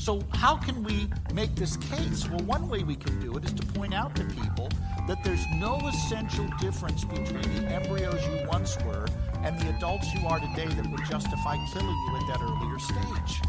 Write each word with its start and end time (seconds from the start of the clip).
So, 0.00 0.22
how 0.32 0.56
can 0.56 0.82
we 0.82 1.10
make 1.34 1.54
this 1.56 1.76
case? 1.76 2.26
Well, 2.26 2.40
one 2.46 2.70
way 2.70 2.82
we 2.82 2.96
can 2.96 3.20
do 3.20 3.36
it 3.36 3.44
is 3.44 3.52
to 3.52 3.66
point 3.66 3.92
out 3.92 4.16
to 4.16 4.24
people 4.24 4.70
that 5.06 5.22
there's 5.22 5.44
no 5.56 5.76
essential 5.86 6.48
difference 6.58 7.04
between 7.04 7.42
the 7.42 7.70
embryos 7.70 8.26
you 8.28 8.48
once 8.48 8.78
were 8.86 9.06
and 9.42 9.60
the 9.60 9.68
adults 9.76 10.14
you 10.14 10.26
are 10.26 10.40
today 10.40 10.68
that 10.68 10.90
would 10.90 11.04
justify 11.04 11.58
killing 11.74 11.86
you 11.86 12.16
at 12.16 12.26
that 12.28 12.40
earlier 12.40 12.78
stage. 12.78 13.42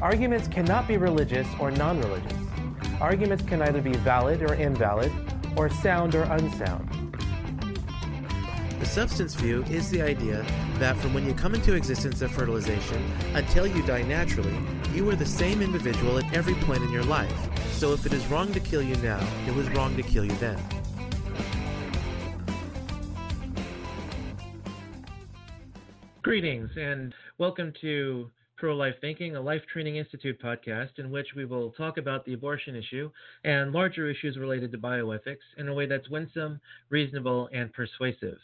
Arguments 0.00 0.48
cannot 0.48 0.88
be 0.88 0.96
religious 0.96 1.46
or 1.60 1.70
non 1.70 2.00
religious. 2.00 2.32
Arguments 2.98 3.44
can 3.44 3.60
either 3.60 3.82
be 3.82 3.92
valid 3.92 4.40
or 4.40 4.54
invalid, 4.54 5.12
or 5.54 5.68
sound 5.68 6.14
or 6.14 6.22
unsound. 6.22 6.88
The 8.80 8.86
substance 8.86 9.34
view 9.34 9.64
is 9.64 9.90
the 9.90 10.00
idea 10.00 10.46
that 10.78 10.96
from 10.96 11.14
when 11.14 11.26
you 11.26 11.34
come 11.34 11.54
into 11.54 11.74
existence 11.74 12.22
at 12.22 12.30
fertilization 12.30 13.02
until 13.34 13.66
you 13.66 13.82
die 13.82 14.02
naturally, 14.02 14.56
you 14.92 15.08
are 15.10 15.16
the 15.16 15.26
same 15.26 15.62
individual 15.62 16.18
at 16.18 16.34
every 16.34 16.54
point 16.54 16.82
in 16.82 16.90
your 16.90 17.04
life. 17.04 17.48
So 17.72 17.92
if 17.92 18.06
it 18.06 18.12
is 18.12 18.26
wrong 18.26 18.52
to 18.52 18.60
kill 18.60 18.82
you 18.82 18.96
now, 18.96 19.20
it 19.46 19.54
was 19.54 19.68
wrong 19.70 19.96
to 19.96 20.02
kill 20.02 20.24
you 20.24 20.36
then. 20.36 20.60
Greetings 26.22 26.70
and 26.76 27.12
welcome 27.38 27.72
to 27.80 28.30
Pro 28.56 28.76
Life 28.76 28.94
Thinking, 29.00 29.34
a 29.34 29.40
Life 29.40 29.62
Training 29.72 29.96
Institute 29.96 30.40
podcast 30.40 30.98
in 30.98 31.10
which 31.10 31.26
we 31.34 31.44
will 31.44 31.72
talk 31.72 31.98
about 31.98 32.24
the 32.24 32.34
abortion 32.34 32.76
issue 32.76 33.10
and 33.42 33.72
larger 33.72 34.08
issues 34.08 34.38
related 34.38 34.70
to 34.70 34.78
bioethics 34.78 35.42
in 35.58 35.66
a 35.66 35.74
way 35.74 35.86
that's 35.86 36.08
winsome, 36.08 36.60
reasonable, 36.88 37.48
and 37.52 37.72
persuasive. 37.72 38.38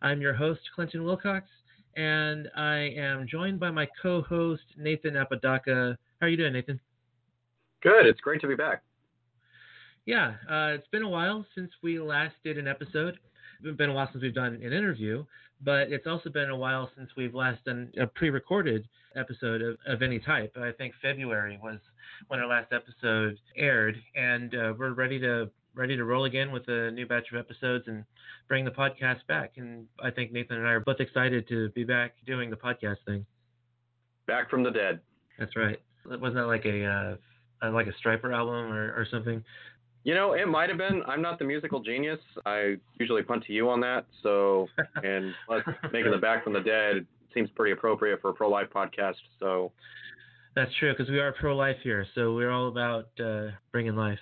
I'm 0.00 0.22
your 0.22 0.32
host, 0.32 0.60
Clinton 0.74 1.04
Wilcox, 1.04 1.50
and 1.98 2.48
I 2.54 2.92
am 2.96 3.26
joined 3.28 3.58
by 3.58 3.72
my 3.72 3.88
co 4.00 4.22
host, 4.22 4.62
Nathan 4.76 5.16
Apodaca. 5.16 5.98
How 6.20 6.26
are 6.26 6.30
you 6.30 6.36
doing, 6.36 6.52
Nathan? 6.52 6.78
Good. 7.82 8.06
It's 8.06 8.20
great 8.20 8.40
to 8.42 8.46
be 8.46 8.54
back. 8.54 8.82
Yeah, 10.06 10.34
uh, 10.48 10.76
it's 10.78 10.86
been 10.92 11.02
a 11.02 11.08
while 11.08 11.44
since 11.56 11.70
we 11.82 11.98
last 11.98 12.36
did 12.44 12.56
an 12.56 12.68
episode. 12.68 13.18
It's 13.62 13.76
been 13.76 13.90
a 13.90 13.92
while 13.92 14.08
since 14.12 14.22
we've 14.22 14.34
done 14.34 14.54
an 14.54 14.72
interview, 14.72 15.24
but 15.60 15.92
it's 15.92 16.06
also 16.06 16.30
been 16.30 16.50
a 16.50 16.56
while 16.56 16.88
since 16.96 17.10
we've 17.16 17.34
last 17.34 17.64
done 17.64 17.90
a 18.00 18.06
pre-recorded 18.06 18.88
episode 19.16 19.60
of, 19.60 19.76
of 19.86 20.00
any 20.00 20.20
type. 20.20 20.56
I 20.56 20.70
think 20.70 20.94
February 21.02 21.58
was 21.60 21.78
when 22.28 22.38
our 22.38 22.46
last 22.46 22.72
episode 22.72 23.36
aired, 23.56 23.96
and 24.14 24.54
uh, 24.54 24.72
we're 24.78 24.92
ready 24.92 25.18
to 25.18 25.50
ready 25.78 25.96
to 25.96 26.04
roll 26.04 26.24
again 26.24 26.50
with 26.50 26.68
a 26.68 26.90
new 26.90 27.06
batch 27.06 27.26
of 27.32 27.38
episodes 27.38 27.84
and 27.86 28.04
bring 28.48 28.64
the 28.64 28.70
podcast 28.70 29.24
back. 29.28 29.52
And 29.56 29.86
I 30.02 30.10
think 30.10 30.32
Nathan 30.32 30.56
and 30.56 30.66
I 30.66 30.72
are 30.72 30.80
both 30.80 31.00
excited 31.00 31.48
to 31.48 31.70
be 31.70 31.84
back 31.84 32.14
doing 32.26 32.50
the 32.50 32.56
podcast 32.56 32.96
thing. 33.06 33.24
Back 34.26 34.50
from 34.50 34.64
the 34.64 34.70
dead. 34.70 35.00
That's 35.38 35.56
right. 35.56 35.80
Wasn't 36.04 36.34
that 36.34 36.46
like 36.46 36.64
a 36.66 36.84
uh, 37.62 37.70
like 37.70 37.86
a 37.86 37.92
Stryper 37.92 38.34
album 38.34 38.72
or, 38.72 38.92
or 38.92 39.06
something? 39.10 39.42
You 40.04 40.14
know, 40.14 40.32
it 40.32 40.46
might 40.46 40.68
have 40.68 40.78
been. 40.78 41.02
I'm 41.06 41.22
not 41.22 41.38
the 41.38 41.44
musical 41.44 41.80
genius. 41.80 42.20
I 42.44 42.76
usually 42.98 43.22
punt 43.22 43.44
to 43.46 43.52
you 43.52 43.68
on 43.68 43.80
that. 43.80 44.06
So, 44.22 44.66
and 45.02 45.32
making 45.92 46.10
the 46.10 46.18
back 46.18 46.44
from 46.44 46.54
the 46.54 46.60
dead 46.60 47.06
seems 47.34 47.50
pretty 47.54 47.72
appropriate 47.72 48.20
for 48.20 48.30
a 48.30 48.34
pro 48.34 48.48
life 48.48 48.68
podcast. 48.74 49.16
So, 49.38 49.72
that's 50.54 50.70
true 50.78 50.92
because 50.92 51.10
we 51.10 51.20
are 51.20 51.32
pro 51.32 51.54
life 51.54 51.76
here. 51.82 52.06
So 52.14 52.34
we're 52.34 52.50
all 52.50 52.68
about 52.68 53.08
uh, 53.22 53.50
bringing 53.70 53.96
life. 53.96 54.18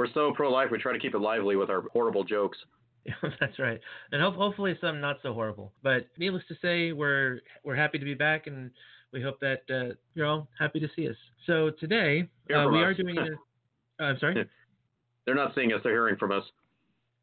We're 0.00 0.10
so 0.14 0.32
pro 0.34 0.50
life. 0.50 0.68
We 0.72 0.78
try 0.78 0.94
to 0.94 0.98
keep 0.98 1.14
it 1.14 1.18
lively 1.18 1.56
with 1.56 1.68
our 1.68 1.82
horrible 1.92 2.24
jokes. 2.24 2.56
that's 3.38 3.58
right, 3.58 3.78
and 4.12 4.22
ho- 4.22 4.30
hopefully 4.30 4.74
some 4.80 4.98
not 4.98 5.18
so 5.22 5.34
horrible. 5.34 5.74
But 5.82 6.06
needless 6.16 6.42
to 6.48 6.54
say, 6.62 6.92
we're 6.92 7.40
we're 7.64 7.76
happy 7.76 7.98
to 7.98 8.04
be 8.06 8.14
back, 8.14 8.46
and 8.46 8.70
we 9.12 9.20
hope 9.20 9.38
that 9.40 9.60
uh, 9.68 9.94
you're 10.14 10.24
all 10.24 10.48
happy 10.58 10.80
to 10.80 10.88
see 10.96 11.06
us. 11.06 11.16
So 11.46 11.72
today 11.78 12.26
uh, 12.48 12.66
we 12.72 12.78
us. 12.78 12.84
are 12.86 12.94
doing. 12.94 13.18
I'm 14.00 14.18
sorry. 14.18 14.48
They're 15.26 15.34
not 15.34 15.54
seeing 15.54 15.70
us; 15.74 15.80
they're 15.84 15.92
hearing 15.92 16.16
from 16.16 16.32
us. 16.32 16.44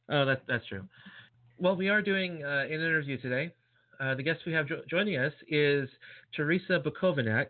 Oh, 0.10 0.24
that's 0.24 0.42
that's 0.48 0.68
true. 0.68 0.84
Well, 1.58 1.76
we 1.76 1.90
are 1.90 2.04
doing 2.04 2.44
uh, 2.44 2.66
an 2.66 2.74
interview 2.74 3.20
today. 3.20 3.56
Uh, 4.00 4.14
the 4.14 4.22
guest 4.22 4.42
we 4.46 4.54
have 4.54 4.68
jo- 4.68 4.84
joining 4.88 5.18
us 5.18 5.34
is 5.50 5.90
Teresa 6.36 6.80
Bukovinac, 6.80 7.48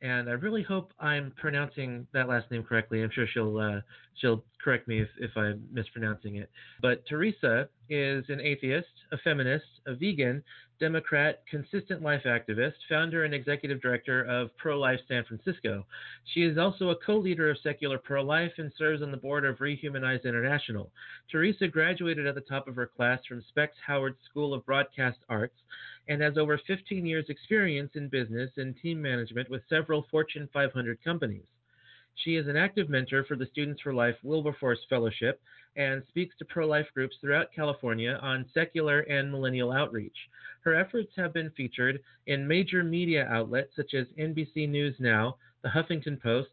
and 0.00 0.28
I 0.28 0.32
really 0.32 0.62
hope 0.62 0.92
I'm 1.00 1.32
pronouncing 1.36 2.06
that 2.12 2.28
last 2.28 2.50
name 2.50 2.62
correctly. 2.62 3.02
I'm 3.02 3.10
sure 3.12 3.26
she'll 3.32 3.58
uh, 3.58 3.80
she'll 4.14 4.44
correct 4.62 4.86
me 4.86 5.00
if, 5.00 5.08
if 5.18 5.30
I'm 5.36 5.62
mispronouncing 5.72 6.36
it. 6.36 6.50
But 6.80 7.04
Teresa 7.06 7.68
is 7.88 8.24
an 8.28 8.40
atheist, 8.40 8.86
a 9.12 9.18
feminist, 9.18 9.64
a 9.86 9.94
vegan, 9.94 10.42
Democrat, 10.78 11.42
consistent 11.50 12.02
life 12.02 12.22
activist, 12.26 12.74
founder 12.88 13.24
and 13.24 13.34
executive 13.34 13.80
director 13.80 14.24
of 14.24 14.56
Pro 14.56 14.78
Life 14.78 15.00
San 15.08 15.24
Francisco. 15.24 15.84
She 16.32 16.42
is 16.42 16.58
also 16.58 16.90
a 16.90 16.96
co 16.96 17.16
leader 17.16 17.50
of 17.50 17.58
Secular 17.62 17.98
Pro 17.98 18.22
Life 18.22 18.52
and 18.58 18.72
serves 18.78 19.02
on 19.02 19.10
the 19.10 19.16
board 19.16 19.44
of 19.44 19.58
Rehumanize 19.58 20.24
International. 20.24 20.92
Teresa 21.30 21.66
graduated 21.66 22.26
at 22.26 22.36
the 22.36 22.40
top 22.42 22.68
of 22.68 22.76
her 22.76 22.86
class 22.86 23.20
from 23.28 23.44
Specs 23.48 23.76
Howard 23.84 24.16
School 24.30 24.54
of 24.54 24.64
Broadcast 24.64 25.18
Arts 25.28 25.56
and 26.08 26.22
has 26.22 26.38
over 26.38 26.58
15 26.66 27.06
years' 27.06 27.28
experience 27.28 27.92
in 27.94 28.08
business 28.08 28.50
and 28.56 28.74
team 28.80 29.00
management 29.00 29.48
with 29.50 29.62
several 29.68 30.06
Fortune 30.10 30.48
500 30.52 31.02
companies. 31.04 31.46
She 32.24 32.36
is 32.36 32.48
an 32.48 32.56
active 32.56 32.88
mentor 32.88 33.24
for 33.24 33.36
the 33.36 33.46
Students 33.46 33.80
for 33.80 33.94
Life 33.94 34.16
Wilberforce 34.24 34.80
Fellowship 34.88 35.40
and 35.76 36.02
speaks 36.08 36.36
to 36.38 36.44
pro 36.44 36.66
life 36.66 36.88
groups 36.92 37.16
throughout 37.20 37.52
California 37.54 38.18
on 38.20 38.44
secular 38.52 39.00
and 39.00 39.30
millennial 39.30 39.70
outreach. 39.70 40.16
Her 40.62 40.74
efforts 40.74 41.12
have 41.16 41.32
been 41.32 41.50
featured 41.50 42.00
in 42.26 42.48
major 42.48 42.82
media 42.82 43.26
outlets 43.28 43.76
such 43.76 43.94
as 43.94 44.06
NBC 44.18 44.68
News 44.68 44.96
Now, 44.98 45.36
The 45.62 45.68
Huffington 45.68 46.20
Post, 46.20 46.50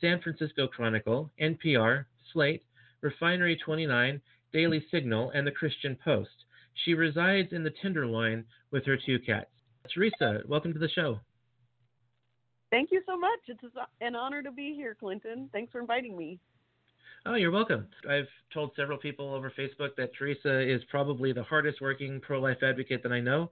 San 0.00 0.20
Francisco 0.20 0.68
Chronicle, 0.68 1.30
NPR, 1.40 2.04
Slate, 2.32 2.62
Refinery 3.00 3.56
29, 3.56 4.20
Daily 4.52 4.86
Signal, 4.90 5.30
and 5.30 5.46
The 5.46 5.52
Christian 5.52 5.96
Post. 5.96 6.44
She 6.84 6.94
resides 6.94 7.52
in 7.52 7.64
the 7.64 7.72
Tenderloin 7.82 8.44
with 8.70 8.84
her 8.86 8.96
two 9.04 9.18
cats. 9.18 9.50
Teresa, 9.92 10.40
welcome 10.46 10.72
to 10.72 10.78
the 10.78 10.88
show. 10.88 11.20
Thank 12.70 12.90
you 12.92 13.02
so 13.06 13.18
much. 13.18 13.40
It's 13.46 13.62
an 14.00 14.14
honor 14.14 14.42
to 14.42 14.52
be 14.52 14.74
here, 14.74 14.94
Clinton. 14.94 15.48
Thanks 15.52 15.72
for 15.72 15.80
inviting 15.80 16.16
me. 16.16 16.38
Oh, 17.26 17.34
you're 17.34 17.50
welcome. 17.50 17.86
I've 18.08 18.28
told 18.54 18.70
several 18.76 18.96
people 18.96 19.34
over 19.34 19.52
Facebook 19.58 19.96
that 19.96 20.14
Teresa 20.16 20.60
is 20.60 20.80
probably 20.90 21.32
the 21.32 21.42
hardest 21.42 21.80
working 21.80 22.20
pro 22.20 22.40
life 22.40 22.58
advocate 22.62 23.02
that 23.02 23.12
I 23.12 23.20
know, 23.20 23.50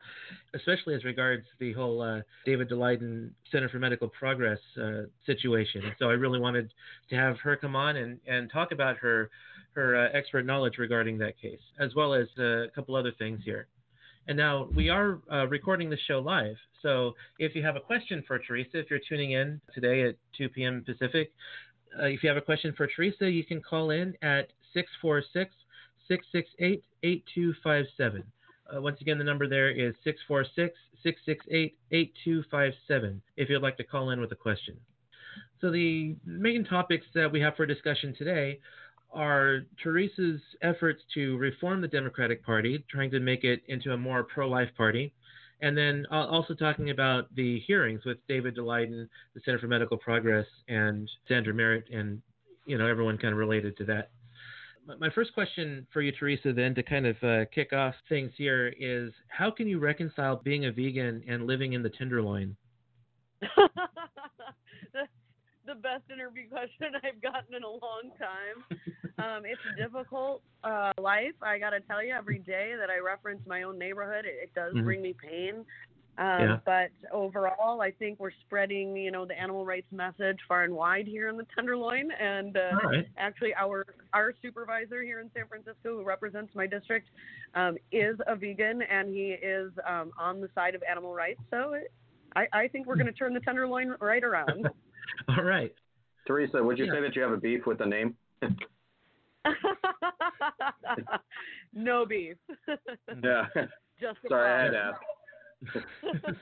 especially 0.54 0.94
as 0.94 1.04
regards 1.04 1.44
the 1.58 1.72
whole 1.72 2.00
uh, 2.00 2.20
David 2.44 2.70
Daleiden 2.70 3.30
Center 3.50 3.68
for 3.68 3.78
Medical 3.78 4.08
Progress 4.08 4.58
uh, 4.80 5.02
situation. 5.26 5.82
So 5.98 6.08
I 6.08 6.12
really 6.12 6.38
wanted 6.38 6.72
to 7.10 7.16
have 7.16 7.38
her 7.40 7.56
come 7.56 7.74
on 7.74 7.96
and, 7.96 8.18
and 8.26 8.50
talk 8.50 8.72
about 8.72 8.98
her 8.98 9.30
her 9.76 9.94
uh, 9.94 10.08
expert 10.12 10.44
knowledge 10.44 10.78
regarding 10.78 11.18
that 11.18 11.40
case, 11.40 11.60
as 11.78 11.94
well 11.94 12.14
as 12.14 12.26
uh, 12.38 12.64
a 12.64 12.68
couple 12.74 12.96
other 12.96 13.12
things 13.18 13.40
here. 13.44 13.68
And 14.26 14.36
now 14.36 14.68
we 14.74 14.88
are 14.88 15.20
uh, 15.30 15.46
recording 15.46 15.88
the 15.88 15.98
show 16.08 16.18
live. 16.18 16.56
So 16.82 17.14
if 17.38 17.54
you 17.54 17.62
have 17.62 17.76
a 17.76 17.80
question 17.80 18.24
for 18.26 18.38
Teresa, 18.40 18.80
if 18.80 18.90
you're 18.90 18.98
tuning 19.08 19.32
in 19.32 19.60
today 19.72 20.08
at 20.08 20.16
2 20.36 20.48
p.m. 20.48 20.82
Pacific, 20.84 21.30
uh, 22.00 22.06
if 22.06 22.22
you 22.22 22.28
have 22.28 22.36
a 22.36 22.42
question 22.42 22.74
for 22.76 22.88
Teresa, 22.88 23.30
you 23.30 23.44
can 23.44 23.60
call 23.60 23.90
in 23.90 24.14
at 24.22 24.48
646 24.74 25.54
668 26.08 26.82
8257. 27.02 28.24
Uh, 28.74 28.80
once 28.80 29.00
again, 29.00 29.18
the 29.18 29.24
number 29.24 29.48
there 29.48 29.70
is 29.70 29.94
646 30.02 30.76
668 31.02 31.76
8257 31.92 33.22
if 33.36 33.48
you'd 33.48 33.62
like 33.62 33.76
to 33.76 33.84
call 33.84 34.10
in 34.10 34.20
with 34.20 34.32
a 34.32 34.36
question. 34.36 34.76
So, 35.60 35.70
the 35.70 36.16
main 36.24 36.64
topics 36.64 37.06
that 37.14 37.30
we 37.30 37.40
have 37.40 37.56
for 37.56 37.64
discussion 37.64 38.14
today 38.16 38.58
are 39.16 39.62
Teresa's 39.82 40.40
efforts 40.62 41.02
to 41.14 41.36
reform 41.38 41.80
the 41.80 41.88
Democratic 41.88 42.44
Party, 42.44 42.84
trying 42.90 43.10
to 43.10 43.20
make 43.20 43.42
it 43.42 43.62
into 43.68 43.92
a 43.92 43.96
more 43.96 44.22
pro 44.22 44.48
life 44.48 44.68
party, 44.76 45.12
and 45.62 45.76
then 45.76 46.06
uh, 46.12 46.26
also 46.26 46.54
talking 46.54 46.90
about 46.90 47.34
the 47.34 47.58
hearings 47.60 48.04
with 48.04 48.18
David 48.28 48.56
Daleiden, 48.56 49.08
the 49.34 49.40
Center 49.44 49.58
for 49.58 49.68
Medical 49.68 49.96
Progress, 49.96 50.46
and 50.68 51.10
Sandra 51.26 51.54
Merritt, 51.54 51.88
and 51.90 52.20
you 52.66 52.76
know 52.76 52.86
everyone 52.86 53.16
kind 53.16 53.32
of 53.32 53.38
related 53.38 53.76
to 53.78 53.84
that. 53.86 54.10
My 55.00 55.10
first 55.10 55.34
question 55.34 55.84
for 55.92 56.00
you, 56.00 56.12
Teresa, 56.12 56.52
then 56.52 56.72
to 56.76 56.82
kind 56.82 57.06
of 57.06 57.16
uh, 57.22 57.44
kick 57.52 57.72
off 57.72 57.94
things 58.08 58.30
here 58.36 58.72
is 58.78 59.12
how 59.28 59.50
can 59.50 59.66
you 59.66 59.80
reconcile 59.80 60.36
being 60.44 60.66
a 60.66 60.72
vegan 60.72 61.24
and 61.26 61.46
living 61.46 61.72
in 61.72 61.82
the 61.82 61.90
Tenderloin? 61.90 62.54
the 65.66 65.74
best 65.74 66.04
interview 66.12 66.48
question 66.50 66.94
I've 67.02 67.20
gotten 67.20 67.54
in 67.54 67.62
a 67.62 67.68
long 67.68 68.10
time. 68.18 68.78
Um, 69.18 69.44
it's 69.44 69.60
a 69.72 69.82
difficult 69.82 70.42
uh, 70.62 70.92
life. 71.00 71.34
I 71.42 71.58
got 71.58 71.70
to 71.70 71.80
tell 71.80 72.04
you, 72.04 72.14
every 72.14 72.38
day 72.38 72.74
that 72.78 72.90
I 72.90 72.98
reference 72.98 73.40
my 73.46 73.62
own 73.62 73.78
neighborhood, 73.78 74.24
it, 74.24 74.36
it 74.42 74.54
does 74.54 74.74
mm-hmm. 74.74 74.84
bring 74.84 75.02
me 75.02 75.14
pain. 75.14 75.64
Um, 76.18 76.40
yeah. 76.40 76.56
But 76.64 76.90
overall, 77.12 77.82
I 77.82 77.90
think 77.90 78.18
we're 78.18 78.30
spreading, 78.46 78.96
you 78.96 79.10
know, 79.10 79.26
the 79.26 79.38
animal 79.38 79.66
rights 79.66 79.90
message 79.92 80.38
far 80.48 80.64
and 80.64 80.74
wide 80.74 81.06
here 81.06 81.28
in 81.28 81.36
the 81.36 81.46
Tenderloin. 81.54 82.10
And 82.10 82.56
uh, 82.56 82.78
right. 82.84 83.06
actually, 83.18 83.54
our 83.54 83.84
our 84.14 84.32
supervisor 84.40 85.02
here 85.02 85.20
in 85.20 85.30
San 85.34 85.46
Francisco, 85.46 85.98
who 85.98 86.04
represents 86.04 86.54
my 86.54 86.66
district, 86.66 87.08
um, 87.54 87.76
is 87.92 88.16
a 88.26 88.34
vegan, 88.34 88.80
and 88.82 89.14
he 89.14 89.32
is 89.32 89.72
um, 89.86 90.10
on 90.18 90.40
the 90.40 90.48
side 90.54 90.74
of 90.74 90.82
animal 90.88 91.12
rights. 91.12 91.40
So 91.50 91.74
it, 91.74 91.92
I, 92.34 92.46
I 92.52 92.68
think 92.68 92.86
we're 92.86 92.96
going 92.96 93.06
to 93.06 93.12
turn 93.12 93.34
the 93.34 93.40
tenderloin 93.40 93.94
right 94.00 94.24
around. 94.24 94.68
All 95.28 95.44
right. 95.44 95.72
Teresa, 96.26 96.62
would 96.62 96.78
you 96.78 96.86
Yeah. 96.86 96.92
say 96.94 97.00
that 97.02 97.16
you 97.16 97.22
have 97.22 97.32
a 97.32 97.36
beef 97.36 97.66
with 97.66 97.78
the 97.78 97.86
name? 97.86 98.16
no 101.72 102.04
beef. 102.06 102.36
Yeah. 103.22 103.46
Just 104.00 104.18
Sorry, 104.28 104.50
I 104.52 104.64
had 104.64 104.72
pun. 104.72 104.74
to 104.74 104.78
ask. 104.78 105.00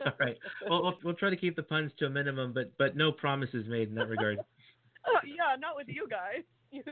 All 0.07 0.13
right. 0.19 0.37
Well, 0.69 0.83
we'll 0.83 0.99
we'll 1.05 1.15
try 1.15 1.31
to 1.31 1.37
keep 1.37 1.55
the 1.55 1.63
puns 1.63 1.93
to 1.99 2.07
a 2.07 2.11
minimum, 2.11 2.53
but 2.53 2.73
but 2.79 2.97
no 2.97 3.13
promises 3.13 3.67
made 3.69 3.89
in 3.89 3.95
that 3.95 4.09
regard. 4.09 4.39
Oh, 5.07 5.19
yeah, 5.25 5.55
not 5.59 5.77
with 5.77 5.87
you 5.89 6.07
guys. 6.11 6.43
You, 6.73 6.83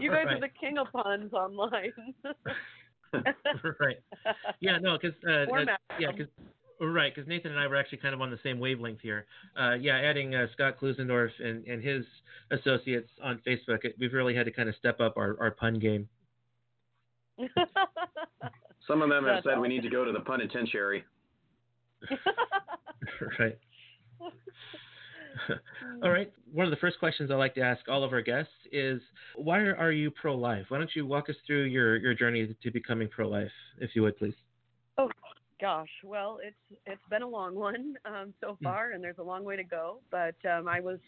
you 0.00 0.10
guys 0.10 0.26
right. 0.26 0.36
are 0.36 0.40
the 0.40 0.48
king 0.60 0.78
of 0.78 0.88
puns 0.92 1.32
online. 1.32 1.92
right. 3.12 3.98
Yeah, 4.60 4.78
no, 4.78 4.98
because 5.00 5.16
uh, 5.24 5.52
uh, 5.54 5.76
yeah, 5.98 6.10
because 6.10 6.32
right, 6.88 7.14
because 7.14 7.28
Nathan 7.28 7.50
and 7.52 7.60
I 7.60 7.66
were 7.66 7.76
actually 7.76 7.98
kind 7.98 8.14
of 8.14 8.20
on 8.20 8.30
the 8.30 8.38
same 8.42 8.58
wavelength 8.58 9.00
here. 9.00 9.26
Uh, 9.58 9.74
yeah, 9.74 9.98
adding 9.98 10.34
uh, 10.34 10.46
Scott 10.52 10.76
Klusendorf 10.80 11.30
and, 11.38 11.64
and 11.66 11.82
his 11.82 12.04
associates 12.50 13.10
on 13.22 13.40
Facebook, 13.46 13.84
it, 13.84 13.96
we've 13.98 14.12
really 14.12 14.34
had 14.34 14.46
to 14.46 14.52
kind 14.52 14.68
of 14.68 14.74
step 14.76 15.00
up 15.00 15.16
our, 15.16 15.36
our 15.40 15.50
pun 15.50 15.78
game. 15.78 16.08
Some 18.86 19.02
of 19.02 19.08
them 19.08 19.24
have 19.24 19.36
That's 19.36 19.46
said 19.46 19.60
we 19.60 19.68
need 19.68 19.82
to 19.82 19.90
go 19.90 20.04
to 20.04 20.12
the 20.12 20.20
penitentiary. 20.20 21.04
right. 23.38 23.58
all 26.02 26.10
right. 26.10 26.32
One 26.52 26.66
of 26.66 26.70
the 26.70 26.76
first 26.76 26.98
questions 26.98 27.30
I 27.30 27.34
like 27.34 27.54
to 27.54 27.60
ask 27.60 27.88
all 27.88 28.02
of 28.04 28.12
our 28.12 28.22
guests 28.22 28.52
is, 28.72 29.00
why 29.36 29.58
are, 29.58 29.76
are 29.76 29.92
you 29.92 30.10
pro-life? 30.10 30.66
Why 30.68 30.78
don't 30.78 30.90
you 30.94 31.06
walk 31.06 31.28
us 31.30 31.36
through 31.46 31.64
your, 31.64 31.96
your 31.96 32.14
journey 32.14 32.56
to 32.62 32.70
becoming 32.70 33.08
pro-life, 33.08 33.52
if 33.78 33.90
you 33.94 34.02
would, 34.02 34.16
please? 34.18 34.34
Gosh, 35.60 35.90
well, 36.04 36.38
it's 36.42 36.80
it's 36.86 37.02
been 37.10 37.22
a 37.22 37.28
long 37.28 37.54
one 37.54 37.94
um, 38.06 38.32
so 38.40 38.56
Hmm. 38.60 38.64
far, 38.64 38.90
and 38.92 39.04
there's 39.04 39.18
a 39.18 39.22
long 39.22 39.44
way 39.44 39.56
to 39.56 39.64
go. 39.64 39.98
But 40.10 40.34
um, 40.50 40.68
I 40.68 40.80
was 40.80 40.98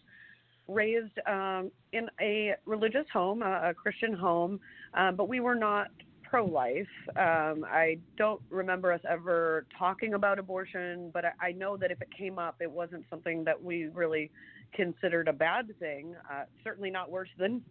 raised 0.68 1.18
um, 1.26 1.70
in 1.92 2.08
a 2.20 2.54
religious 2.66 3.06
home, 3.12 3.42
a, 3.42 3.70
a 3.70 3.74
Christian 3.74 4.12
home, 4.12 4.60
um, 4.94 5.16
but 5.16 5.28
we 5.28 5.40
were 5.40 5.54
not 5.54 5.88
pro-life. 6.22 6.86
Um, 7.16 7.64
I 7.68 7.98
don't 8.16 8.40
remember 8.50 8.92
us 8.92 9.00
ever 9.08 9.66
talking 9.78 10.14
about 10.14 10.38
abortion, 10.38 11.10
but 11.12 11.24
I, 11.24 11.48
I 11.48 11.52
know 11.52 11.76
that 11.76 11.90
if 11.90 12.00
it 12.00 12.08
came 12.16 12.38
up, 12.38 12.56
it 12.60 12.70
wasn't 12.70 13.04
something 13.10 13.44
that 13.44 13.62
we 13.62 13.86
really 13.88 14.30
considered 14.72 15.28
a 15.28 15.32
bad 15.32 15.78
thing. 15.78 16.14
Uh, 16.30 16.44
certainly 16.64 16.90
not 16.90 17.10
worse 17.10 17.28
than 17.38 17.62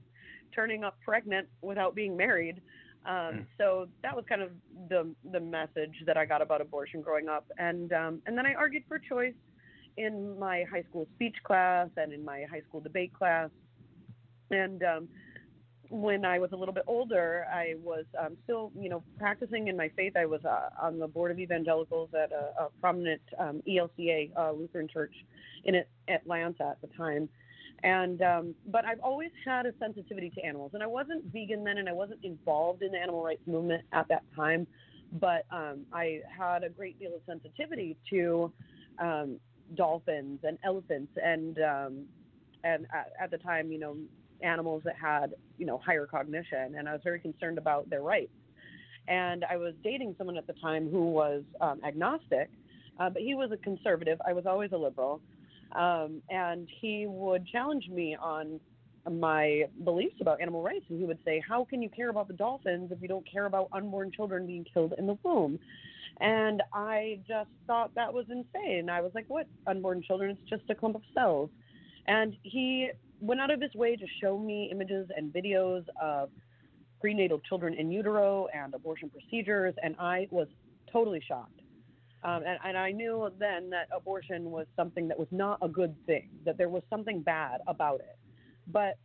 turning 0.54 0.84
up 0.84 0.98
pregnant 1.04 1.48
without 1.62 1.95
being 1.95 2.16
married. 2.16 2.62
Um, 3.06 3.13
Mm. 3.13 3.45
So 3.57 3.88
that 4.03 4.15
was 4.15 4.25
kind 4.30 4.42
of 4.42 4.51
the 4.89 5.13
the 5.31 5.39
message 5.39 5.95
that 6.06 6.18
I 6.18 6.25
got 6.25 6.42
about 6.42 6.62
abortion 6.62 7.01
growing 7.01 7.30
up, 7.30 7.45
and 7.57 7.92
um, 7.94 8.21
and 8.25 8.38
then 8.38 8.45
I 8.45 8.53
argued 8.53 8.83
for 8.88 9.00
choice 9.00 9.33
in 9.98 10.38
my 10.39 10.63
high 10.71 10.83
school 10.83 11.07
speech 11.15 11.36
class 11.44 11.89
and 11.98 12.13
in 12.13 12.24
my 12.24 12.44
high 12.50 12.62
school 12.68 12.80
debate 12.80 13.13
class, 13.13 13.50
and 14.51 14.83
um, 14.83 15.07
when 15.89 16.24
I 16.24 16.39
was 16.39 16.51
a 16.53 16.56
little 16.56 16.74
bit 16.74 16.83
older, 16.88 17.45
I 17.51 17.75
was 17.83 18.06
um, 18.19 18.38
still 18.44 18.71
you 18.80 18.89
know 18.89 19.03
practicing 19.18 19.68
in 19.68 19.75
my 19.75 19.89
faith. 19.89 20.15
I 20.15 20.25
was 20.25 20.44
uh, 20.45 20.69
on 20.81 21.00
the 21.00 21.07
board 21.07 21.31
of 21.31 21.39
evangelicals 21.39 22.09
at 22.13 22.31
a, 22.31 22.65
a 22.65 22.69
prominent 22.80 23.21
um, 23.39 23.62
ELCA 23.68 24.31
uh, 24.38 24.51
Lutheran 24.51 24.88
church 24.88 25.13
in 25.65 25.75
Atlanta 26.07 26.69
at 26.69 26.81
the 26.81 26.88
time, 26.95 27.30
and 27.83 28.22
um, 28.22 28.56
but 28.68 28.86
I've 28.86 29.00
always 29.00 29.31
had 29.45 29.66
a 29.66 29.74
sensitivity 29.80 30.30
to 30.36 30.42
animals, 30.42 30.72
and 30.74 30.83
I 30.83 30.88
wasn't 30.88 31.25
vegan 31.25 31.63
then, 31.63 31.78
and 31.78 31.89
I 31.89 31.94
wasn't 31.94 32.24
involved 32.24 32.83
in 32.83 32.92
the 32.92 32.98
animal 32.98 33.24
rights 33.24 33.42
movement 33.48 33.83
at 33.92 34.07
that 34.10 34.24
time, 34.36 34.68
but 35.13 35.45
um, 35.51 35.81
I 35.92 36.22
had 36.38 36.63
a 36.63 36.69
great 36.69 37.00
deal 37.00 37.16
of 37.16 37.22
sensitivity 37.25 37.98
to 38.12 38.51
um, 39.00 39.39
dolphins 39.75 40.39
and 40.44 40.57
elephants, 40.63 41.12
and 41.24 41.57
um, 41.60 42.06
and 42.63 42.86
at, 42.94 43.13
at 43.19 43.31
the 43.31 43.38
time, 43.38 43.72
you 43.72 43.80
know, 43.80 43.98
animals 44.42 44.84
that 44.86 44.95
had 45.01 45.34
you 45.57 45.66
know 45.66 45.80
higher 45.80 46.06
cognition, 46.06 46.75
and 46.77 46.88
I 46.88 46.94
was 46.94 47.01
very 47.04 47.19
concerned 47.19 47.57
about 47.57 47.89
their 47.89 48.01
rights. 48.01 48.31
And 49.07 49.44
I 49.50 49.57
was 49.57 49.74
dating 49.84 50.13
someone 50.18 50.38
at 50.38 50.45
the 50.45 50.54
time 50.62 50.88
who 50.89 51.10
was 51.10 51.42
um, 51.60 51.81
agnostic, 51.84 52.51
uh, 53.00 53.10
but 53.10 53.24
he 53.24 53.34
was 53.34 53.51
a 53.51 53.57
conservative. 53.57 54.22
I 54.27 54.34
was 54.34 54.45
always 54.45 54.72
a 54.74 54.77
liberal 54.77 55.19
um, 55.76 56.22
and 56.30 56.68
he 56.80 57.06
would 57.08 57.46
challenge 57.48 57.88
me 57.90 58.16
on 58.20 58.60
my 59.10 59.64
beliefs 59.84 60.16
about 60.22 60.40
animal 60.42 60.62
rights 60.62 60.86
and 60.90 61.00
he 61.00 61.06
would 61.06 61.18
say 61.26 61.42
how 61.48 61.66
can 61.66 61.82
you 61.82 61.90
care 61.90 62.10
about 62.10 62.28
the 62.28 62.34
dolphins 62.34 62.92
if 62.92 63.02
you 63.02 63.08
don't 63.08 63.26
care 63.30 63.46
about 63.46 63.68
unborn 63.72 64.12
children 64.12 64.46
being 64.46 64.66
killed 64.74 64.94
in 64.98 65.08
the 65.08 65.18
womb? 65.24 65.60
And 66.20 66.62
i 66.74 67.20
just 67.28 67.50
thought 67.68 67.94
that 67.96 68.14
was 68.14 68.26
insane. 68.30 68.90
I 68.90 69.02
was 69.02 69.12
like 69.16 69.26
what? 69.28 69.48
Unborn 69.66 70.04
children? 70.04 70.32
It's 70.32 70.50
just 70.50 70.70
a 70.70 70.76
clump 70.76 70.96
of 70.96 71.02
cells. 71.14 71.50
And 72.08 72.36
he 72.44 72.92
went 73.22 73.40
out 73.40 73.52
of 73.52 73.62
his 73.62 73.74
way 73.76 73.96
to 73.96 74.06
show 74.22 74.38
me 74.38 74.70
images 74.72 75.08
and 75.16 75.32
videos 75.32 75.84
of 76.02 76.30
prenatal 77.02 77.40
children 77.40 77.74
in 77.74 77.92
utero 77.92 78.48
and 78.54 78.74
abortion 78.74 79.10
procedures 79.10 79.74
and 79.84 79.96
i 80.00 80.28
was 80.30 80.48
totally 80.92 81.22
shocked 81.28 81.61
um, 82.24 82.44
and, 82.46 82.60
and 82.64 82.78
I 82.78 82.92
knew 82.92 83.30
then 83.40 83.70
that 83.72 83.88
abortion 83.96 84.52
was 84.52 84.68
something 84.76 85.08
that 85.08 85.18
was 85.18 85.28
not 85.32 85.58
a 85.62 85.68
good 85.68 85.96
thing, 86.06 86.30
that 86.46 86.58
there 86.58 86.70
was 86.70 86.84
something 86.90 87.22
bad 87.22 87.62
about 87.68 88.00
it. 88.00 88.18
But 88.68 88.98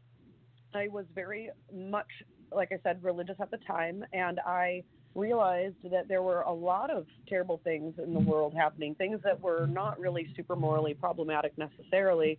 I 0.74 0.88
was 0.88 1.06
very 1.14 1.50
much, 1.74 2.08
like 2.52 2.72
I 2.72 2.78
said, 2.82 3.02
religious 3.02 3.36
at 3.40 3.50
the 3.50 3.58
time, 3.66 4.04
and 4.12 4.40
I 4.40 4.84
realized 5.14 5.76
that 5.90 6.08
there 6.08 6.22
were 6.22 6.42
a 6.42 6.52
lot 6.52 6.90
of 6.90 7.06
terrible 7.26 7.60
things 7.64 7.94
in 8.02 8.12
the 8.12 8.20
world 8.20 8.52
happening, 8.54 8.94
things 8.94 9.18
that 9.24 9.40
were 9.40 9.66
not 9.66 9.98
really 9.98 10.28
super 10.36 10.54
morally 10.54 10.92
problematic 10.92 11.56
necessarily. 11.56 12.38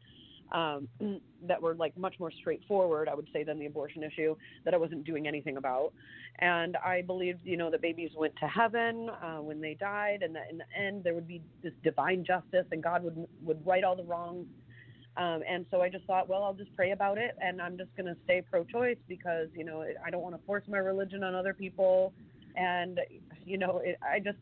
Um, 0.51 0.87
that 1.47 1.61
were 1.61 1.75
like 1.75 1.95
much 1.97 2.15
more 2.19 2.31
straightforward, 2.31 3.09
I 3.09 3.15
would 3.15 3.27
say, 3.33 3.43
than 3.43 3.59
the 3.59 3.65
abortion 3.65 4.01
issue 4.01 4.35
that 4.65 4.73
I 4.73 4.77
wasn't 4.77 5.03
doing 5.03 5.27
anything 5.27 5.57
about 5.57 5.93
and 6.39 6.77
I 6.77 7.01
believed, 7.01 7.39
you 7.43 7.57
know, 7.57 7.71
that 7.71 7.81
babies 7.81 8.11
went 8.15 8.35
to 8.37 8.47
heaven 8.47 9.09
uh, 9.09 9.37
when 9.37 9.59
they 9.59 9.73
died, 9.73 10.21
and 10.21 10.35
that 10.35 10.43
in 10.51 10.59
the 10.59 10.65
end 10.77 11.03
there 11.03 11.13
would 11.13 11.27
be 11.27 11.41
this 11.63 11.73
divine 11.83 12.23
justice, 12.25 12.65
and 12.71 12.83
God 12.83 13.03
would 13.03 13.27
would 13.41 13.65
right 13.65 13.83
all 13.83 13.95
the 13.95 14.03
wrongs. 14.03 14.45
Um, 15.15 15.41
and 15.49 15.65
so 15.71 15.81
I 15.81 15.89
just 15.89 16.05
thought, 16.05 16.29
well, 16.29 16.43
I'll 16.43 16.53
just 16.53 16.75
pray 16.75 16.91
about 16.91 17.17
it, 17.17 17.35
and 17.41 17.59
I'm 17.59 17.75
just 17.75 17.89
going 17.97 18.05
to 18.05 18.15
stay 18.23 18.43
pro-choice 18.51 18.99
because, 19.07 19.47
you 19.55 19.63
know, 19.65 19.83
I 20.05 20.11
don't 20.11 20.21
want 20.21 20.35
to 20.35 20.41
force 20.45 20.61
my 20.67 20.77
religion 20.77 21.23
on 21.23 21.33
other 21.33 21.55
people, 21.55 22.13
and 22.55 22.99
you 23.45 23.57
know, 23.57 23.81
it, 23.83 23.97
I 24.03 24.19
just 24.19 24.37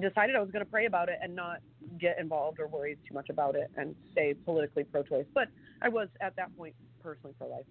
decided 0.00 0.36
I 0.36 0.40
was 0.40 0.50
going 0.50 0.64
to 0.64 0.70
pray 0.70 0.86
about 0.86 1.08
it 1.08 1.18
and 1.22 1.34
not 1.34 1.58
get 2.00 2.18
involved 2.18 2.58
or 2.60 2.66
worry 2.66 2.96
too 3.06 3.14
much 3.14 3.28
about 3.28 3.54
it, 3.56 3.70
and 3.76 3.94
stay 4.12 4.34
politically 4.34 4.84
pro-choice. 4.84 5.26
But 5.34 5.48
I 5.82 5.88
was 5.88 6.08
at 6.20 6.34
that 6.36 6.56
point 6.56 6.74
personally 7.02 7.34
pro-life. 7.38 7.66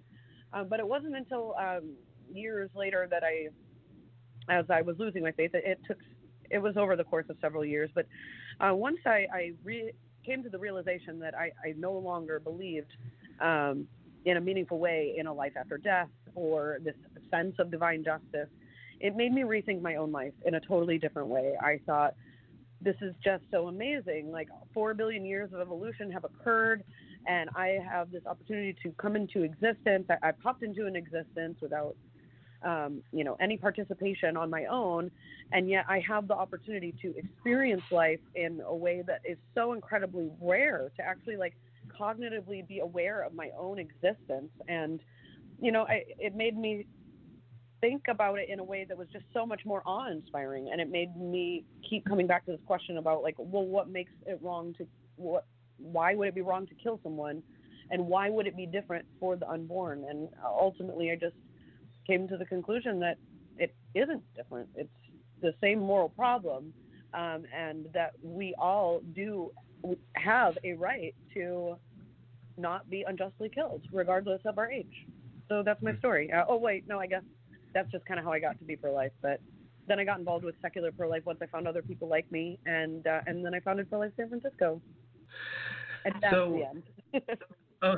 Um, 0.54 0.68
but 0.70 0.80
it 0.80 0.88
wasn't 0.88 1.16
until 1.16 1.56
um, 1.58 1.94
years 2.32 2.70
later 2.76 3.08
that 3.10 3.24
I, 3.24 3.48
as 4.50 4.66
I 4.70 4.82
was 4.82 4.98
losing 5.00 5.24
my 5.24 5.32
faith, 5.32 5.52
it, 5.54 5.64
it 5.66 5.80
took, 5.88 5.98
it 6.50 6.60
was 6.60 6.78
over 6.78 6.96
the 6.96 7.04
course 7.06 7.26
of 7.30 7.38
several 7.42 7.66
years. 7.66 7.90
But 7.96 8.06
uh, 8.60 8.76
once 8.76 9.00
I, 9.06 9.26
I 9.34 9.52
re- 9.64 9.94
came 10.26 10.44
to 10.44 10.50
the 10.50 10.60
realization 10.60 11.20
that 11.20 11.34
I, 11.34 11.52
I 11.66 11.74
no 11.78 11.94
longer 11.94 12.40
believed 12.40 12.92
um, 13.40 13.88
in 14.26 14.38
a 14.38 14.42
meaningful 14.42 14.78
way 14.78 15.16
in 15.18 15.26
a 15.26 15.34
life 15.34 15.54
after 15.58 15.78
death 15.78 16.10
or 16.36 16.78
this 16.84 16.96
sense 17.32 17.56
of 17.58 17.72
divine 17.72 18.04
justice, 18.04 18.50
it 19.02 19.16
made 19.16 19.34
me 19.34 19.42
rethink 19.42 19.82
my 19.82 19.96
own 19.96 20.12
life 20.12 20.34
in 20.46 20.56
a 20.56 20.60
totally 20.60 20.98
different 20.98 21.28
way. 21.28 21.56
I 21.62 21.80
thought, 21.86 22.14
this 22.82 22.96
is 23.02 23.14
just 23.24 23.44
so 23.52 23.68
amazing. 23.68 24.32
Like 24.32 24.50
four 24.74 24.94
billion 24.94 25.26
years 25.26 25.52
of 25.54 25.60
evolution 25.60 26.12
have 26.12 26.24
occurred, 26.24 26.84
and 27.28 27.50
I 27.56 27.80
have 27.88 28.12
this 28.12 28.26
opportunity 28.26 28.76
to 28.84 28.92
come 28.94 29.16
into 29.16 29.44
existence. 29.44 30.06
I, 30.10 30.30
I 30.30 30.32
popped 30.32 30.64
into 30.64 30.88
an 30.88 30.96
existence 30.96 31.58
without, 31.62 31.96
um, 32.64 33.04
you 33.12 33.24
know, 33.24 33.38
any 33.40 33.58
participation 33.58 34.38
on 34.38 34.50
my 34.50 34.66
own, 34.66 35.12
and 35.52 35.70
yet 35.70 35.86
I 35.88 36.04
have 36.08 36.28
the 36.28 36.34
opportunity 36.36 36.94
to 37.02 37.16
experience 37.18 37.84
life 37.92 38.20
in 38.36 38.62
a 38.66 38.76
way 38.76 39.04
that 39.06 39.22
is 39.26 39.38
so 39.54 39.74
incredibly 39.74 40.30
rare. 40.42 40.92
To 40.98 41.04
actually 41.04 41.38
like 41.38 41.56
cognitively 42.00 42.68
be 42.68 42.80
aware 42.80 43.22
of 43.22 43.34
my 43.34 43.50
own 43.60 43.78
existence, 43.78 44.52
and 44.68 45.00
you 45.60 45.72
know, 45.72 45.84
I, 45.84 46.04
it 46.18 46.36
made 46.36 46.58
me 46.58 46.88
think 47.82 48.04
about 48.08 48.40
it 48.40 48.50
in 48.50 48.60
a 48.60 48.64
way 48.64 48.86
that 48.88 48.98
was 48.98 49.08
just 49.12 49.26
so 49.34 49.46
much 49.46 49.62
more 49.66 49.82
awe-inspiring 49.86 50.70
and 50.72 50.80
it 50.80 50.90
made 50.90 51.16
me 51.18 51.66
keep 51.88 52.06
coming 52.06 52.28
back 52.28 52.46
to 52.46 52.52
this 52.52 52.62
question 52.66 52.98
about 52.98 53.24
like 53.24 53.36
well 53.38 53.66
what 53.66 53.90
makes 53.90 54.12
it 54.28 54.40
wrong 54.42 54.74
to 54.78 54.88
what 55.16 55.46
why 55.78 56.16
would 56.16 56.28
it 56.28 56.36
be 56.36 56.42
wrong 56.42 56.68
to 56.68 56.76
kill 56.76 57.00
someone 57.04 57.42
and 57.90 58.06
why 58.06 58.30
would 58.30 58.48
it 58.48 58.56
be 58.56 58.66
different 58.66 59.06
for 59.20 59.36
the 59.36 59.48
unborn? 59.50 60.06
And 60.10 60.30
ultimately 60.46 61.12
i 61.12 61.16
just 61.16 61.36
came 62.08 62.28
to 62.28 62.38
the 62.38 62.46
conclusion 62.46 63.00
that 63.00 63.18
it 63.58 63.76
isn't 63.94 64.24
different. 64.36 64.70
It's 64.76 64.90
the 65.42 65.54
same 65.62 65.80
moral 65.80 66.10
problem 66.10 66.74
um, 67.14 67.44
and 67.56 67.88
that 67.94 68.14
we 68.24 68.56
all 68.58 69.02
do 69.14 69.52
have 70.16 70.58
a 70.64 70.74
right 70.74 71.14
to 71.34 71.76
not 72.58 72.90
be 72.90 73.04
unjustly 73.08 73.50
killed 73.54 73.82
regardless 73.92 74.42
of 74.46 74.58
our 74.58 74.72
age. 74.72 75.06
So 75.50 75.64
that's 75.64 75.82
my 75.82 75.96
story. 75.98 76.32
Uh, 76.32 76.46
oh 76.48 76.58
wait 76.58 76.88
no 76.88 77.00
i 77.00 77.08
guess 77.08 77.24
that's 77.74 77.92
just 77.92 78.06
kind 78.06 78.20
of 78.20 78.26
how 78.26 78.32
I 78.32 78.40
got 78.40 78.58
to 78.60 78.66
be 78.66 78.76
pro 78.76 78.94
life. 78.94 79.12
But 79.22 79.40
then 79.88 80.00
I 80.00 80.04
got 80.04 80.20
involved 80.20 80.46
with 80.46 80.56
secular 80.62 80.92
pro 80.92 81.10
life 81.10 81.24
once 81.26 81.40
I 81.42 81.48
found 81.48 81.68
other 81.68 81.82
people 81.82 82.08
like 82.08 82.32
me, 82.32 82.60
and 82.66 83.06
uh, 83.08 83.22
and 83.28 83.46
then 83.46 83.54
I 83.54 83.60
founded 83.60 83.90
Pro 83.90 84.00
Life 84.00 84.12
San 84.18 84.30
Francisco. 84.30 84.82
And 86.06 86.14
that's 86.22 86.34
So- 86.34 86.52
the 87.14 87.20
end. 87.20 87.40
Oh, 87.84 87.96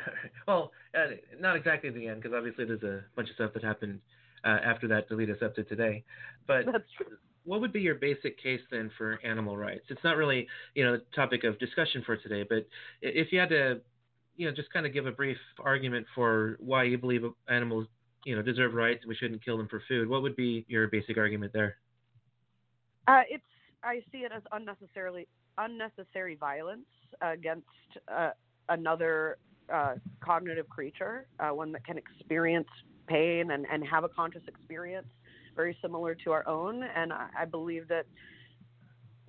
well, 0.48 0.72
uh, 0.94 1.08
not 1.38 1.56
exactly 1.56 1.90
the 1.90 2.06
end, 2.06 2.22
because 2.22 2.34
obviously 2.34 2.64
there's 2.64 2.82
a 2.82 3.04
bunch 3.16 3.28
of 3.28 3.34
stuff 3.34 3.52
that 3.52 3.62
happened 3.62 4.00
uh, 4.44 4.56
after 4.64 4.88
that 4.88 5.08
to 5.10 5.14
lead 5.14 5.28
us 5.28 5.36
up 5.44 5.54
to 5.56 5.64
today. 5.64 6.04
But 6.46 6.64
that's 6.64 6.84
true. 6.96 7.18
what 7.44 7.60
would 7.60 7.70
be 7.70 7.80
your 7.82 7.96
basic 7.96 8.42
case 8.42 8.62
then 8.70 8.90
for 8.96 9.18
animal 9.22 9.54
rights? 9.54 9.84
It's 9.90 10.02
not 10.02 10.16
really, 10.16 10.48
you 10.74 10.84
know, 10.86 10.92
the 10.92 11.02
topic 11.14 11.44
of 11.44 11.58
discussion 11.58 12.02
for 12.06 12.16
today, 12.16 12.46
but 12.48 12.66
if 13.02 13.30
you 13.30 13.38
had 13.38 13.50
to, 13.50 13.82
you 14.38 14.46
know, 14.48 14.54
just 14.54 14.72
kind 14.72 14.86
of 14.86 14.94
give 14.94 15.04
a 15.04 15.12
brief 15.12 15.36
argument 15.62 16.06
for 16.14 16.56
why 16.58 16.84
you 16.84 16.96
believe 16.96 17.22
animals, 17.50 17.88
you 18.26 18.34
know, 18.34 18.42
deserve 18.42 18.74
rights 18.74 18.98
and 19.02 19.08
we 19.08 19.14
shouldn't 19.14 19.42
kill 19.44 19.56
them 19.56 19.68
for 19.68 19.80
food, 19.88 20.08
what 20.08 20.20
would 20.20 20.34
be 20.34 20.66
your 20.68 20.88
basic 20.88 21.16
argument 21.16 21.52
there? 21.52 21.76
Uh, 23.06 23.22
it's 23.30 23.44
I 23.84 24.02
see 24.10 24.18
it 24.18 24.32
as 24.34 24.42
unnecessarily 24.50 25.28
unnecessary 25.58 26.34
violence 26.34 26.86
against 27.22 27.66
uh, 28.12 28.30
another 28.68 29.38
uh, 29.72 29.94
cognitive 30.20 30.68
creature, 30.68 31.26
uh, 31.38 31.50
one 31.50 31.70
that 31.72 31.86
can 31.86 31.96
experience 31.96 32.68
pain 33.06 33.52
and, 33.52 33.64
and 33.72 33.86
have 33.86 34.02
a 34.02 34.08
conscious 34.08 34.42
experience, 34.48 35.06
very 35.54 35.76
similar 35.80 36.16
to 36.16 36.32
our 36.32 36.46
own. 36.48 36.82
And 36.82 37.12
I, 37.12 37.28
I 37.40 37.44
believe 37.44 37.86
that 37.88 38.06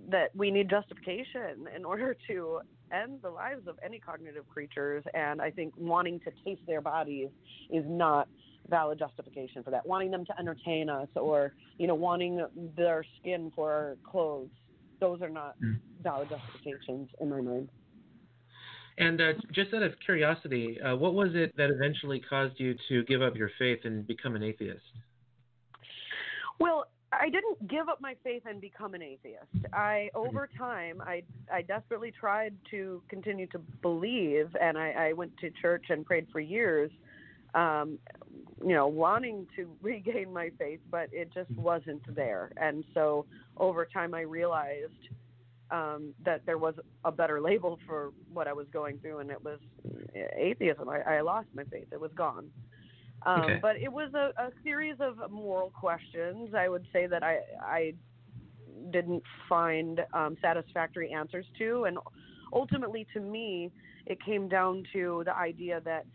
that 0.09 0.35
we 0.35 0.49
need 0.49 0.69
justification 0.69 1.67
in 1.75 1.85
order 1.85 2.15
to 2.29 2.61
end 2.91 3.19
the 3.21 3.29
lives 3.29 3.67
of 3.67 3.77
any 3.85 3.99
cognitive 3.99 4.47
creatures. 4.47 5.03
And 5.13 5.39
I 5.39 5.51
think 5.51 5.73
wanting 5.77 6.19
to 6.21 6.31
taste 6.43 6.61
their 6.65 6.81
bodies 6.81 7.29
is 7.69 7.83
not 7.85 8.27
valid 8.69 8.99
justification 8.99 9.63
for 9.63 9.71
that. 9.71 9.85
Wanting 9.85 10.11
them 10.11 10.25
to 10.25 10.39
entertain 10.39 10.89
us 10.89 11.07
or, 11.15 11.53
you 11.77 11.87
know, 11.87 11.95
wanting 11.95 12.45
their 12.75 13.05
skin 13.19 13.51
for 13.55 13.71
our 13.71 13.97
clothes, 14.03 14.49
those 14.99 15.21
are 15.21 15.29
not 15.29 15.55
Mm. 15.61 15.79
valid 16.01 16.29
justifications 16.29 17.09
in 17.19 17.29
my 17.29 17.41
mind. 17.41 17.69
And 18.97 19.21
uh, 19.21 19.33
just 19.51 19.73
out 19.73 19.83
of 19.83 19.93
curiosity, 19.99 20.81
uh, 20.81 20.95
what 20.95 21.13
was 21.13 21.35
it 21.35 21.55
that 21.55 21.69
eventually 21.69 22.19
caused 22.19 22.59
you 22.59 22.75
to 22.89 23.03
give 23.03 23.21
up 23.21 23.35
your 23.35 23.51
faith 23.59 23.85
and 23.85 24.07
become 24.07 24.35
an 24.35 24.41
atheist? 24.41 24.81
Well, 26.59 26.87
I 27.11 27.29
didn't 27.29 27.67
give 27.67 27.87
up 27.89 28.01
my 28.01 28.15
faith 28.23 28.43
and 28.45 28.59
become 28.59 28.93
an 28.93 29.01
atheist. 29.01 29.73
I 29.73 30.09
over 30.13 30.49
time 30.57 31.01
I 31.01 31.23
I 31.51 31.61
desperately 31.61 32.11
tried 32.11 32.53
to 32.71 33.01
continue 33.09 33.47
to 33.47 33.59
believe 33.81 34.49
and 34.59 34.77
I, 34.77 34.91
I 34.91 35.13
went 35.13 35.31
to 35.37 35.49
church 35.61 35.85
and 35.89 36.05
prayed 36.05 36.27
for 36.31 36.39
years, 36.39 36.91
um, 37.53 37.97
you 38.61 38.73
know, 38.73 38.87
wanting 38.87 39.47
to 39.55 39.69
regain 39.81 40.33
my 40.33 40.51
faith, 40.57 40.79
but 40.89 41.09
it 41.11 41.33
just 41.33 41.49
wasn't 41.51 42.03
there. 42.15 42.51
And 42.57 42.83
so 42.93 43.25
over 43.57 43.85
time 43.85 44.13
I 44.13 44.21
realized 44.21 45.09
um, 45.69 46.13
that 46.23 46.45
there 46.45 46.57
was 46.57 46.75
a 47.03 47.11
better 47.11 47.41
label 47.41 47.77
for 47.85 48.11
what 48.33 48.47
I 48.47 48.53
was 48.53 48.67
going 48.71 48.99
through, 48.99 49.19
and 49.19 49.29
it 49.29 49.43
was 49.43 49.59
atheism. 50.37 50.87
I, 50.87 51.17
I 51.17 51.21
lost 51.21 51.47
my 51.53 51.63
faith; 51.65 51.87
it 51.91 51.99
was 51.99 52.11
gone. 52.15 52.49
Um, 53.25 53.41
Okay. 53.41 53.59
But 53.61 53.75
it 53.77 53.91
was 53.91 54.13
a, 54.13 54.31
a 54.41 54.51
series 54.63 54.95
of 54.99 55.31
moral 55.31 55.71
questions. 55.71 56.53
I 56.55 56.69
would 56.69 56.85
say 56.93 57.07
that 57.07 57.23
I 57.23 57.39
I 57.61 57.93
didn't 58.91 59.23
find 59.49 60.01
um, 60.13 60.37
satisfactory 60.41 61.11
answers 61.11 61.45
to, 61.57 61.85
and 61.85 61.97
ultimately, 62.53 63.05
to 63.13 63.19
me, 63.19 63.71
it 64.05 64.23
came 64.23 64.47
down 64.47 64.83
to 64.93 65.23
the 65.25 65.35
idea 65.35 65.81
that 65.83 66.05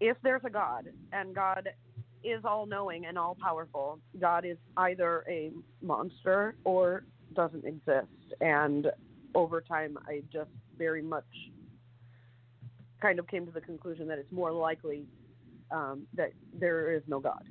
if 0.00 0.16
there's 0.22 0.42
a 0.44 0.50
God 0.50 0.88
and 1.12 1.34
God 1.34 1.68
is 2.24 2.44
all 2.44 2.66
knowing 2.66 3.06
and 3.06 3.18
all 3.18 3.36
powerful, 3.40 3.98
God 4.20 4.44
is 4.44 4.56
either 4.76 5.24
a 5.28 5.50
monster 5.82 6.54
or 6.64 7.04
doesn't 7.34 7.64
exist. 7.64 8.08
And 8.40 8.88
over 9.34 9.60
time, 9.60 9.98
I 10.06 10.22
just 10.32 10.50
very 10.76 11.02
much 11.02 11.24
kind 13.00 13.18
of 13.18 13.26
came 13.28 13.46
to 13.46 13.52
the 13.52 13.60
conclusion 13.60 14.06
that 14.08 14.18
it's 14.18 14.32
more 14.32 14.52
likely 14.52 15.04
um, 15.70 16.06
that 16.14 16.32
there 16.58 16.92
is 16.92 17.02
no 17.06 17.20
God. 17.20 17.42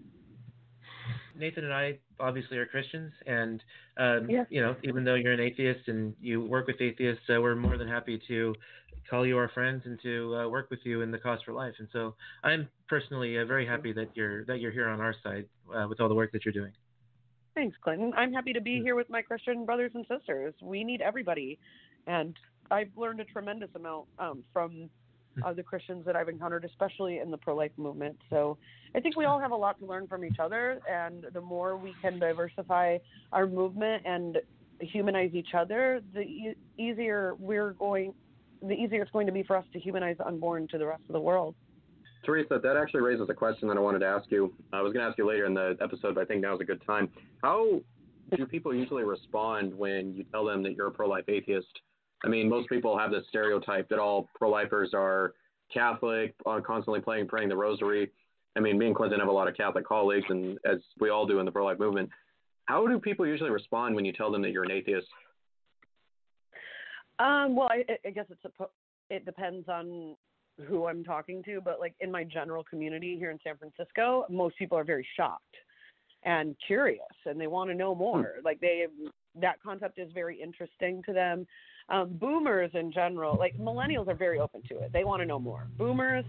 Nathan 1.38 1.64
and 1.64 1.74
I 1.74 1.98
obviously 2.20 2.58
are 2.58 2.66
Christians, 2.66 3.14
and 3.26 3.64
um, 3.98 4.30
Yes. 4.30 4.46
you 4.50 4.62
know, 4.62 4.76
even 4.84 5.04
though 5.04 5.16
you're 5.16 5.32
an 5.32 5.40
atheist 5.40 5.88
and 5.88 6.14
you 6.22 6.42
work 6.42 6.68
with 6.68 6.82
atheists, 6.82 7.24
uh, 7.30 7.40
we're 7.40 7.56
more 7.56 7.78
than 7.78 7.88
happy 7.88 8.22
to 8.28 8.54
call 9.10 9.26
you 9.26 9.38
our 9.38 9.50
friends 9.50 9.84
and 9.86 10.00
to 10.04 10.36
uh, 10.36 10.48
work 10.48 10.70
with 10.70 10.80
you 10.84 11.02
in 11.02 11.12
the 11.12 11.18
cause 11.18 11.40
for 11.46 11.54
life. 11.54 11.74
And 11.80 11.88
so, 11.94 12.16
I'm 12.44 12.68
personally 12.88 13.38
uh, 13.38 13.46
very 13.46 13.66
happy 13.66 13.94
that 13.94 14.10
you're 14.16 14.46
that 14.46 14.60
you're 14.60 14.72
here 14.72 14.90
on 14.90 15.00
our 15.02 15.16
side 15.24 15.46
uh, 15.76 15.88
with 15.88 16.00
all 16.00 16.10
the 16.10 16.16
work 16.16 16.32
that 16.32 16.46
you're 16.46 16.54
doing. 16.54 16.72
Thanks, 17.56 17.76
Clinton. 17.84 18.14
I'm 18.16 18.32
happy 18.32 18.54
to 18.54 18.62
be 18.62 18.82
here 18.82 18.96
with 18.96 19.10
my 19.10 19.22
Christian 19.22 19.66
brothers 19.66 19.92
and 19.94 20.06
sisters. 20.08 20.54
We 20.62 20.84
need 20.84 21.02
everybody, 21.02 21.60
and 22.08 22.36
I've 22.72 22.92
learned 22.96 23.20
a 23.20 23.26
tremendous 23.26 23.70
amount 23.76 24.06
um, 24.18 24.44
from 24.54 24.90
uh, 25.44 25.54
the 25.54 25.64
Christians 25.64 26.06
that 26.06 26.16
I've 26.16 26.30
encountered, 26.30 26.66
especially 26.66 27.20
in 27.20 27.32
the 27.32 27.38
pro-life 27.38 27.72
movement. 27.78 28.18
So 28.30 28.58
I 28.96 29.00
think 29.00 29.16
we 29.16 29.26
all 29.26 29.40
have 29.40 29.52
a 29.52 29.56
lot 29.56 29.80
to 29.80 29.86
learn 29.86 30.08
from 30.08 30.26
each 30.26 30.40
other, 30.40 30.80
and 30.90 31.26
the 31.34 31.42
more 31.42 31.78
we 31.78 31.94
can 32.02 32.20
diversify 32.20 32.98
our 33.32 33.48
movement 33.48 34.04
and 34.06 34.38
humanize 34.80 35.32
each 35.34 35.54
other, 35.54 36.02
the 36.14 36.22
e- 36.22 36.56
easier 36.78 37.36
we're 37.40 37.72
going, 37.74 38.14
the 38.62 38.74
easier 38.74 39.02
it's 39.02 39.12
going 39.12 39.28
to 39.28 39.34
be 39.34 39.44
for 39.44 39.56
us 39.56 39.66
to 39.74 39.80
humanize 39.80 40.18
the 40.18 40.28
unborn 40.28 40.68
to 40.70 40.78
the 40.78 40.86
rest 40.86 41.04
of 41.08 41.14
the 41.14 41.20
world. 41.20 41.56
Teresa, 42.26 42.60
that 42.62 42.76
actually 42.76 43.02
raises 43.02 43.30
a 43.30 43.34
question 43.34 43.68
that 43.70 43.78
I 43.78 43.80
wanted 43.80 44.00
to 44.00 44.06
ask 44.06 44.30
you. 44.30 44.54
I 44.74 44.82
was 44.82 44.92
going 44.92 45.04
to 45.04 45.10
ask 45.10 45.18
you 45.18 45.28
later 45.28 45.46
in 45.46 45.54
the 45.54 45.78
episode, 45.82 46.16
but 46.16 46.22
I 46.22 46.26
think 46.26 46.42
now's 46.42 46.60
a 46.60 46.66
good 46.66 46.82
time. 46.86 47.10
How 47.42 47.80
do 48.36 48.46
people 48.46 48.76
usually 48.76 49.04
respond 49.04 49.74
when 49.74 50.14
you 50.14 50.26
tell 50.26 50.46
them 50.46 50.62
that 50.64 50.74
you're 50.74 50.88
a 50.88 50.92
pro-life 50.92 51.26
atheist? 51.30 51.80
I 52.24 52.28
mean, 52.28 52.50
most 52.50 52.68
people 52.68 52.98
have 52.98 53.12
this 53.12 53.24
stereotype 53.30 53.88
that 53.90 54.00
all 54.00 54.28
pro-lifers 54.36 54.92
are 54.94 55.34
Catholic, 55.74 56.36
are 56.46 56.60
constantly 56.60 57.00
playing, 57.00 57.28
praying 57.28 57.50
the 57.50 57.56
rosary. 57.56 58.12
I 58.58 58.60
mean, 58.60 58.78
me 58.78 58.88
and 58.88 58.96
Clinton 58.96 59.20
have 59.20 59.30
a 59.30 59.32
lot 59.32 59.48
of 59.48 59.56
Catholic 59.56 59.88
colleagues, 59.88 60.26
and 60.30 60.60
as 60.66 60.80
we 61.00 61.10
all 61.10 61.26
do 61.26 61.40
in 61.40 61.46
the 61.46 61.52
pro-life 61.52 61.80
movement. 61.80 62.10
How 62.66 62.86
do 62.86 63.00
people 63.00 63.26
usually 63.26 63.50
respond 63.50 63.96
when 63.96 64.04
you 64.04 64.12
tell 64.12 64.32
them 64.32 64.42
that 64.42 64.52
you're 64.52 64.64
an 64.64 64.72
atheist? 64.72 65.08
Um, 67.20 67.56
well, 67.56 67.70
I, 67.70 67.84
I 68.06 68.12
guess 68.12 68.26
it's 68.30 68.46
a, 68.46 68.66
it 69.10 69.26
depends 69.26 69.68
on 69.68 70.16
who 70.68 70.88
I'm 70.88 71.04
talking 71.04 71.44
to, 71.44 71.62
but 71.62 71.80
like 71.80 71.94
in 72.00 72.12
my 72.12 72.24
general 72.24 72.64
community 72.64 73.18
here 73.18 73.32
in 73.32 73.40
San 73.44 73.58
Francisco, 73.58 74.26
most 74.30 74.58
people 74.58 74.78
are 74.78 74.84
very 74.84 75.08
shocked 75.16 75.44
and 76.24 76.56
curious, 76.66 77.02
and 77.26 77.40
they 77.40 77.48
want 77.48 77.70
to 77.70 77.76
know 77.76 77.96
more. 77.96 78.36
Like 78.44 78.60
they, 78.60 78.86
that 79.40 79.62
concept 79.62 80.00
is 80.00 80.12
very 80.14 80.42
interesting 80.42 81.02
to 81.06 81.14
them. 81.14 81.48
Um, 81.90 82.18
boomers 82.20 82.72
in 82.74 82.92
general, 82.92 83.38
like 83.38 83.58
millennials, 83.58 84.08
are 84.08 84.16
very 84.16 84.40
open 84.40 84.62
to 84.70 84.80
it. 84.80 84.92
They 84.94 85.04
want 85.04 85.22
to 85.22 85.26
know 85.26 85.40
more. 85.40 85.66
Boomers, 85.78 86.26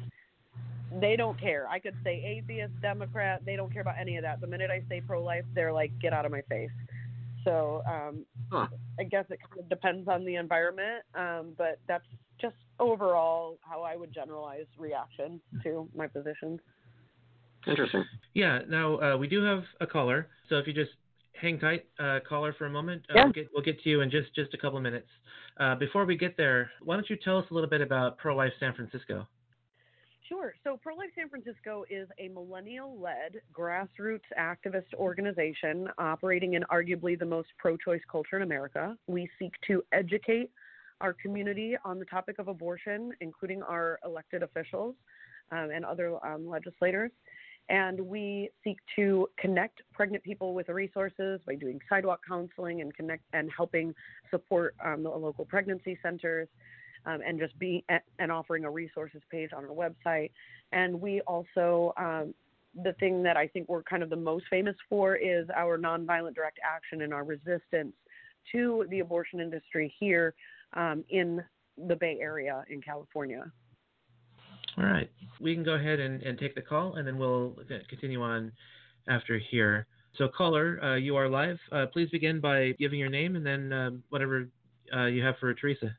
they 1.00 1.16
don't 1.16 1.38
care. 1.38 1.68
I 1.68 1.78
could 1.78 1.94
say 2.02 2.22
atheist, 2.24 2.72
Democrat, 2.80 3.42
they 3.44 3.56
don't 3.56 3.72
care 3.72 3.82
about 3.82 3.96
any 4.00 4.16
of 4.16 4.22
that. 4.22 4.40
The 4.40 4.46
minute 4.46 4.70
I 4.70 4.82
say 4.88 5.02
pro-life, 5.06 5.44
they're 5.54 5.72
like, 5.72 5.92
get 6.00 6.12
out 6.12 6.24
of 6.24 6.32
my 6.32 6.42
face. 6.42 6.70
So 7.44 7.82
um, 7.86 8.24
Huh. 8.50 8.66
I 8.98 9.04
guess 9.04 9.24
it 9.30 9.38
kind 9.48 9.60
of 9.60 9.68
depends 9.68 10.08
on 10.08 10.24
the 10.24 10.34
environment, 10.34 11.04
um, 11.14 11.54
but 11.56 11.78
that's 11.86 12.04
just 12.40 12.56
overall 12.80 13.58
how 13.60 13.82
I 13.82 13.94
would 13.96 14.12
generalize 14.12 14.66
reaction 14.76 15.40
to 15.62 15.88
my 15.94 16.08
positions. 16.08 16.58
Interesting. 17.66 18.04
Yeah. 18.34 18.60
Now 18.68 19.00
uh, 19.00 19.16
we 19.16 19.28
do 19.28 19.42
have 19.44 19.64
a 19.80 19.86
caller, 19.86 20.28
so 20.48 20.56
if 20.56 20.66
you 20.66 20.72
just 20.72 20.90
hang 21.40 21.58
tight, 21.58 21.86
uh, 21.98 22.18
caller, 22.28 22.52
for 22.58 22.66
a 22.66 22.70
moment. 22.70 23.02
Uh, 23.08 23.14
Yeah. 23.16 23.24
we'll, 23.24 23.32
get, 23.32 23.48
we'll 23.54 23.64
get 23.64 23.82
to 23.82 23.88
you 23.88 24.00
in 24.00 24.10
just 24.10 24.34
just 24.34 24.52
a 24.54 24.58
couple 24.58 24.76
of 24.76 24.82
minutes. 24.82 25.08
Uh, 25.58 25.74
before 25.74 26.04
we 26.04 26.16
get 26.16 26.36
there, 26.36 26.70
why 26.82 26.94
don't 26.96 27.08
you 27.08 27.16
tell 27.16 27.38
us 27.38 27.44
a 27.50 27.54
little 27.54 27.70
bit 27.70 27.80
about 27.80 28.18
Pro 28.18 28.34
Life 28.34 28.52
San 28.58 28.74
Francisco? 28.74 29.26
Sure. 30.30 30.54
So 30.62 30.78
Pro 30.80 30.94
Life 30.94 31.10
San 31.16 31.28
Francisco 31.28 31.84
is 31.90 32.08
a 32.20 32.28
millennial 32.28 32.96
led 33.00 33.40
grassroots 33.52 34.20
activist 34.38 34.94
organization 34.94 35.88
operating 35.98 36.54
in 36.54 36.62
arguably 36.70 37.18
the 37.18 37.26
most 37.26 37.48
pro 37.58 37.76
choice 37.76 38.00
culture 38.08 38.36
in 38.36 38.42
America. 38.42 38.96
We 39.08 39.28
seek 39.40 39.54
to 39.66 39.82
educate 39.92 40.50
our 41.00 41.14
community 41.14 41.76
on 41.84 41.98
the 41.98 42.04
topic 42.04 42.38
of 42.38 42.46
abortion, 42.46 43.10
including 43.20 43.60
our 43.64 43.98
elected 44.04 44.44
officials 44.44 44.94
um, 45.50 45.70
and 45.74 45.84
other 45.84 46.24
um, 46.24 46.48
legislators. 46.48 47.10
And 47.68 48.00
we 48.00 48.50
seek 48.62 48.78
to 48.94 49.28
connect 49.36 49.82
pregnant 49.92 50.22
people 50.22 50.54
with 50.54 50.68
resources 50.68 51.40
by 51.44 51.56
doing 51.56 51.80
sidewalk 51.88 52.20
counseling 52.26 52.82
and 52.82 52.94
connect 52.94 53.24
and 53.32 53.50
helping 53.56 53.92
support 54.30 54.76
um, 54.84 55.02
the 55.02 55.10
local 55.10 55.44
pregnancy 55.44 55.98
centers 56.04 56.46
um, 57.06 57.20
and 57.26 57.38
just 57.38 57.58
be 57.58 57.84
and 58.18 58.32
offering 58.32 58.64
a 58.64 58.70
resources 58.70 59.22
page 59.30 59.50
on 59.56 59.64
our 59.64 59.70
website. 59.70 60.30
And 60.72 61.00
we 61.00 61.20
also, 61.22 61.92
um, 61.96 62.34
the 62.82 62.92
thing 62.94 63.22
that 63.22 63.36
I 63.36 63.48
think 63.48 63.68
we're 63.68 63.82
kind 63.82 64.02
of 64.02 64.10
the 64.10 64.16
most 64.16 64.44
famous 64.48 64.76
for 64.88 65.16
is 65.16 65.46
our 65.54 65.78
nonviolent 65.78 66.34
direct 66.34 66.58
action 66.64 67.02
and 67.02 67.12
our 67.12 67.24
resistance 67.24 67.92
to 68.52 68.86
the 68.90 69.00
abortion 69.00 69.40
industry 69.40 69.92
here 69.98 70.34
um, 70.74 71.04
in 71.10 71.42
the 71.88 71.96
Bay 71.96 72.18
Area 72.20 72.64
in 72.68 72.80
California. 72.80 73.50
All 74.78 74.84
right. 74.84 75.10
We 75.40 75.54
can 75.54 75.64
go 75.64 75.74
ahead 75.74 76.00
and, 76.00 76.22
and 76.22 76.38
take 76.38 76.54
the 76.54 76.62
call, 76.62 76.94
and 76.94 77.06
then 77.06 77.18
we'll 77.18 77.56
continue 77.88 78.22
on 78.22 78.52
after 79.08 79.38
here. 79.38 79.86
So, 80.16 80.28
caller, 80.28 80.82
uh, 80.82 80.96
you 80.96 81.16
are 81.16 81.28
live. 81.28 81.58
Uh, 81.72 81.86
please 81.86 82.08
begin 82.10 82.40
by 82.40 82.72
giving 82.78 82.98
your 82.98 83.08
name 83.08 83.36
and 83.36 83.46
then 83.46 83.72
um, 83.72 84.02
whatever 84.10 84.48
uh, 84.94 85.06
you 85.06 85.22
have 85.22 85.36
for 85.38 85.52
Teresa. 85.54 85.94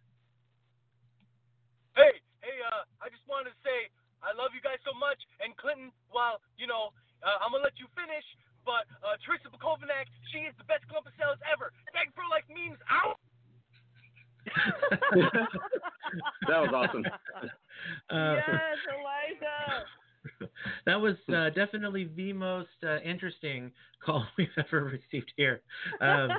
Hey, 1.96 2.20
hey, 2.41 2.58
uh, 2.72 2.84
I 3.01 3.10
just 3.10 3.24
wanted 3.27 3.51
to 3.51 3.55
say 3.63 3.88
I 4.22 4.36
love 4.38 4.51
you 4.53 4.62
guys 4.62 4.77
so 4.86 4.93
much. 4.98 5.17
And 5.42 5.58
Clinton, 5.58 5.92
while, 6.14 6.40
you 6.58 6.66
know, 6.70 6.94
uh, 7.26 7.42
I'm 7.42 7.52
going 7.52 7.62
to 7.62 7.70
let 7.70 7.78
you 7.82 7.90
finish, 7.98 8.26
but 8.66 8.86
uh, 9.02 9.18
Teresa 9.26 9.50
Bukovac, 9.50 10.08
she 10.30 10.46
is 10.46 10.54
the 10.58 10.66
best 10.66 10.86
Columbus 10.88 11.14
Sales 11.18 11.42
ever. 11.50 11.74
Thank 11.94 12.14
for 12.14 12.26
like 12.30 12.46
memes 12.50 12.82
out. 12.90 13.18
that 16.48 16.60
was 16.62 16.74
awesome. 16.74 17.06
Uh, 18.12 18.36
yes, 18.36 18.78
Elijah. 18.94 20.52
that 20.86 21.00
was 21.00 21.16
uh, 21.34 21.50
definitely 21.50 22.12
the 22.16 22.32
most 22.32 22.70
uh, 22.86 23.00
interesting 23.00 23.72
call 24.06 24.24
we've 24.38 24.50
ever 24.58 24.84
received 24.84 25.32
here. 25.36 25.62
Um, 26.00 26.32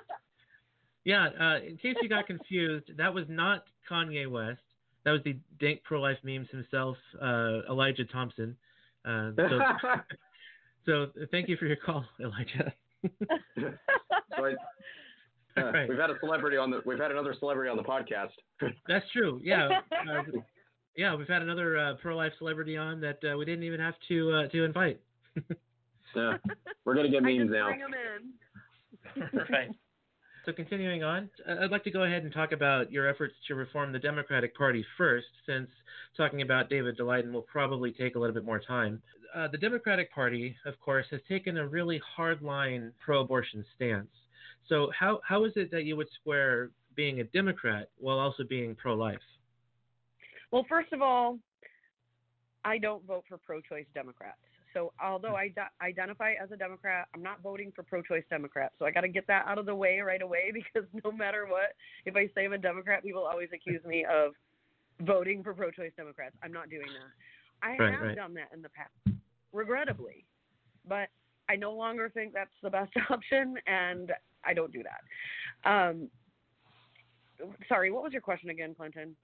yeah, 1.05 1.29
uh, 1.41 1.59
in 1.67 1.77
case 1.79 1.97
you 2.01 2.09
got 2.09 2.27
confused, 2.27 2.97
that 2.97 3.13
was 3.13 3.25
not 3.29 3.65
Kanye 3.91 4.31
West. 4.31 4.61
That 5.05 5.13
was 5.13 5.21
the 5.25 5.37
dank 5.59 5.83
pro 5.83 6.01
life 6.01 6.19
memes 6.23 6.49
himself, 6.51 6.97
uh, 7.21 7.63
Elijah 7.69 8.05
Thompson. 8.05 8.57
Uh, 9.05 9.31
so, 9.37 9.61
so, 10.87 11.07
thank 11.31 11.49
you 11.49 11.57
for 11.57 11.67
your 11.67 11.77
call, 11.77 12.05
Elijah. 12.21 12.73
so 13.59 14.45
I, 14.45 14.55
uh, 15.61 15.73
right. 15.73 15.89
We've 15.89 15.99
had 15.99 16.11
a 16.11 16.19
celebrity 16.21 16.57
on 16.57 16.71
the. 16.71 16.81
We've 16.87 16.99
had 16.99 17.11
another 17.11 17.35
celebrity 17.39 17.71
on 17.71 17.77
the 17.77 17.83
podcast. 17.83 18.31
That's 18.87 19.05
true. 19.13 19.41
Yeah. 19.43 19.81
Uh, 19.93 20.23
yeah, 20.97 21.15
we've 21.15 21.29
had 21.29 21.43
another 21.43 21.79
uh, 21.79 21.95
pro 22.01 22.17
life 22.17 22.33
celebrity 22.39 22.77
on 22.77 23.01
that 23.01 23.19
uh, 23.25 23.37
we 23.37 23.45
didn't 23.45 23.65
even 23.65 23.81
have 23.81 23.95
to 24.09 24.33
uh, 24.33 24.49
to 24.49 24.65
invite. 24.65 25.01
yeah, 26.15 26.37
we're 26.85 26.95
gonna 26.95 27.09
get 27.09 27.23
memes 27.23 27.51
now. 27.51 27.71
right. 29.51 29.71
So 30.45 30.53
continuing 30.53 31.05
on, 31.05 31.31
I'd 31.49 31.71
like 31.71 31.85
to 31.85 31.91
go 31.91 32.03
ahead 32.03 32.25
and 32.25 32.33
talk 32.33 32.51
about 32.51 32.91
your 32.91 33.09
efforts 33.09 33.35
to 33.47 33.55
reform 33.55 33.93
the 33.93 33.99
Democratic 34.01 34.57
Party 34.57 34.85
first, 34.99 35.29
since 35.47 35.69
talking 36.17 36.43
about 36.43 36.69
David 36.69 36.99
Daleiden 36.99 37.31
will 37.33 37.43
probably 37.43 37.93
take 37.93 38.17
a 38.17 38.19
little 38.19 38.35
bit 38.35 38.45
more 38.45 38.59
time. 38.59 39.01
Uh, 39.33 39.47
the 39.47 39.59
Democratic 39.59 40.13
Party, 40.13 40.57
of 40.67 40.79
course, 40.81 41.07
has 41.13 41.21
taken 41.29 41.59
a 41.59 41.67
really 41.67 42.01
hardline 42.19 42.91
pro-abortion 42.99 43.65
stance. 43.77 44.11
So 44.69 44.91
how 44.99 45.21
how 45.25 45.45
is 45.45 45.53
it 45.55 45.71
that 45.71 45.85
you 45.85 45.97
would 45.97 46.09
square 46.21 46.71
being 46.97 47.21
a 47.21 47.25
Democrat 47.25 47.89
while 47.99 48.19
also 48.19 48.43
being 48.43 48.75
pro-life? 48.75 49.23
Well, 50.51 50.67
first 50.69 50.93
of 50.93 51.03
all, 51.03 51.39
I 52.65 52.79
don't 52.79 53.05
vote 53.07 53.25
for 53.29 53.39
pro-choice 53.39 53.87
Democrats. 53.95 54.39
So 54.75 54.93
although 55.03 55.37
I 55.37 55.53
identify 55.83 56.33
as 56.43 56.51
a 56.53 56.57
Democrat, 56.57 57.09
I'm 57.15 57.23
not 57.23 57.43
voting 57.43 57.73
for 57.75 57.83
pro-choice 57.83 58.25
Democrats. 58.31 58.75
So 58.79 58.85
I 58.85 58.91
got 58.91 59.03
to 59.03 59.09
get 59.09 59.27
that 59.27 59.45
out 59.47 59.59
of 59.59 59.67
the 59.67 59.75
way 59.75 60.01
right 60.01 60.23
away 60.23 60.53
because 60.55 60.89
no 61.05 61.13
matter 61.13 61.47
what, 61.47 61.75
if 62.07 62.17
I 62.17 62.29
say 62.35 62.45
I'm 62.45 62.53
a 62.53 62.59
Democrat, 62.59 63.03
people 63.03 63.25
always 63.25 63.49
accuse 63.55 63.85
me 63.85 64.05
of 64.05 64.33
voting 65.01 65.43
for 65.43 65.55
pro-choice 65.55 65.93
Democrats. 65.97 66.35
I'm 66.43 66.53
not 66.53 66.71
doing 66.71 66.87
that. 66.87 67.67
I 67.67 67.77
right, 67.77 67.93
have 67.93 68.03
right. 68.03 68.17
done 68.17 68.35
that 68.35 68.49
in 68.53 68.63
the 68.63 68.69
past, 68.71 69.17
regrettably, 69.53 70.25
but 70.89 71.09
I 71.49 71.57
no 71.57 71.73
longer 71.73 72.11
think 72.11 72.33
that's 72.33 72.51
the 72.63 72.71
best 72.71 72.93
option, 73.11 73.55
and 73.67 74.13
I 74.45 74.55
don't 74.55 74.73
do 74.73 74.83
that. 74.83 75.71
Um, 75.71 76.09
sorry, 77.69 77.91
what 77.91 78.03
was 78.03 78.13
your 78.13 78.23
question 78.23 78.51
again, 78.51 78.75
Clinton? 78.75 79.17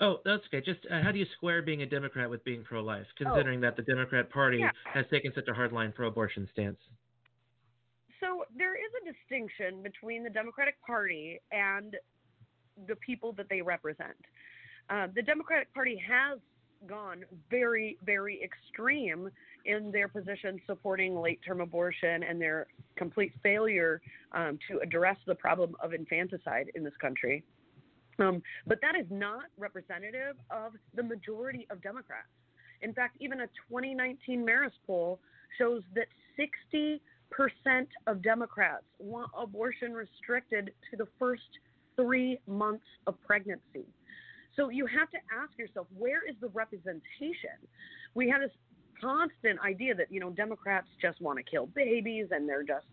Oh, 0.00 0.18
that's 0.24 0.42
okay. 0.46 0.60
Just 0.64 0.80
uh, 0.90 1.02
how 1.02 1.12
do 1.12 1.18
you 1.18 1.26
square 1.36 1.62
being 1.62 1.82
a 1.82 1.86
Democrat 1.86 2.28
with 2.28 2.44
being 2.44 2.62
pro-life, 2.64 3.06
considering 3.16 3.58
oh. 3.58 3.62
that 3.62 3.76
the 3.76 3.82
Democrat 3.82 4.30
Party 4.30 4.58
yeah. 4.58 4.70
has 4.92 5.04
taken 5.10 5.32
such 5.34 5.48
a 5.48 5.52
hardline 5.52 5.94
pro-abortion 5.94 6.48
stance? 6.52 6.78
So 8.20 8.44
there 8.56 8.74
is 8.74 8.90
a 9.02 9.12
distinction 9.12 9.82
between 9.82 10.24
the 10.24 10.30
Democratic 10.30 10.76
Party 10.86 11.40
and 11.52 11.96
the 12.88 12.96
people 12.96 13.32
that 13.34 13.46
they 13.48 13.60
represent. 13.60 14.16
Uh, 14.90 15.08
the 15.14 15.22
Democratic 15.22 15.72
Party 15.72 16.00
has 16.08 16.38
gone 16.86 17.24
very, 17.50 17.98
very 18.04 18.40
extreme 18.42 19.30
in 19.64 19.90
their 19.90 20.08
position 20.08 20.60
supporting 20.66 21.16
late 21.16 21.40
term 21.46 21.60
abortion 21.60 22.22
and 22.22 22.40
their 22.40 22.66
complete 22.96 23.32
failure 23.42 24.00
um, 24.32 24.58
to 24.70 24.78
address 24.80 25.16
the 25.26 25.34
problem 25.34 25.74
of 25.82 25.94
infanticide 25.94 26.70
in 26.74 26.84
this 26.84 26.94
country. 27.00 27.42
Um, 28.18 28.42
but 28.66 28.78
that 28.82 28.94
is 28.94 29.06
not 29.10 29.44
representative 29.58 30.36
of 30.50 30.72
the 30.94 31.02
majority 31.02 31.66
of 31.70 31.82
Democrats. 31.82 32.28
In 32.82 32.92
fact, 32.92 33.16
even 33.20 33.40
a 33.40 33.46
2019 33.68 34.44
Marist 34.44 34.78
poll 34.86 35.18
shows 35.58 35.82
that 35.94 36.06
60% 36.38 37.00
of 38.06 38.22
Democrats 38.22 38.84
want 38.98 39.30
abortion 39.36 39.92
restricted 39.92 40.72
to 40.90 40.96
the 40.96 41.08
first 41.18 41.42
three 41.96 42.38
months 42.46 42.84
of 43.06 43.20
pregnancy. 43.26 43.86
So 44.56 44.68
you 44.68 44.86
have 44.86 45.10
to 45.10 45.18
ask 45.32 45.56
yourself, 45.58 45.86
where 45.96 46.26
is 46.28 46.36
the 46.40 46.48
representation? 46.48 47.58
We 48.14 48.28
have 48.28 48.40
this 48.40 48.52
constant 49.00 49.58
idea 49.60 49.94
that 49.94 50.10
you 50.10 50.20
know 50.20 50.30
Democrats 50.30 50.86
just 51.00 51.20
want 51.20 51.38
to 51.38 51.42
kill 51.42 51.66
babies 51.66 52.28
and 52.30 52.48
they're 52.48 52.62
just 52.62 52.86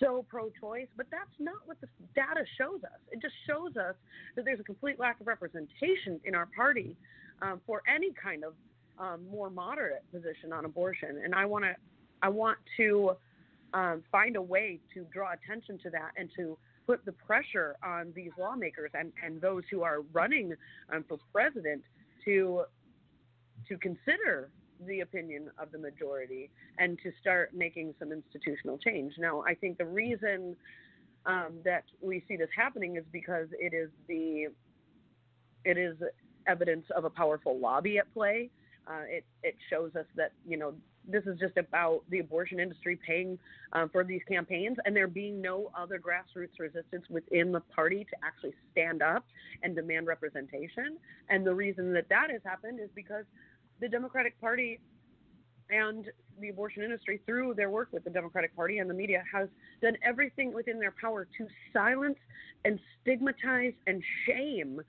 so 0.00 0.24
pro-choice, 0.28 0.86
but 0.96 1.06
that's 1.10 1.34
not 1.38 1.56
what 1.66 1.80
the 1.80 1.88
data 2.14 2.44
shows 2.56 2.82
us. 2.84 3.00
It 3.10 3.20
just 3.20 3.34
shows 3.46 3.76
us 3.76 3.94
that 4.36 4.44
there's 4.44 4.60
a 4.60 4.64
complete 4.64 5.00
lack 5.00 5.20
of 5.20 5.26
representation 5.26 6.20
in 6.24 6.34
our 6.34 6.46
party 6.46 6.96
um, 7.42 7.60
for 7.66 7.82
any 7.92 8.12
kind 8.12 8.44
of 8.44 8.54
um, 8.98 9.26
more 9.30 9.50
moderate 9.50 10.04
position 10.12 10.52
on 10.52 10.64
abortion, 10.64 11.20
and 11.24 11.34
I 11.34 11.44
want 11.44 11.64
to 11.64 11.74
I 12.22 12.28
want 12.28 12.58
to 12.76 13.12
um, 13.74 14.02
find 14.10 14.36
a 14.36 14.42
way 14.42 14.80
to 14.94 15.04
draw 15.12 15.32
attention 15.32 15.78
to 15.82 15.90
that 15.90 16.12
and 16.16 16.28
to 16.36 16.56
put 16.88 17.04
the 17.04 17.12
pressure 17.12 17.76
on 17.84 18.12
these 18.16 18.30
lawmakers 18.38 18.90
and, 18.94 19.12
and 19.22 19.40
those 19.42 19.62
who 19.70 19.82
are 19.82 20.00
running 20.12 20.54
um, 20.92 21.04
for 21.06 21.18
president 21.32 21.82
to 22.24 22.62
to 23.68 23.76
consider 23.76 24.50
the 24.86 25.00
opinion 25.00 25.50
of 25.58 25.70
the 25.70 25.78
majority 25.78 26.50
and 26.78 26.98
to 27.02 27.10
start 27.20 27.50
making 27.52 27.92
some 27.98 28.10
institutional 28.12 28.78
change. 28.78 29.12
Now, 29.18 29.42
I 29.46 29.54
think 29.54 29.76
the 29.76 29.84
reason 29.84 30.56
um, 31.26 31.58
that 31.64 31.84
we 32.00 32.24
see 32.26 32.36
this 32.36 32.48
happening 32.56 32.96
is 32.96 33.04
because 33.12 33.48
it 33.52 33.74
is 33.74 33.90
the 34.08 34.46
it 35.64 35.76
is 35.76 35.96
evidence 36.46 36.86
of 36.96 37.04
a 37.04 37.10
powerful 37.10 37.58
lobby 37.58 37.98
at 37.98 38.12
play. 38.14 38.48
Uh, 38.86 39.02
it 39.08 39.24
it 39.42 39.56
shows 39.68 39.94
us 39.94 40.06
that 40.16 40.32
you 40.46 40.56
know 40.56 40.72
this 41.08 41.24
is 41.24 41.38
just 41.38 41.56
about 41.56 42.02
the 42.10 42.18
abortion 42.18 42.60
industry 42.60 42.98
paying 43.04 43.38
um, 43.72 43.88
for 43.88 44.04
these 44.04 44.20
campaigns 44.28 44.76
and 44.84 44.94
there 44.94 45.08
being 45.08 45.40
no 45.40 45.70
other 45.76 45.98
grassroots 45.98 46.58
resistance 46.58 47.04
within 47.08 47.50
the 47.50 47.60
party 47.60 48.04
to 48.04 48.16
actually 48.22 48.52
stand 48.70 49.02
up 49.02 49.24
and 49.62 49.74
demand 49.74 50.06
representation. 50.06 50.98
And 51.30 51.46
the 51.46 51.54
reason 51.54 51.92
that 51.94 52.08
that 52.10 52.30
has 52.30 52.42
happened 52.44 52.78
is 52.78 52.90
because 52.94 53.24
the 53.80 53.88
Democratic 53.88 54.38
Party 54.40 54.78
and 55.70 56.06
the 56.40 56.50
abortion 56.50 56.82
industry, 56.82 57.20
through 57.26 57.54
their 57.54 57.70
work 57.70 57.88
with 57.92 58.04
the 58.04 58.10
Democratic 58.10 58.54
Party 58.54 58.78
and 58.78 58.88
the 58.88 58.94
media, 58.94 59.22
has 59.32 59.48
done 59.82 59.96
everything 60.02 60.52
within 60.52 60.78
their 60.78 60.94
power 61.00 61.26
to 61.36 61.46
silence 61.72 62.18
and 62.64 62.78
stigmatize 63.00 63.72
and 63.86 64.02
shame 64.26 64.80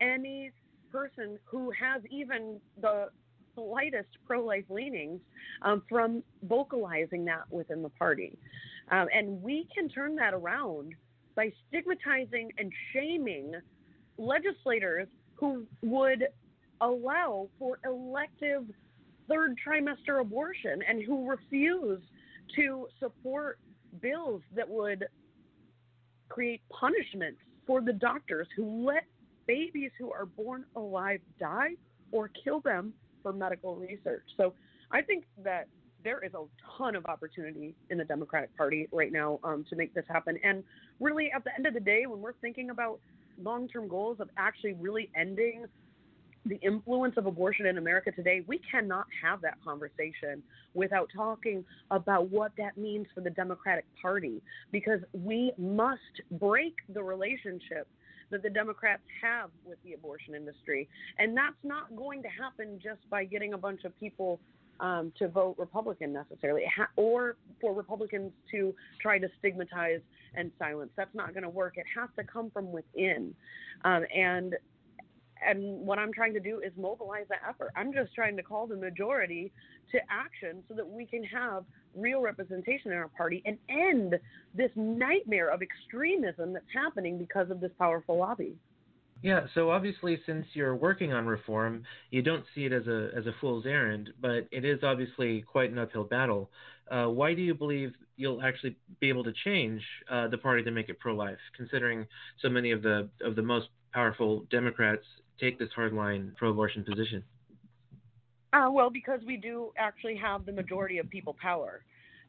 any 0.00 0.52
person 0.90 1.38
who 1.44 1.70
has 1.70 2.02
even 2.10 2.60
the 2.80 3.08
slightest 3.58 4.08
pro 4.26 4.44
life 4.44 4.64
leanings 4.68 5.20
um, 5.62 5.82
from 5.88 6.22
vocalizing 6.44 7.24
that 7.24 7.50
within 7.50 7.82
the 7.82 7.88
party. 7.90 8.36
Um, 8.90 9.08
and 9.14 9.42
we 9.42 9.66
can 9.74 9.88
turn 9.88 10.14
that 10.16 10.34
around 10.34 10.94
by 11.34 11.52
stigmatizing 11.68 12.50
and 12.58 12.72
shaming 12.92 13.54
legislators 14.16 15.08
who 15.34 15.66
would 15.82 16.24
allow 16.80 17.48
for 17.58 17.78
elective 17.84 18.64
third 19.28 19.56
trimester 19.64 20.20
abortion 20.20 20.80
and 20.88 21.02
who 21.04 21.28
refuse 21.28 22.00
to 22.56 22.88
support 22.98 23.58
bills 24.00 24.42
that 24.54 24.68
would 24.68 25.04
create 26.28 26.60
punishments 26.70 27.40
for 27.66 27.80
the 27.80 27.92
doctors 27.92 28.48
who 28.56 28.86
let 28.86 29.04
babies 29.46 29.90
who 29.98 30.12
are 30.12 30.26
born 30.26 30.64
alive 30.76 31.20
die 31.38 31.70
or 32.12 32.30
kill 32.42 32.60
them 32.60 32.92
for 33.22 33.32
medical 33.32 33.76
research. 33.76 34.24
So 34.36 34.54
I 34.90 35.02
think 35.02 35.24
that 35.44 35.68
there 36.04 36.24
is 36.24 36.32
a 36.34 36.44
ton 36.76 36.94
of 36.94 37.04
opportunity 37.06 37.74
in 37.90 37.98
the 37.98 38.04
Democratic 38.04 38.56
Party 38.56 38.88
right 38.92 39.12
now 39.12 39.40
um, 39.42 39.64
to 39.68 39.76
make 39.76 39.94
this 39.94 40.04
happen. 40.08 40.38
And 40.44 40.62
really, 41.00 41.30
at 41.34 41.44
the 41.44 41.50
end 41.56 41.66
of 41.66 41.74
the 41.74 41.80
day, 41.80 42.06
when 42.06 42.20
we're 42.20 42.34
thinking 42.34 42.70
about 42.70 43.00
long 43.42 43.68
term 43.68 43.88
goals 43.88 44.18
of 44.20 44.28
actually 44.36 44.74
really 44.74 45.10
ending 45.16 45.64
the 46.46 46.56
influence 46.56 47.14
of 47.16 47.26
abortion 47.26 47.66
in 47.66 47.78
America 47.78 48.10
today, 48.12 48.42
we 48.46 48.60
cannot 48.70 49.06
have 49.22 49.40
that 49.42 49.62
conversation 49.62 50.42
without 50.74 51.08
talking 51.14 51.64
about 51.90 52.30
what 52.30 52.52
that 52.56 52.76
means 52.76 53.06
for 53.14 53.20
the 53.20 53.30
Democratic 53.30 53.84
Party 54.00 54.40
because 54.72 55.00
we 55.12 55.52
must 55.58 56.00
break 56.32 56.74
the 56.94 57.02
relationship 57.02 57.86
that 58.30 58.42
the 58.42 58.50
Democrats 58.50 59.02
have 59.22 59.50
with 59.64 59.78
the 59.84 59.94
abortion 59.94 60.34
industry. 60.34 60.88
And 61.18 61.36
that's 61.36 61.56
not 61.62 61.94
going 61.96 62.22
to 62.22 62.28
happen 62.28 62.78
just 62.82 63.08
by 63.10 63.24
getting 63.24 63.54
a 63.54 63.58
bunch 63.58 63.84
of 63.84 63.98
people 63.98 64.40
um, 64.80 65.12
to 65.18 65.28
vote 65.28 65.56
Republican 65.58 66.12
necessarily, 66.12 66.62
ha- 66.74 66.88
or 66.96 67.36
for 67.60 67.74
Republicans 67.74 68.32
to 68.52 68.74
try 69.00 69.18
to 69.18 69.28
stigmatize 69.38 70.00
and 70.34 70.52
silence. 70.58 70.90
That's 70.96 71.14
not 71.14 71.34
going 71.34 71.42
to 71.42 71.48
work. 71.48 71.76
It 71.76 71.86
has 71.96 72.08
to 72.16 72.24
come 72.24 72.50
from 72.50 72.70
within, 72.70 73.34
um, 73.84 74.04
and 74.14 74.54
and 75.46 75.86
what 75.86 75.98
I'm 75.98 76.12
trying 76.12 76.34
to 76.34 76.40
do 76.40 76.60
is 76.64 76.72
mobilize 76.76 77.26
that 77.28 77.38
effort. 77.48 77.70
I'm 77.76 77.92
just 77.92 78.12
trying 78.14 78.36
to 78.36 78.42
call 78.42 78.66
the 78.66 78.76
majority 78.76 79.52
to 79.92 79.98
action 80.10 80.64
so 80.68 80.74
that 80.74 80.88
we 80.88 81.06
can 81.06 81.22
have 81.24 81.64
real 82.00 82.20
representation 82.20 82.92
in 82.92 82.98
our 82.98 83.08
party 83.08 83.42
and 83.44 83.58
end 83.68 84.14
this 84.54 84.70
nightmare 84.76 85.50
of 85.50 85.60
extremism 85.62 86.52
that's 86.52 86.64
happening 86.74 87.18
because 87.18 87.50
of 87.50 87.60
this 87.60 87.72
powerful 87.78 88.18
lobby. 88.18 88.56
Yeah, 89.22 89.46
so 89.54 89.70
obviously, 89.70 90.20
since 90.26 90.46
you're 90.52 90.76
working 90.76 91.12
on 91.12 91.26
reform, 91.26 91.82
you 92.10 92.22
don't 92.22 92.44
see 92.54 92.66
it 92.66 92.72
as 92.72 92.86
a 92.86 93.10
as 93.16 93.26
a 93.26 93.32
fool's 93.40 93.66
errand, 93.66 94.10
but 94.20 94.46
it 94.52 94.64
is 94.64 94.80
obviously 94.84 95.42
quite 95.42 95.72
an 95.72 95.78
uphill 95.78 96.04
battle. 96.04 96.50
Uh, 96.88 97.06
why 97.06 97.34
do 97.34 97.42
you 97.42 97.54
believe 97.54 97.92
you'll 98.16 98.40
actually 98.42 98.76
be 99.00 99.08
able 99.08 99.24
to 99.24 99.32
change 99.44 99.82
uh, 100.10 100.28
the 100.28 100.38
party 100.38 100.62
to 100.62 100.70
make 100.70 100.88
it 100.88 101.00
pro-life, 101.00 101.38
considering 101.56 102.06
so 102.40 102.48
many 102.48 102.70
of 102.70 102.82
the 102.82 103.08
of 103.20 103.34
the 103.34 103.42
most 103.42 103.68
powerful 103.92 104.46
Democrats 104.50 105.04
take 105.40 105.58
this 105.58 105.68
hardline 105.76 106.34
pro-abortion 106.36 106.84
position? 106.84 107.24
Uh, 108.52 108.68
well, 108.70 108.90
because 108.90 109.20
we 109.26 109.36
do 109.36 109.72
actually 109.76 110.16
have 110.16 110.46
the 110.46 110.52
majority 110.52 110.98
of 110.98 111.08
people 111.10 111.36
power, 111.40 111.82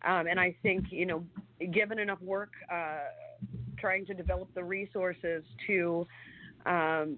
um, 0.05 0.27
and 0.27 0.39
I 0.39 0.55
think 0.61 0.85
you 0.91 1.05
know, 1.05 1.23
given 1.71 1.99
enough 1.99 2.21
work, 2.21 2.51
uh, 2.71 2.99
trying 3.77 4.05
to 4.07 4.13
develop 4.13 4.53
the 4.53 4.63
resources 4.63 5.43
to 5.67 6.05
um, 6.65 7.17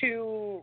to 0.00 0.62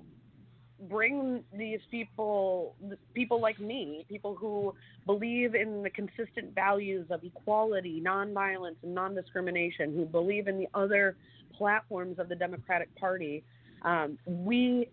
bring 0.89 1.43
these 1.57 1.79
people, 1.89 2.75
people 3.13 3.41
like 3.41 3.59
me, 3.59 4.05
people 4.07 4.35
who 4.35 4.73
believe 5.05 5.55
in 5.55 5.81
the 5.81 5.89
consistent 5.89 6.53
values 6.53 7.07
of 7.09 7.23
equality, 7.23 8.01
nonviolence, 8.05 8.75
and 8.83 8.93
non-discrimination, 8.93 9.93
who 9.95 10.05
believe 10.05 10.47
in 10.47 10.57
the 10.57 10.67
other 10.73 11.15
platforms 11.57 12.19
of 12.19 12.29
the 12.29 12.35
Democratic 12.35 12.93
Party, 12.95 13.43
um, 13.81 14.17
we 14.25 14.87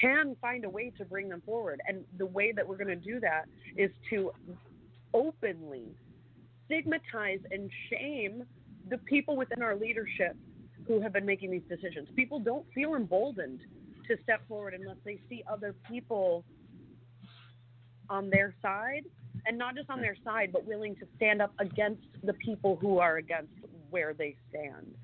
can 0.00 0.36
find 0.40 0.64
a 0.64 0.70
way 0.70 0.92
to 0.98 1.04
bring 1.04 1.28
them 1.28 1.42
forward. 1.44 1.80
And 1.86 2.04
the 2.18 2.26
way 2.26 2.52
that 2.52 2.66
we're 2.66 2.76
going 2.76 2.88
to 2.88 2.96
do 2.96 3.20
that 3.20 3.44
is 3.76 3.90
to 4.10 4.32
openly 5.12 5.94
stigmatize 6.66 7.40
and 7.50 7.70
shame 7.90 8.44
the 8.90 8.98
people 8.98 9.36
within 9.36 9.62
our 9.62 9.76
leadership 9.76 10.36
who 10.86 11.00
have 11.00 11.12
been 11.12 11.26
making 11.26 11.50
these 11.50 11.62
decisions. 11.68 12.08
People 12.14 12.38
don't 12.38 12.66
feel 12.74 12.94
emboldened 12.94 13.60
to 14.08 14.16
step 14.22 14.46
forward 14.48 14.74
unless 14.74 14.98
they 15.04 15.18
see 15.28 15.42
other 15.50 15.74
people 15.88 16.44
on 18.10 18.28
their 18.28 18.54
side 18.60 19.04
and 19.46 19.56
not 19.56 19.74
just 19.74 19.88
on 19.88 20.00
their 20.00 20.16
side 20.22 20.50
but 20.52 20.66
willing 20.66 20.94
to 20.96 21.06
stand 21.16 21.40
up 21.40 21.52
against 21.58 22.02
the 22.22 22.34
people 22.34 22.76
who 22.76 22.98
are 22.98 23.16
against 23.16 23.52
where 23.90 24.12
they 24.12 24.36
stand 24.50 24.94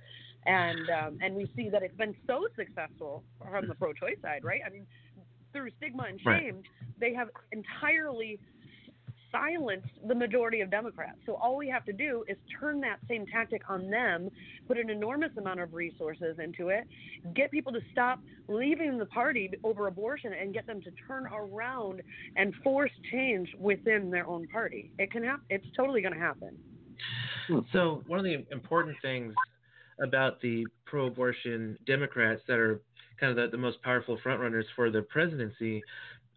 and 0.46 0.88
um, 0.90 1.18
and 1.20 1.34
we 1.34 1.50
see 1.56 1.68
that 1.68 1.82
it's 1.82 1.96
been 1.96 2.14
so 2.26 2.46
successful 2.56 3.22
from 3.50 3.68
the 3.68 3.74
pro-choice 3.74 4.16
side 4.22 4.42
right 4.44 4.60
i 4.66 4.70
mean 4.70 4.86
through 5.52 5.68
stigma 5.78 6.04
and 6.08 6.20
shame 6.20 6.56
right. 6.56 6.64
they 6.98 7.12
have 7.12 7.28
entirely 7.52 8.38
silenced 9.32 9.88
the 10.06 10.14
majority 10.14 10.60
of 10.60 10.70
Democrats. 10.70 11.18
So 11.26 11.34
all 11.34 11.56
we 11.56 11.68
have 11.68 11.84
to 11.84 11.92
do 11.92 12.24
is 12.28 12.36
turn 12.58 12.80
that 12.80 12.98
same 13.08 13.26
tactic 13.26 13.62
on 13.68 13.90
them, 13.90 14.30
put 14.66 14.78
an 14.78 14.90
enormous 14.90 15.30
amount 15.36 15.60
of 15.60 15.74
resources 15.74 16.38
into 16.42 16.68
it, 16.68 16.86
get 17.34 17.50
people 17.50 17.72
to 17.72 17.80
stop 17.92 18.20
leaving 18.48 18.98
the 18.98 19.06
party 19.06 19.50
over 19.64 19.86
abortion 19.86 20.32
and 20.32 20.52
get 20.52 20.66
them 20.66 20.80
to 20.82 20.90
turn 21.06 21.26
around 21.26 22.02
and 22.36 22.54
force 22.62 22.90
change 23.12 23.48
within 23.58 24.10
their 24.10 24.26
own 24.26 24.46
party. 24.48 24.90
It 24.98 25.10
can 25.10 25.22
happen. 25.22 25.44
It's 25.50 25.66
totally 25.76 26.02
going 26.02 26.14
to 26.14 26.20
happen. 26.20 26.56
So 27.72 28.02
one 28.06 28.18
of 28.18 28.24
the 28.24 28.46
important 28.52 28.96
things 29.02 29.34
about 30.02 30.40
the 30.40 30.66
pro-abortion 30.86 31.78
Democrats 31.86 32.42
that 32.48 32.58
are 32.58 32.80
kind 33.18 33.30
of 33.30 33.36
the, 33.36 33.56
the 33.56 33.60
most 33.60 33.82
powerful 33.82 34.18
frontrunners 34.24 34.64
for 34.74 34.90
the 34.90 35.02
presidency 35.02 35.82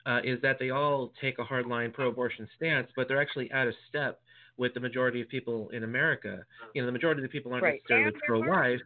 uh, 0.06 0.19
is 0.23 0.41
that 0.41 0.58
they 0.60 0.69
all 0.69 1.13
take 1.21 1.39
a 1.39 1.43
hardline 1.43 1.93
pro-abortion 1.93 2.47
stance, 2.56 2.88
but 2.95 3.08
they're 3.08 3.21
actually 3.21 3.52
out 3.54 3.67
of 3.67 3.73
step 3.88 4.19
with 4.58 4.73
the 4.73 4.80
majority 4.80 5.21
of 5.21 5.30
people 5.30 5.69
in 5.69 5.84
America. 5.84 6.43
You 6.73 6.82
know, 6.82 6.86
the 6.86 6.91
majority 6.91 7.21
of 7.21 7.23
the 7.23 7.32
people 7.32 7.52
aren't 7.54 7.63
right. 7.63 7.82
necessarily 7.89 8.12
pro-life. 8.28 8.82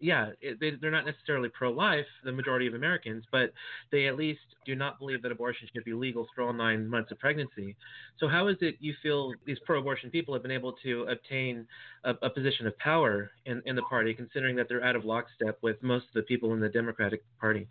Yeah, 0.00 0.30
it, 0.40 0.60
they, 0.60 0.72
they're 0.80 0.90
not 0.90 1.06
necessarily 1.06 1.48
pro-life, 1.48 2.04
the 2.24 2.32
majority 2.32 2.66
of 2.66 2.74
Americans, 2.74 3.24
but 3.32 3.52
they 3.90 4.06
at 4.06 4.16
least 4.16 4.40
do 4.66 4.74
not 4.74 4.98
believe 4.98 5.22
that 5.22 5.32
abortion 5.32 5.68
should 5.72 5.84
be 5.84 5.94
legal 5.94 6.26
through 6.34 6.46
all 6.46 6.52
nine 6.52 6.86
months 6.88 7.10
of 7.10 7.18
pregnancy. 7.18 7.76
So 8.18 8.28
how 8.28 8.48
is 8.48 8.56
it 8.60 8.76
you 8.80 8.94
feel 9.02 9.32
these 9.46 9.58
pro-abortion 9.64 10.10
people 10.10 10.34
have 10.34 10.42
been 10.42 10.50
able 10.50 10.74
to 10.82 11.04
obtain 11.04 11.66
a, 12.04 12.14
a 12.22 12.28
position 12.28 12.66
of 12.66 12.76
power 12.78 13.30
in, 13.46 13.62
in 13.66 13.76
the 13.76 13.82
party, 13.82 14.12
considering 14.14 14.56
that 14.56 14.68
they're 14.68 14.84
out 14.84 14.96
of 14.96 15.04
lockstep 15.04 15.58
with 15.62 15.82
most 15.82 16.06
of 16.08 16.14
the 16.14 16.22
people 16.22 16.52
in 16.52 16.60
the 16.60 16.68
Democratic 16.68 17.22
Party? 17.40 17.68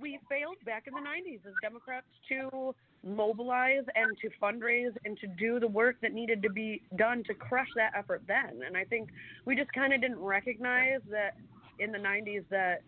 We 0.00 0.18
failed 0.28 0.56
back 0.64 0.86
in 0.86 0.94
the 0.94 1.00
90s 1.00 1.46
as 1.46 1.52
Democrats 1.62 2.06
to 2.28 2.74
mobilize 3.04 3.84
and 3.94 4.16
to 4.18 4.30
fundraise 4.40 4.94
and 5.04 5.18
to 5.18 5.26
do 5.26 5.60
the 5.60 5.68
work 5.68 5.96
that 6.02 6.12
needed 6.12 6.42
to 6.42 6.50
be 6.50 6.82
done 6.96 7.24
to 7.24 7.34
crush 7.34 7.68
that 7.76 7.92
effort 7.96 8.22
then. 8.26 8.60
And 8.66 8.76
I 8.76 8.84
think 8.84 9.10
we 9.44 9.56
just 9.56 9.72
kind 9.72 9.92
of 9.92 10.00
didn't 10.00 10.20
recognize 10.20 11.00
that 11.10 11.36
in 11.78 11.92
the 11.92 11.98
90s 11.98 12.44
that 12.50 12.82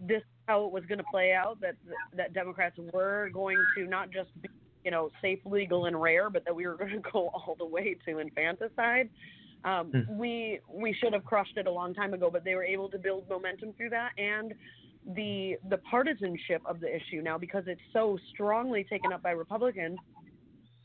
this 0.00 0.22
how 0.46 0.64
it 0.64 0.72
was 0.72 0.84
going 0.86 0.98
to 0.98 1.04
play 1.10 1.32
out 1.32 1.60
that 1.60 1.76
that 2.16 2.32
Democrats 2.32 2.76
were 2.92 3.30
going 3.32 3.58
to 3.76 3.84
not 3.84 4.10
just 4.10 4.30
be 4.42 4.48
you 4.84 4.90
know 4.90 5.10
safe, 5.20 5.38
legal, 5.44 5.86
and 5.86 6.00
rare, 6.00 6.30
but 6.30 6.44
that 6.44 6.54
we 6.54 6.66
were 6.66 6.76
going 6.78 7.02
to 7.02 7.10
go 7.12 7.28
all 7.28 7.54
the 7.58 7.66
way 7.66 7.96
to 8.06 8.18
infanticide. 8.18 9.08
Um, 9.64 9.92
mm. 9.92 10.16
We 10.16 10.60
we 10.72 10.94
should 10.94 11.12
have 11.12 11.24
crushed 11.24 11.56
it 11.56 11.66
a 11.66 11.70
long 11.70 11.94
time 11.94 12.14
ago, 12.14 12.30
but 12.32 12.44
they 12.44 12.54
were 12.54 12.64
able 12.64 12.88
to 12.88 12.98
build 12.98 13.28
momentum 13.28 13.74
through 13.74 13.90
that 13.90 14.12
and 14.18 14.54
the 15.14 15.56
the 15.68 15.78
partisanship 15.78 16.62
of 16.66 16.80
the 16.80 16.94
issue 16.94 17.22
now 17.22 17.38
because 17.38 17.64
it's 17.66 17.80
so 17.92 18.18
strongly 18.32 18.84
taken 18.84 19.12
up 19.12 19.22
by 19.22 19.30
Republicans 19.30 19.98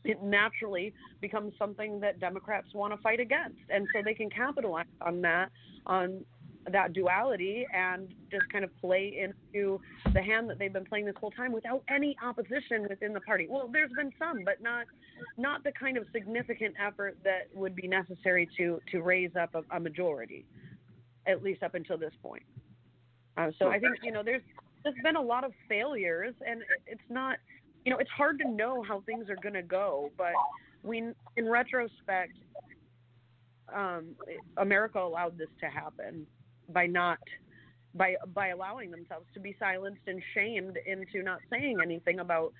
it 0.04 0.22
naturally 0.22 0.94
becomes 1.20 1.52
something 1.58 1.98
that 2.00 2.20
Democrats 2.20 2.68
want 2.74 2.94
to 2.94 3.00
fight 3.02 3.20
against 3.20 3.58
and 3.68 3.86
so 3.92 4.00
they 4.04 4.14
can 4.14 4.30
capitalize 4.30 4.86
on 5.02 5.20
that 5.20 5.50
on 5.86 6.24
that 6.72 6.92
duality 6.92 7.66
and 7.72 8.08
just 8.30 8.48
kind 8.50 8.64
of 8.64 8.70
play 8.80 9.18
into 9.22 9.80
the 10.12 10.22
hand 10.22 10.50
that 10.50 10.58
they've 10.58 10.72
been 10.72 10.84
playing 10.84 11.06
this 11.06 11.14
whole 11.20 11.30
time 11.30 11.52
without 11.52 11.82
any 11.88 12.16
opposition 12.22 12.86
within 12.88 13.12
the 13.12 13.20
party. 13.20 13.46
Well, 13.48 13.68
there's 13.72 13.92
been 13.92 14.12
some, 14.18 14.42
but 14.44 14.60
not 14.60 14.86
not 15.36 15.64
the 15.64 15.72
kind 15.72 15.96
of 15.96 16.04
significant 16.12 16.74
effort 16.84 17.16
that 17.24 17.48
would 17.54 17.74
be 17.74 17.86
necessary 17.86 18.48
to 18.56 18.80
to 18.90 19.02
raise 19.02 19.30
up 19.40 19.54
a, 19.54 19.76
a 19.76 19.80
majority, 19.80 20.44
at 21.26 21.42
least 21.42 21.62
up 21.62 21.74
until 21.74 21.98
this 21.98 22.14
point. 22.22 22.42
Uh, 23.36 23.50
so 23.58 23.68
I 23.68 23.78
think 23.78 23.96
you 24.02 24.12
know 24.12 24.22
there's 24.22 24.42
there's 24.82 24.96
been 25.02 25.16
a 25.16 25.22
lot 25.22 25.44
of 25.44 25.52
failures, 25.68 26.34
and 26.46 26.62
it's 26.86 27.00
not 27.08 27.36
you 27.84 27.92
know 27.92 27.98
it's 27.98 28.10
hard 28.10 28.38
to 28.38 28.48
know 28.48 28.82
how 28.82 29.02
things 29.02 29.28
are 29.28 29.36
going 29.36 29.54
to 29.54 29.62
go, 29.62 30.10
but 30.16 30.32
we 30.82 30.98
in 31.36 31.48
retrospect, 31.48 32.32
um, 33.74 34.14
America 34.56 34.98
allowed 34.98 35.36
this 35.36 35.48
to 35.60 35.66
happen 35.66 36.26
by 36.70 36.86
not 36.86 37.18
by 37.94 38.16
by 38.34 38.48
allowing 38.48 38.90
themselves 38.90 39.26
to 39.34 39.40
be 39.40 39.54
silenced 39.58 40.02
and 40.06 40.22
shamed 40.34 40.78
into 40.86 41.22
not 41.22 41.40
saying 41.50 41.78
anything 41.82 42.20
about 42.20 42.52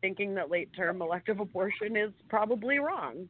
thinking 0.00 0.34
that 0.34 0.50
late 0.50 0.68
term 0.76 1.00
elective 1.00 1.40
abortion 1.40 1.96
is 1.96 2.10
probably 2.28 2.78
wrong. 2.78 3.28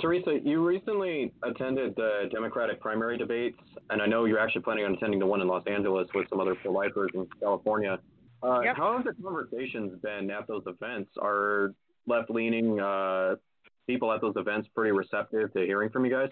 Teresa, 0.00 0.38
you 0.44 0.64
recently 0.64 1.32
attended 1.42 1.94
the 1.96 2.28
Democratic 2.30 2.80
primary 2.80 3.16
debates, 3.16 3.58
and 3.90 4.02
I 4.02 4.06
know 4.06 4.26
you're 4.26 4.38
actually 4.38 4.62
planning 4.62 4.84
on 4.84 4.94
attending 4.94 5.18
the 5.18 5.26
one 5.26 5.40
in 5.40 5.48
Los 5.48 5.66
Angeles 5.66 6.06
with 6.14 6.28
some 6.28 6.40
other 6.40 6.54
pro-lifers 6.54 7.10
in 7.14 7.26
California. 7.40 7.98
Uh, 8.42 8.60
yep. 8.60 8.76
How 8.76 8.96
have 8.96 9.04
the 9.04 9.14
conversations 9.22 9.98
been 10.02 10.30
at 10.30 10.46
those 10.46 10.62
events? 10.66 11.10
Are 11.20 11.74
left-leaning 12.06 12.78
uh, 12.78 13.36
people 13.86 14.12
at 14.12 14.20
those 14.20 14.34
events 14.36 14.68
pretty 14.74 14.92
receptive 14.92 15.52
to 15.54 15.60
hearing 15.60 15.90
from 15.90 16.04
you 16.04 16.12
guys? 16.12 16.30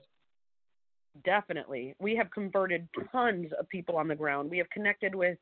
Definitely. 1.25 1.95
We 1.99 2.15
have 2.17 2.31
converted 2.31 2.87
tons 3.11 3.51
of 3.59 3.69
people 3.71 3.97
on 3.97 4.07
the 4.07 4.15
ground. 4.15 4.51
We 4.51 4.59
have 4.59 4.69
connected 4.71 5.15
with 5.15 5.39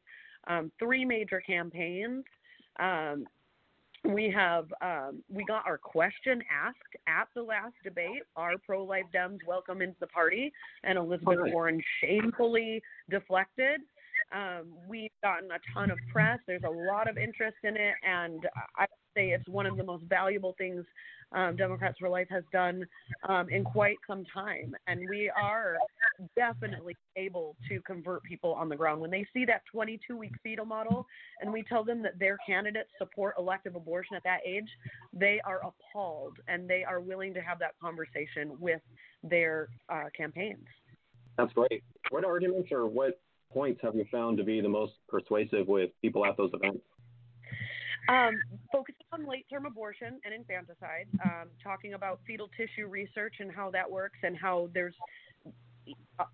um, 0.47 0.71
three 0.79 1.05
major 1.05 1.41
campaigns. 1.41 2.25
Um, 2.79 3.27
we 4.05 4.31
have 4.31 4.67
um, 4.83 5.23
we 5.33 5.45
got 5.45 5.67
our 5.67 5.79
question 5.79 6.43
asked 6.53 6.79
at 7.07 7.29
the 7.35 7.43
last 7.43 7.75
debate. 7.83 8.23
Are 8.37 8.53
pro-life 8.65 9.05
Dems 9.15 9.39
welcome 9.47 9.83
into 9.83 9.97
the 10.01 10.07
party? 10.09 10.53
And 10.83 10.99
Elizabeth 10.99 11.39
okay. 11.41 11.53
Warren 11.53 11.81
shamefully 12.01 12.83
deflected. 13.11 13.81
Um, 14.35 14.75
we've 14.89 15.11
gotten 15.23 15.51
a 15.51 15.59
ton 15.73 15.91
of 15.91 15.99
press. 16.13 16.39
There's 16.47 16.63
a 16.65 16.93
lot 16.93 17.09
of 17.09 17.19
interest 17.19 17.57
in 17.63 17.77
it, 17.77 17.95
and 18.07 18.41
I 18.77 18.87
say 19.15 19.31
it's 19.31 19.49
one 19.49 19.67
of 19.67 19.77
the 19.77 19.85
most 19.85 20.05
valuable 20.05 20.55
things 20.59 20.85
um, 21.33 21.57
Democrats 21.57 21.99
for 21.99 22.09
Life 22.09 22.29
has 22.31 22.45
done 22.53 22.87
um, 23.29 23.49
in 23.49 23.65
quite 23.65 23.97
some 24.07 24.25
time. 24.33 24.75
And 24.87 25.01
we 25.09 25.31
are 25.31 25.77
definitely 26.37 26.97
able 27.17 27.57
to 27.69 27.81
convert 27.83 28.23
people 28.23 28.55
on 28.55 28.69
the 28.69 28.77
ground. 28.77 29.01
When 29.01 29.11
they 29.11 29.27
see 29.33 29.45
that 29.47 29.63
22 29.73 30.17
week 30.17 30.33
fetal 30.43 30.65
model 30.65 31.07
and 31.41 31.53
we 31.53 31.63
tell 31.63 31.85
them 31.85 32.03
that 32.03 32.19
their 32.19 32.39
candidates 32.47 32.91
support 32.99 33.35
elective 33.39 33.75
abortion 33.75 34.17
at 34.17 34.23
that 34.25 34.41
age, 34.47 34.69
they 35.13 35.41
are 35.45 35.61
appalled 35.65 36.39
and 36.49 36.69
they 36.69 36.85
are 36.85 37.01
willing 37.01 37.35
to 37.35 37.41
have 37.41 37.59
that 37.59 37.73
conversation 37.81 38.57
with 38.59 38.81
their 39.23 39.69
uh, 39.89 40.05
campaigns. 40.17 40.65
That's 41.37 41.53
great. 41.53 41.83
What 42.11 42.25
arguments 42.25 42.71
or 42.71 42.87
what 42.87 43.21
points 43.53 43.81
have 43.83 43.95
you 43.95 44.05
found 44.11 44.39
to 44.39 44.45
be 44.45 44.61
the 44.61 44.69
most 44.69 44.93
persuasive 45.09 45.67
with 45.67 45.91
people 46.03 46.25
at 46.25 46.37
those 46.37 46.51
events? 46.55 46.83
Um, 48.09 48.41
focusing 48.71 49.07
on 49.13 49.27
late 49.27 49.47
term 49.51 49.67
abortion 49.67 50.21
and 50.25 50.35
infanticide, 50.35 51.07
um, 51.25 51.49
talking 51.63 51.95
about 51.95 52.21
fetal 52.27 52.51
tissue 52.57 52.87
research 52.87 53.37
and 53.41 53.51
how 53.51 53.71
that 53.71 53.91
works, 53.91 54.19
and 54.23 54.37
how 54.37 54.69
there's 54.75 54.95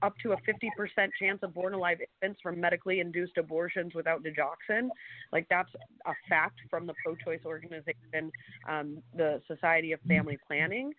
up 0.02 0.14
to 0.22 0.33
a 0.33 0.37
50% 0.37 1.11
chance 1.18 1.38
of 1.42 1.54
born 1.54 1.74
alive 1.74 1.98
infants 2.22 2.40
from 2.42 2.61
medically 2.61 3.00
induced 3.00 3.38
abortions 3.38 3.94
without 3.94 4.22
digoxin. 4.22 4.88
Like 5.33 5.46
that's 5.48 5.70
a 6.06 6.12
fact 6.28 6.61
from 6.68 6.87
the 6.87 6.94
pro 7.04 7.16
choice 7.16 7.40
organization, 7.44 8.30
um, 8.68 9.02
the 9.16 9.40
Society 9.46 9.92
of 9.92 10.00
Family 10.02 10.38
Planning. 10.46 10.92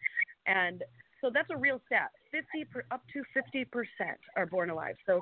And 0.48 0.84
so 1.22 1.30
that's 1.34 1.50
a 1.52 1.58
real 1.58 1.80
stat. 1.86 2.10
50 2.32 2.66
per, 2.66 2.84
up 2.92 3.04
to 3.14 3.24
50% 3.38 3.66
are 4.36 4.46
born 4.46 4.70
alive. 4.70 4.96
So 5.06 5.22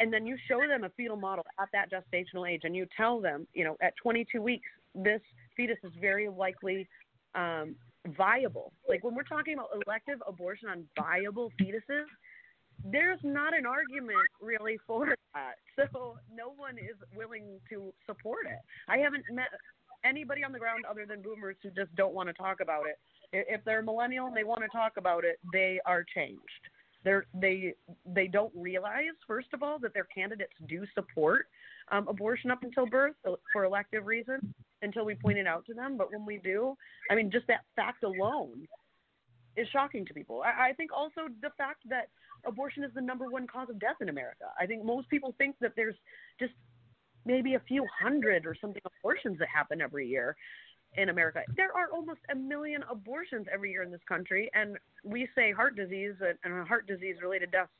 and 0.00 0.12
then 0.12 0.26
you 0.26 0.36
show 0.48 0.60
them 0.66 0.84
a 0.84 0.90
fetal 0.90 1.16
model 1.16 1.44
at 1.60 1.68
that 1.72 1.90
gestational 1.90 2.48
age 2.48 2.62
and 2.64 2.76
you 2.76 2.86
tell 2.96 3.20
them, 3.20 3.46
you 3.54 3.64
know, 3.64 3.76
at 3.80 3.94
22 4.02 4.42
weeks, 4.42 4.68
this 4.94 5.20
fetus 5.56 5.78
is 5.84 5.92
very 6.00 6.28
likely 6.28 6.86
um, 7.34 7.74
viable. 8.16 8.72
Like 8.88 9.04
when 9.04 9.14
we're 9.14 9.22
talking 9.22 9.54
about 9.54 9.68
elective 9.86 10.20
abortion 10.26 10.68
on 10.68 10.84
viable 10.96 11.50
fetuses, 11.60 12.06
there's 12.84 13.18
not 13.22 13.56
an 13.56 13.66
argument 13.66 14.18
really 14.40 14.78
for 14.86 15.14
that. 15.34 15.54
So 15.92 16.16
no 16.34 16.54
one 16.56 16.78
is 16.78 16.96
willing 17.14 17.60
to 17.68 17.92
support 18.06 18.46
it. 18.46 18.58
I 18.88 18.96
haven't 18.96 19.24
met 19.30 19.48
anybody 20.06 20.42
on 20.42 20.52
the 20.52 20.58
ground 20.58 20.84
other 20.88 21.04
than 21.04 21.20
boomers 21.20 21.56
who 21.62 21.68
just 21.70 21.94
don't 21.96 22.14
want 22.14 22.30
to 22.30 22.32
talk 22.32 22.60
about 22.60 22.84
it. 22.86 22.98
If 23.32 23.62
they're 23.64 23.82
millennial 23.82 24.26
and 24.26 24.34
they 24.34 24.44
want 24.44 24.62
to 24.62 24.68
talk 24.68 24.92
about 24.96 25.24
it, 25.24 25.38
they 25.52 25.78
are 25.84 26.02
changed. 26.14 26.40
They're, 27.04 27.26
they 27.34 27.74
they 28.04 28.26
don't 28.26 28.52
realize, 28.54 29.14
first 29.26 29.48
of 29.52 29.62
all, 29.62 29.78
that 29.80 29.94
their 29.94 30.08
candidates 30.14 30.54
do 30.68 30.84
support 30.94 31.46
um, 31.92 32.08
abortion 32.08 32.50
up 32.50 32.62
until 32.62 32.86
birth 32.86 33.14
for 33.52 33.64
elective 33.64 34.06
reasons 34.06 34.42
until 34.82 35.04
we 35.04 35.14
point 35.14 35.38
it 35.38 35.46
out 35.46 35.64
to 35.66 35.74
them. 35.74 35.96
But 35.96 36.10
when 36.10 36.26
we 36.26 36.38
do, 36.38 36.76
I 37.10 37.14
mean, 37.14 37.30
just 37.30 37.46
that 37.46 37.60
fact 37.76 38.02
alone 38.02 38.66
is 39.56 39.68
shocking 39.68 40.04
to 40.06 40.14
people. 40.14 40.42
I, 40.42 40.70
I 40.70 40.72
think 40.72 40.90
also 40.92 41.22
the 41.42 41.50
fact 41.56 41.82
that 41.88 42.08
abortion 42.44 42.84
is 42.84 42.90
the 42.94 43.00
number 43.00 43.30
one 43.30 43.46
cause 43.46 43.68
of 43.70 43.78
death 43.78 43.96
in 44.00 44.08
America. 44.08 44.46
I 44.58 44.66
think 44.66 44.84
most 44.84 45.08
people 45.08 45.34
think 45.38 45.56
that 45.60 45.72
there's 45.76 45.96
just 46.38 46.52
maybe 47.24 47.54
a 47.54 47.60
few 47.60 47.84
hundred 48.00 48.46
or 48.46 48.56
something 48.60 48.82
abortions 49.00 49.38
that 49.38 49.48
happen 49.48 49.80
every 49.80 50.06
year 50.06 50.36
in 50.96 51.08
America. 51.08 51.42
There 51.56 51.76
are 51.76 51.88
almost 51.92 52.20
a 52.30 52.34
million 52.34 52.82
abortions 52.90 53.46
every 53.52 53.70
year 53.70 53.82
in 53.82 53.90
this 53.90 54.00
country, 54.08 54.50
and 54.54 54.78
we 55.04 55.28
say 55.34 55.52
heart 55.52 55.76
disease 55.76 56.14
and 56.20 56.66
heart 56.66 56.86
disease 56.86 57.16
related 57.22 57.50
deaths 57.50 57.70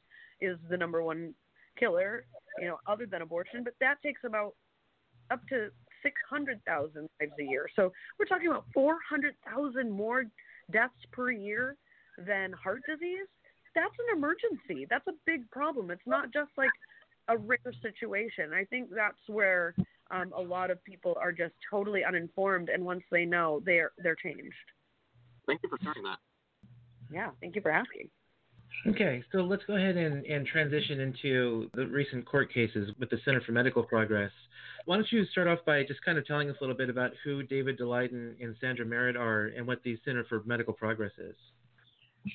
is 0.41 0.59
the 0.69 0.77
number 0.77 1.03
one 1.03 1.35
killer, 1.79 2.25
you 2.59 2.67
know, 2.67 2.79
other 2.87 3.07
than 3.07 3.23
abortion, 3.23 3.65
but 3.65 3.75
that 3.81 4.01
takes 4.03 4.21
about 4.25 4.55
up 5.31 5.41
to 5.49 5.69
600,000 6.03 7.09
lives 7.21 7.33
a 7.41 7.43
year. 7.43 7.69
So 7.75 7.93
we're 8.19 8.27
talking 8.27 8.49
about 8.49 8.67
400,000 8.73 9.91
more 9.91 10.25
deaths 10.71 10.95
per 11.13 11.31
year 11.31 11.77
than 12.19 12.53
heart 12.53 12.83
disease. 12.89 13.27
That's 13.75 13.95
an 14.09 14.17
emergency. 14.17 14.87
That's 14.89 15.07
a 15.07 15.13
big 15.27 15.51
problem. 15.51 15.91
It's 15.91 16.07
not 16.07 16.33
just 16.33 16.51
like 16.57 16.71
a 17.29 17.37
rare 17.37 17.59
situation. 17.83 18.53
I 18.55 18.65
think 18.65 18.91
that's 18.95 19.19
where 19.27 19.75
um, 20.11 20.33
a 20.37 20.41
lot 20.41 20.71
of 20.71 20.83
people 20.85 21.17
are 21.21 21.33
just 21.33 21.55
totally 21.71 22.05
uninformed, 22.05 22.69
and 22.69 22.85
once 22.85 23.03
they 23.11 23.25
know, 23.25 23.61
they're 23.65 23.93
they're 23.99 24.17
changed. 24.17 24.55
Thank 25.47 25.61
you 25.63 25.69
for 25.69 25.79
sharing 25.83 26.03
that. 26.05 26.19
Yeah, 27.11 27.31
thank 27.41 27.55
you 27.55 27.61
for 27.61 27.71
asking. 27.71 28.09
Okay, 28.87 29.23
so 29.33 29.39
let's 29.39 29.63
go 29.67 29.77
ahead 29.77 29.97
and, 29.97 30.25
and 30.27 30.47
transition 30.47 31.01
into 31.01 31.71
the 31.75 31.87
recent 31.87 32.27
court 32.27 32.53
cases 32.53 32.91
with 32.99 33.11
the 33.11 33.19
Center 33.25 33.41
for 33.41 33.53
Medical 33.53 33.83
Progress. 33.83 34.31
Why 34.85 34.97
don't 34.97 35.11
you 35.11 35.25
start 35.27 35.49
off 35.49 35.59
by 35.65 35.83
just 35.83 36.05
kind 36.05 36.19
of 36.19 36.27
telling 36.27 36.51
us 36.51 36.57
a 36.61 36.63
little 36.63 36.77
bit 36.77 36.91
about 36.91 37.13
who 37.25 37.43
David 37.43 37.79
Daleiden 37.79 38.35
and 38.41 38.55
Sandra 38.61 38.85
Merritt 38.85 39.17
are 39.17 39.47
and 39.57 39.67
what 39.67 39.83
the 39.83 39.99
Center 40.05 40.25
for 40.29 40.43
Medical 40.45 40.73
Progress 40.73 41.13
is? 41.19 41.35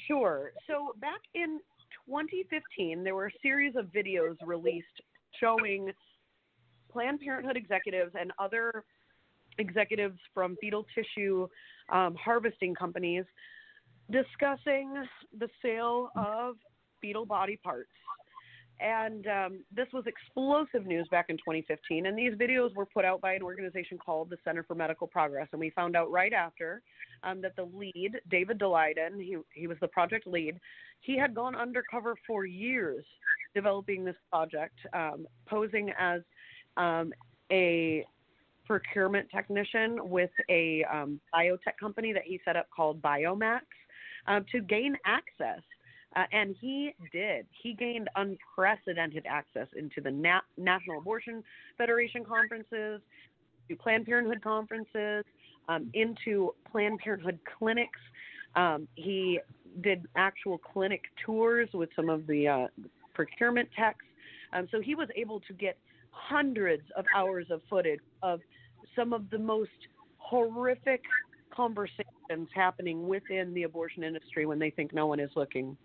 Sure. 0.08 0.52
So 0.68 0.96
back 1.00 1.22
in 1.36 1.60
2015, 2.08 3.04
there 3.04 3.16
were 3.16 3.28
a 3.28 3.40
series 3.42 3.76
of 3.78 3.86
videos 3.86 4.36
released 4.46 4.88
showing 5.40 5.92
Planned 6.92 7.20
Parenthood 7.20 7.58
executives 7.58 8.12
and 8.20 8.32
other 8.40 8.84
executives 9.58 10.18
from 10.34 10.56
fetal 10.62 10.86
tissue 10.96 11.48
um, 11.90 12.16
harvesting 12.16 12.74
companies 12.76 13.26
discussing 14.10 14.94
the 15.38 15.48
sale 15.62 16.10
of 16.16 16.56
fetal 17.02 17.26
body 17.26 17.58
parts. 17.64 17.90
And 18.80 19.28
um, 19.28 19.60
this 19.74 19.88
was 19.94 20.06
explosive 20.08 20.88
news 20.88 21.08
back 21.12 21.28
in 21.30 21.38
2015. 21.38 22.08
And 22.08 22.18
these 22.18 22.34
videos 22.34 22.74
were 22.74 22.88
put 22.88 23.06
out 23.06 23.22
by 23.22 23.34
an 23.34 23.44
organization 23.44 24.00
called 24.04 24.32
the 24.32 24.38
Center 24.44 24.64
for 24.64 24.74
Medical 24.74 25.06
Progress. 25.06 25.48
And 25.52 25.60
we 25.60 25.70
found 25.70 25.96
out 25.96 26.10
right 26.12 26.34
after 26.34 26.82
um, 27.24 27.42
that 27.42 27.56
the 27.56 27.70
lead, 27.76 28.20
David 28.30 28.60
Daleiden, 28.60 29.20
he, 29.20 29.38
he 29.54 29.68
was 29.68 29.78
the 29.82 29.88
project 29.88 30.26
lead, 30.26 30.60
he 31.02 31.16
had 31.16 31.36
gone 31.36 31.56
undercover 31.56 32.16
for 32.26 32.46
years 32.46 33.06
developing 33.54 34.04
this 34.04 34.16
project, 34.32 34.80
um, 34.94 35.28
posing 35.48 35.92
as 36.00 36.22
um, 36.78 37.14
a 37.52 38.06
procurement 38.66 39.28
technician 39.30 40.00
with 40.10 40.30
a 40.50 40.84
um, 40.92 41.20
biotech 41.34 41.78
company 41.80 42.14
that 42.14 42.24
he 42.26 42.40
set 42.46 42.56
up 42.56 42.68
called 42.76 43.02
Biomax 43.02 43.62
um, 44.28 44.46
to 44.52 44.62
gain 44.62 44.96
access. 45.06 45.62
Uh, 46.16 46.24
and 46.34 46.56
he 46.60 46.94
did. 47.14 47.46
He 47.64 47.74
gained 47.74 48.10
unprecedented 48.16 49.26
access 49.30 49.68
into 49.78 50.02
the 50.02 50.12
Na- 50.12 50.42
National 50.58 50.98
Abortion 50.98 51.44
Federation 51.78 52.26
conferences, 52.26 53.02
to 53.70 53.76
Planned 53.78 54.06
Parenthood 54.06 54.42
conferences, 54.42 55.24
um, 55.70 55.90
into 55.94 56.54
Planned 56.70 57.00
Parenthood 57.00 57.40
clinics. 57.58 58.00
Um, 58.56 58.88
he 58.96 59.40
did 59.82 60.06
actual 60.16 60.58
clinic 60.58 61.04
tours 61.26 61.70
with 61.74 61.90
some 61.96 62.10
of 62.10 62.28
the 62.28 62.48
uh, 62.48 62.68
procurement 63.14 63.70
techs. 63.78 64.06
Um, 64.52 64.68
so 64.72 64.82
he 64.82 64.96
was 64.96 65.08
able 65.16 65.40
to 65.42 65.54
get 65.54 65.78
hundreds 66.12 66.84
of 66.96 67.06
hours 67.16 67.48
of 67.50 67.62
footage 67.70 68.00
of 68.22 68.40
some 68.96 69.14
of 69.14 69.30
the 69.30 69.40
most 69.40 69.70
horrific 70.18 71.02
conversations 71.54 72.48
happening 72.54 73.08
within 73.08 73.54
the 73.54 73.64
abortion 73.64 74.04
industry 74.04 74.46
when 74.46 74.60
they 74.60 74.70
think 74.70 74.94
no 74.94 75.08
one 75.08 75.20
is 75.20 75.32
looking. 75.36 75.76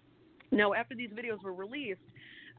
Now, 0.53 0.75
after 0.75 0.95
these 0.95 1.11
videos 1.11 1.43
were 1.43 1.55
released, 1.55 2.01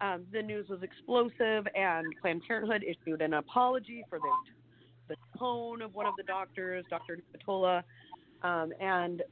um, 0.01 0.25
the 0.32 0.41
news 0.41 0.67
was 0.69 0.84
explosive, 0.84 1.67
and 1.75 2.06
Planned 2.21 2.43
Parenthood 2.47 2.84
issued 2.84 3.21
an 3.21 3.34
apology 3.34 4.03
for 4.10 4.19
the, 4.19 5.15
the 5.15 5.39
tone 5.39 5.82
of 5.82 5.95
one 5.95 6.06
of 6.06 6.13
the 6.17 6.23
doctors, 6.23 6.86
Dr. 6.89 7.19
Patola, 7.34 7.84
um, 8.43 8.71
and 8.80 9.23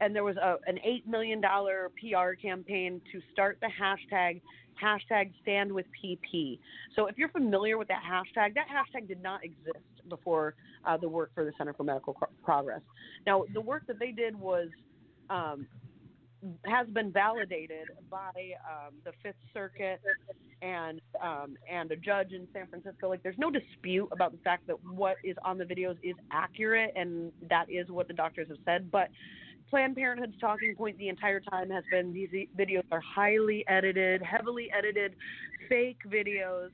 and 0.00 0.14
there 0.14 0.22
was 0.22 0.36
a, 0.36 0.58
an 0.68 0.78
eight 0.84 1.06
million 1.08 1.40
dollar 1.40 1.90
PR 1.98 2.34
campaign 2.40 3.00
to 3.10 3.20
start 3.32 3.58
the 3.60 3.66
hashtag 3.66 4.40
hashtag 4.82 5.32
stand 5.42 5.72
with 5.72 5.86
PP. 6.02 6.58
So 6.94 7.06
if 7.06 7.18
you're 7.18 7.28
familiar 7.30 7.78
with 7.78 7.88
that 7.88 8.02
hashtag, 8.02 8.54
that 8.54 8.66
hashtag 8.68 9.08
did 9.08 9.22
not 9.22 9.44
exist 9.44 9.84
before 10.08 10.54
uh, 10.84 10.96
the 10.96 11.08
work 11.08 11.30
for 11.34 11.44
the 11.44 11.52
Center 11.58 11.74
for 11.74 11.84
Medical 11.84 12.16
Progress. 12.42 12.80
Now, 13.26 13.44
the 13.52 13.60
work 13.60 13.86
that 13.86 13.98
they 13.98 14.12
did 14.12 14.38
was 14.38 14.68
um, 15.30 15.66
has 16.64 16.86
been 16.88 17.12
validated 17.12 17.88
by 18.10 18.32
um, 18.68 18.94
the 19.04 19.12
Fifth 19.22 19.36
Circuit 19.52 20.00
and 20.62 21.00
um, 21.22 21.56
and 21.70 21.90
a 21.90 21.96
judge 21.96 22.32
in 22.32 22.46
San 22.52 22.66
Francisco. 22.68 23.08
Like, 23.08 23.22
there's 23.22 23.38
no 23.38 23.50
dispute 23.50 24.08
about 24.12 24.32
the 24.32 24.38
fact 24.38 24.66
that 24.68 24.76
what 24.84 25.16
is 25.24 25.36
on 25.44 25.58
the 25.58 25.64
videos 25.64 25.96
is 26.02 26.14
accurate, 26.30 26.92
and 26.96 27.32
that 27.48 27.70
is 27.70 27.88
what 27.88 28.08
the 28.08 28.14
doctors 28.14 28.48
have 28.48 28.58
said. 28.64 28.90
But 28.90 29.08
Planned 29.70 29.96
Parenthood's 29.96 30.38
talking 30.40 30.74
point 30.74 30.96
the 30.98 31.08
entire 31.08 31.40
time 31.40 31.70
has 31.70 31.84
been 31.90 32.12
these 32.12 32.30
videos 32.58 32.84
are 32.90 33.00
highly 33.00 33.64
edited, 33.68 34.22
heavily 34.22 34.70
edited, 34.76 35.14
fake 35.68 35.98
videos. 36.08 36.70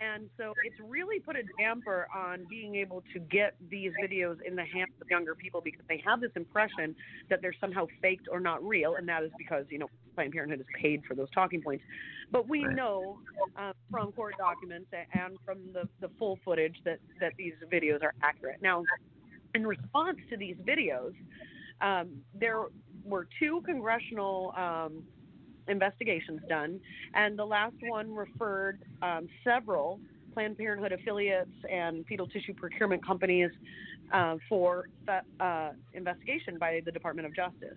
And 0.00 0.30
so 0.38 0.54
it's 0.64 0.76
really 0.88 1.20
put 1.20 1.36
a 1.36 1.42
damper 1.58 2.08
on 2.16 2.46
being 2.48 2.76
able 2.76 3.04
to 3.12 3.18
get 3.18 3.54
these 3.70 3.92
videos 4.02 4.36
in 4.46 4.56
the 4.56 4.64
hands 4.64 4.92
of 5.02 5.10
younger 5.10 5.34
people 5.34 5.60
because 5.62 5.84
they 5.90 6.02
have 6.06 6.22
this 6.22 6.30
impression 6.36 6.96
that 7.28 7.42
they're 7.42 7.54
somehow 7.60 7.86
faked 8.00 8.26
or 8.32 8.40
not 8.40 8.64
real, 8.66 8.94
and 8.94 9.06
that 9.10 9.22
is 9.22 9.30
because 9.36 9.66
you 9.68 9.78
know 9.78 9.90
Planned 10.14 10.32
Parenthood 10.32 10.60
is 10.60 10.66
paid 10.80 11.02
for 11.06 11.14
those 11.14 11.28
talking 11.34 11.60
points. 11.60 11.84
But 12.32 12.48
we 12.48 12.64
know 12.64 13.18
uh, 13.58 13.72
from 13.90 14.12
court 14.12 14.36
documents 14.38 14.86
and 14.92 15.36
from 15.44 15.58
the, 15.74 15.86
the 16.00 16.10
full 16.18 16.38
footage 16.46 16.76
that 16.86 16.98
that 17.20 17.34
these 17.36 17.52
videos 17.70 18.02
are 18.02 18.14
accurate. 18.22 18.62
Now, 18.62 18.84
in 19.54 19.66
response 19.66 20.18
to 20.30 20.38
these 20.38 20.56
videos, 20.66 21.12
um, 21.80 22.10
there 22.34 22.64
were 23.04 23.26
two 23.38 23.62
congressional 23.64 24.52
um, 24.56 25.02
investigations 25.68 26.40
done, 26.48 26.80
and 27.14 27.38
the 27.38 27.44
last 27.44 27.76
one 27.88 28.14
referred 28.14 28.82
um, 29.02 29.28
several 29.44 30.00
Planned 30.32 30.58
Parenthood 30.58 30.92
affiliates 30.92 31.50
and 31.70 32.06
fetal 32.06 32.26
tissue 32.26 32.54
procurement 32.54 33.04
companies 33.04 33.50
uh, 34.12 34.36
for 34.48 34.86
uh, 35.40 35.70
investigation 35.92 36.58
by 36.58 36.80
the 36.84 36.92
Department 36.92 37.26
of 37.26 37.34
Justice. 37.34 37.76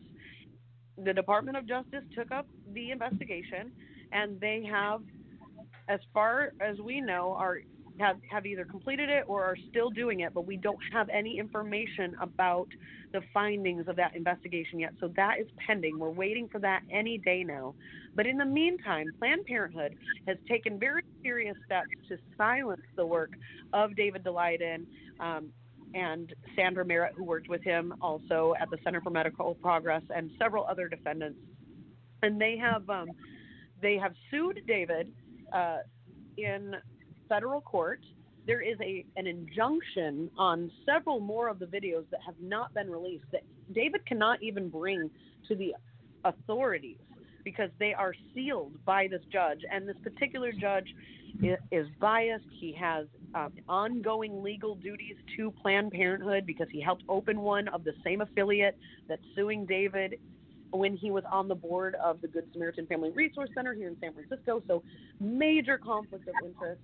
The 1.04 1.14
Department 1.14 1.58
of 1.58 1.68
Justice 1.68 2.04
took 2.16 2.32
up 2.32 2.48
the 2.74 2.92
investigation, 2.92 3.72
and 4.12 4.40
they 4.40 4.64
have, 4.70 5.02
as 5.88 6.00
far 6.14 6.54
as 6.62 6.78
we 6.80 7.02
know, 7.02 7.34
are 7.34 7.60
have, 8.00 8.18
have 8.30 8.46
either 8.46 8.66
completed 8.66 9.10
it 9.10 9.24
or 9.28 9.44
are 9.44 9.58
still 9.70 9.90
doing 9.90 10.22
it, 10.22 10.34
but 10.34 10.46
we 10.46 10.58
don't 10.58 10.80
have 10.92 11.10
any 11.10 11.38
information 11.38 12.16
about 12.22 12.68
the 13.12 13.22
findings 13.34 13.88
of 13.88 13.96
that 13.96 14.16
investigation 14.16 14.80
yet. 14.80 14.94
So 15.00 15.10
that 15.16 15.40
is 15.40 15.48
pending. 15.66 16.00
We're 16.00 16.10
waiting 16.10 16.50
for 16.50 16.60
that 16.60 16.82
any 16.92 17.18
day 17.20 17.44
now. 17.44 17.76
But 18.16 18.26
in 18.28 18.38
the 18.38 18.46
meantime, 18.46 19.08
Planned 19.20 19.46
Parenthood 19.46 19.96
has 20.28 20.38
taken 20.48 20.80
very 20.80 21.04
serious 21.22 21.56
steps 21.66 21.90
to 22.10 22.18
silence 22.38 22.82
the 22.96 23.06
work 23.06 23.32
of 23.74 23.96
David 23.96 24.24
Daleiden 24.24 24.86
um, 25.20 25.50
and 25.94 26.34
Sandra 26.56 26.86
Merritt, 26.86 27.14
who 27.16 27.24
worked 27.24 27.50
with 27.50 27.64
him 27.64 27.94
also 28.02 28.54
at 28.60 28.70
the 28.72 28.78
Center 28.84 29.02
for 29.02 29.12
Medical 29.12 29.56
Progress, 29.56 30.02
and 30.16 30.32
several 30.40 30.66
other 30.66 30.88
defendants. 30.88 31.40
And 32.24 32.40
they 32.40 32.58
have 32.58 32.90
um, 32.90 33.10
they 33.82 33.98
have 33.98 34.14
sued 34.32 34.62
David 34.66 35.12
uh, 35.52 35.80
in 36.38 36.76
federal 37.30 37.62
court. 37.62 38.02
There 38.46 38.62
is 38.62 38.78
a 38.82 39.06
an 39.16 39.26
injunction 39.28 40.30
on 40.38 40.72
several 40.86 41.20
more 41.20 41.48
of 41.48 41.60
the 41.60 41.66
videos 41.66 42.04
that 42.12 42.20
have 42.26 42.36
not 42.42 42.74
been 42.74 42.90
released 42.90 43.26
that 43.32 43.44
David 43.74 44.06
cannot 44.06 44.44
even 44.44 44.70
bring 44.70 45.10
to 45.48 45.56
the 45.56 45.74
authorities 46.26 46.98
because 47.44 47.70
they 47.80 47.94
are 47.94 48.14
sealed 48.34 48.74
by 48.86 49.08
this 49.08 49.22
judge, 49.32 49.60
and 49.72 49.88
this 49.88 49.98
particular 50.04 50.52
judge 50.52 50.88
is, 51.72 51.88
biased. 52.00 52.46
He 52.60 52.74
has 52.80 53.06
um, 53.36 53.52
ongoing 53.68 54.44
legal 54.44 54.76
duties 54.76 55.16
to 55.36 55.52
Planned 55.52 55.92
Parenthood 55.92 56.46
because 56.46 56.68
he 56.72 56.82
helped 56.82 57.04
open 57.10 57.42
one 57.42 57.68
of 57.70 57.84
the 57.84 57.94
same 58.04 58.22
affiliate 58.22 58.78
that's 59.08 59.22
suing 59.36 59.66
David 59.66 60.20
when 60.72 60.96
he 60.96 61.12
was 61.12 61.24
on 61.32 61.48
the 61.48 61.56
board 61.56 61.96
of 62.04 62.22
the 62.22 62.28
Good 62.28 62.46
Samaritan 62.54 62.88
Family 62.88 63.12
Resource 63.12 63.50
Center 63.54 63.74
here 63.74 63.88
in 63.88 63.98
San 64.00 64.14
Francisco. 64.14 64.62
So, 64.68 64.84
major 65.20 65.78
conflict 65.78 66.28
of 66.28 66.34
interest. 66.46 66.82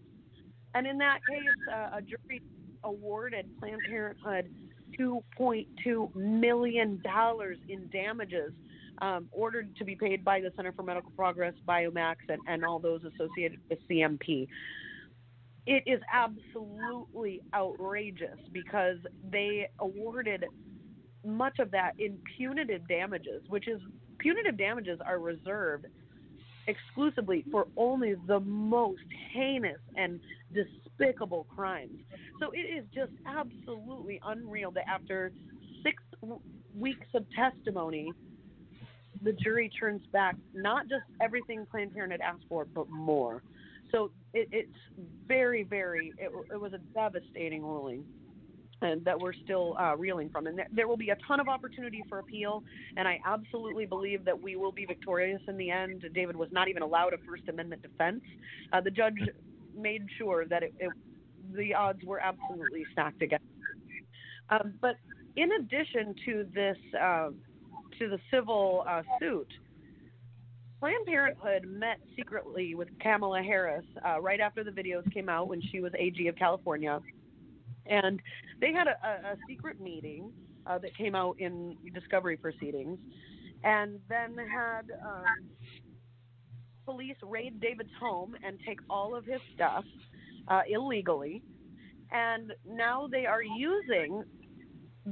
And 0.75 0.85
in 0.85 0.97
that 0.99 1.19
case, 1.29 1.47
uh, 1.71 1.97
a 1.97 2.01
jury 2.01 2.41
awarded 2.83 3.49
Planned 3.59 3.81
Parenthood 3.87 4.49
$2.2 4.99 6.15
million 6.15 7.01
in 7.67 7.89
damages 7.91 8.51
um, 9.01 9.27
ordered 9.31 9.75
to 9.77 9.85
be 9.85 9.95
paid 9.95 10.25
by 10.25 10.41
the 10.41 10.51
Center 10.55 10.73
for 10.73 10.83
Medical 10.83 11.11
Progress, 11.11 11.53
Biomax, 11.67 12.15
and, 12.27 12.39
and 12.47 12.65
all 12.65 12.79
those 12.79 13.01
associated 13.03 13.59
with 13.69 13.79
CMP. 13.89 14.47
It 15.65 15.83
is 15.85 16.01
absolutely 16.11 17.41
outrageous 17.53 18.39
because 18.51 18.97
they 19.31 19.69
awarded 19.79 20.45
much 21.25 21.59
of 21.59 21.71
that 21.71 21.93
in 21.99 22.17
punitive 22.37 22.87
damages, 22.87 23.43
which 23.49 23.67
is 23.67 23.79
punitive 24.17 24.57
damages 24.57 24.99
are 25.05 25.19
reserved 25.19 25.85
exclusively 26.69 27.43
for 27.51 27.67
only 27.75 28.15
the 28.27 28.39
most 28.39 29.01
heinous 29.33 29.79
and 29.97 30.19
despicable 30.53 31.45
crimes. 31.53 31.97
So 32.39 32.51
it 32.53 32.59
is 32.59 32.85
just 32.93 33.11
absolutely 33.27 34.19
unreal 34.25 34.71
that 34.71 34.85
after 34.89 35.31
six 35.83 36.01
weeks 36.77 37.07
of 37.13 37.25
testimony, 37.35 38.13
the 39.23 39.33
jury 39.33 39.69
turns 39.77 40.01
back 40.13 40.35
not 40.53 40.87
just 40.87 41.03
everything 41.21 41.65
Planned 41.69 41.93
Parenthood 41.93 42.21
asked 42.21 42.43
for, 42.47 42.67
but 42.73 42.89
more. 42.89 43.41
So 43.91 44.11
it, 44.33 44.47
it's 44.51 45.07
very, 45.27 45.63
very, 45.63 46.13
it, 46.17 46.29
it 46.53 46.57
was 46.57 46.73
a 46.73 46.79
devastating 46.93 47.63
ruling 47.63 48.05
and 48.81 49.03
that 49.05 49.19
we're 49.19 49.33
still 49.33 49.75
uh, 49.77 49.95
reeling 49.95 50.29
from. 50.29 50.47
And 50.47 50.61
there 50.71 50.87
will 50.87 50.97
be 50.97 51.09
a 51.09 51.17
ton 51.27 51.39
of 51.39 51.47
opportunity 51.47 52.03
for 52.07 52.19
appeal, 52.19 52.63
and 52.97 53.07
I 53.07 53.19
absolutely 53.25 53.85
believe 53.85 54.25
that 54.25 54.39
we 54.39 54.55
will 54.55 54.71
be 54.71 54.85
victorious 54.85 55.41
in 55.47 55.57
the 55.57 55.69
end. 55.69 56.05
David 56.13 56.35
was 56.35 56.49
not 56.51 56.67
even 56.67 56.81
allowed 56.81 57.13
a 57.13 57.17
First 57.27 57.43
Amendment 57.49 57.81
defense. 57.81 58.21
Uh, 58.71 58.81
the 58.81 58.91
judge 58.91 59.17
made 59.75 60.05
sure 60.17 60.45
that 60.45 60.63
it, 60.63 60.73
it, 60.79 60.91
the 61.55 61.73
odds 61.73 62.03
were 62.03 62.19
absolutely 62.19 62.85
stacked 62.91 63.21
against. 63.21 63.45
Um, 64.49 64.73
but 64.81 64.95
in 65.35 65.51
addition 65.53 66.15
to 66.25 66.47
this, 66.53 66.77
uh, 66.99 67.29
to 67.99 68.09
the 68.09 68.19
civil 68.31 68.83
uh, 68.87 69.03
suit, 69.19 69.47
Planned 70.79 71.05
Parenthood 71.05 71.65
met 71.67 71.99
secretly 72.15 72.73
with 72.73 72.87
Kamala 73.01 73.41
Harris 73.41 73.83
uh, 74.07 74.21
right 74.21 74.39
after 74.39 74.63
the 74.63 74.71
videos 74.71 75.11
came 75.13 75.27
out 75.27 75.49
when 75.49 75.61
she 75.61 75.81
was 75.81 75.91
AG 75.99 76.25
of 76.27 76.37
California 76.37 77.01
and 77.89 78.21
they 78.61 78.71
had 78.71 78.87
a, 78.87 78.95
a, 79.05 79.33
a 79.33 79.37
secret 79.47 79.81
meeting 79.81 80.31
uh, 80.65 80.77
that 80.77 80.95
came 80.95 81.15
out 81.15 81.35
in 81.39 81.75
discovery 81.93 82.37
proceedings, 82.37 82.99
and 83.63 83.99
then 84.07 84.35
had 84.37 84.83
um, 85.03 85.23
police 86.85 87.17
raid 87.23 87.59
David's 87.59 87.89
home 87.99 88.35
and 88.45 88.57
take 88.65 88.79
all 88.89 89.15
of 89.15 89.25
his 89.25 89.41
stuff 89.55 89.83
uh, 90.47 90.61
illegally. 90.69 91.41
And 92.11 92.53
now 92.67 93.07
they 93.07 93.25
are 93.25 93.43
using 93.43 94.23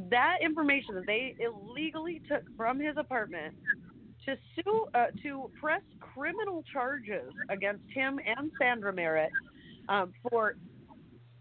that 0.10 0.38
information 0.44 0.96
that 0.96 1.06
they 1.06 1.36
illegally 1.40 2.22
took 2.30 2.44
from 2.56 2.80
his 2.80 2.96
apartment 2.98 3.56
to 4.26 4.36
sue 4.56 4.86
uh, 4.94 5.06
to 5.24 5.50
press 5.60 5.82
criminal 6.00 6.64
charges 6.72 7.32
against 7.50 7.84
him 7.94 8.20
and 8.26 8.52
Sandra 8.60 8.92
Merritt 8.92 9.32
um, 9.90 10.12
for 10.30 10.56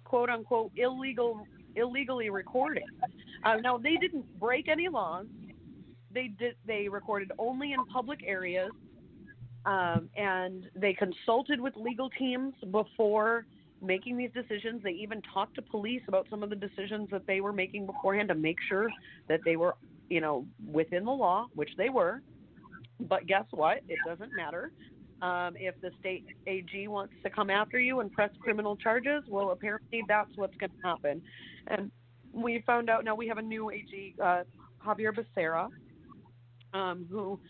quote 0.07 0.31
unquote 0.31 0.71
illegal 0.77 1.47
illegally 1.75 2.31
recording. 2.31 2.87
Uh, 3.45 3.57
now 3.57 3.77
they 3.77 3.97
didn't 3.97 4.25
break 4.40 4.69
any 4.69 4.88
laws. 4.88 5.27
They 6.12 6.29
did. 6.38 6.55
They 6.66 6.88
recorded 6.88 7.33
only 7.38 7.73
in 7.73 7.85
public 7.87 8.21
areas, 8.25 8.71
um, 9.66 10.09
and 10.16 10.64
they 10.75 10.95
consulted 10.95 11.61
with 11.61 11.75
legal 11.77 12.09
teams 12.11 12.55
before 12.71 13.47
making 13.83 14.16
these 14.16 14.31
decisions. 14.33 14.83
They 14.83 14.92
even 14.92 15.21
talked 15.35 15.57
to 15.57 15.62
police 15.62 16.03
about 16.09 16.27
some 16.31 16.42
of 16.42 16.49
the 16.49 16.57
decisions 16.57 17.09
that 17.11 17.27
they 17.27 17.42
were 17.42 17.53
making 17.53 17.85
beforehand 17.85 18.29
to 18.29 18.35
make 18.35 18.57
sure 18.69 18.88
that 19.29 19.40
they 19.45 19.57
were, 19.57 19.75
you 20.09 20.23
know, 20.23 20.47
within 20.66 21.05
the 21.05 21.11
law, 21.11 21.47
which 21.55 21.71
they 21.77 21.90
were. 21.90 22.23
But 23.01 23.27
guess 23.27 23.45
what? 23.51 23.79
It 23.88 23.99
doesn't 24.07 24.35
matter 24.35 24.73
um, 25.27 25.57
if 25.59 25.75
the 25.81 25.91
state 25.99 26.25
AG 26.47 26.87
wants 26.87 27.12
to 27.25 27.31
come 27.31 27.51
after 27.51 27.81
you 27.81 27.99
and 27.99 28.12
press 28.12 28.31
criminal 28.41 28.77
charges, 28.77 29.25
well, 29.29 29.51
apparently 29.51 30.03
that's 30.07 30.31
what's 30.37 30.57
going 30.57 30.71
to 30.71 30.89
happen. 30.89 31.21
And 31.67 31.91
we 32.33 32.62
found 32.65 32.89
out 32.89 33.05
now 33.05 33.17
we 33.17 33.27
have 33.27 33.39
a 33.39 33.43
new 33.43 33.71
AG, 33.71 34.15
uh, 34.23 34.45
Xavier 34.85 35.12
Becerra, 35.12 35.69
um, 36.75 37.07
who 37.11 37.41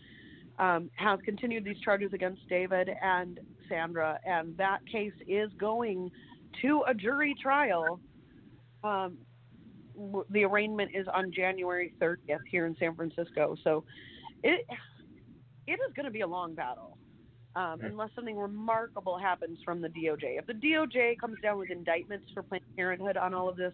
um, 0.57 0.89
has 0.95 1.19
continued 1.23 1.65
these 1.65 1.79
charges 1.81 2.13
against 2.13 2.41
David 2.49 2.89
and 3.03 3.39
Sandra, 3.69 4.19
and 4.25 4.57
that 4.57 4.79
case 4.91 5.13
is 5.27 5.51
going 5.59 6.09
to 6.63 6.83
a 6.87 6.95
jury 6.95 7.35
trial. 7.39 7.99
Um, 8.83 9.19
the 10.31 10.45
arraignment 10.45 10.91
is 10.95 11.05
on 11.13 11.31
January 11.31 11.93
30th 12.01 12.39
here 12.49 12.65
in 12.65 12.75
San 12.79 12.95
Francisco, 12.95 13.55
so 13.63 13.83
it 14.43 14.65
it 15.67 15.73
is 15.73 15.93
going 15.95 16.05
to 16.05 16.11
be 16.11 16.21
a 16.21 16.27
long 16.27 16.55
battle 16.55 16.97
um, 17.57 17.79
unless 17.81 18.09
something 18.13 18.37
remarkable 18.37 19.17
happens 19.17 19.57
from 19.65 19.81
the 19.81 19.87
DOJ. 19.87 20.37
If 20.37 20.45
the 20.45 20.53
DOJ 20.53 21.17
comes 21.17 21.37
down 21.41 21.57
with 21.57 21.71
indictments 21.71 22.27
for 22.31 22.43
Planned 22.43 22.63
Parenthood 22.75 23.17
on 23.17 23.33
all 23.33 23.49
of 23.49 23.57
this, 23.57 23.73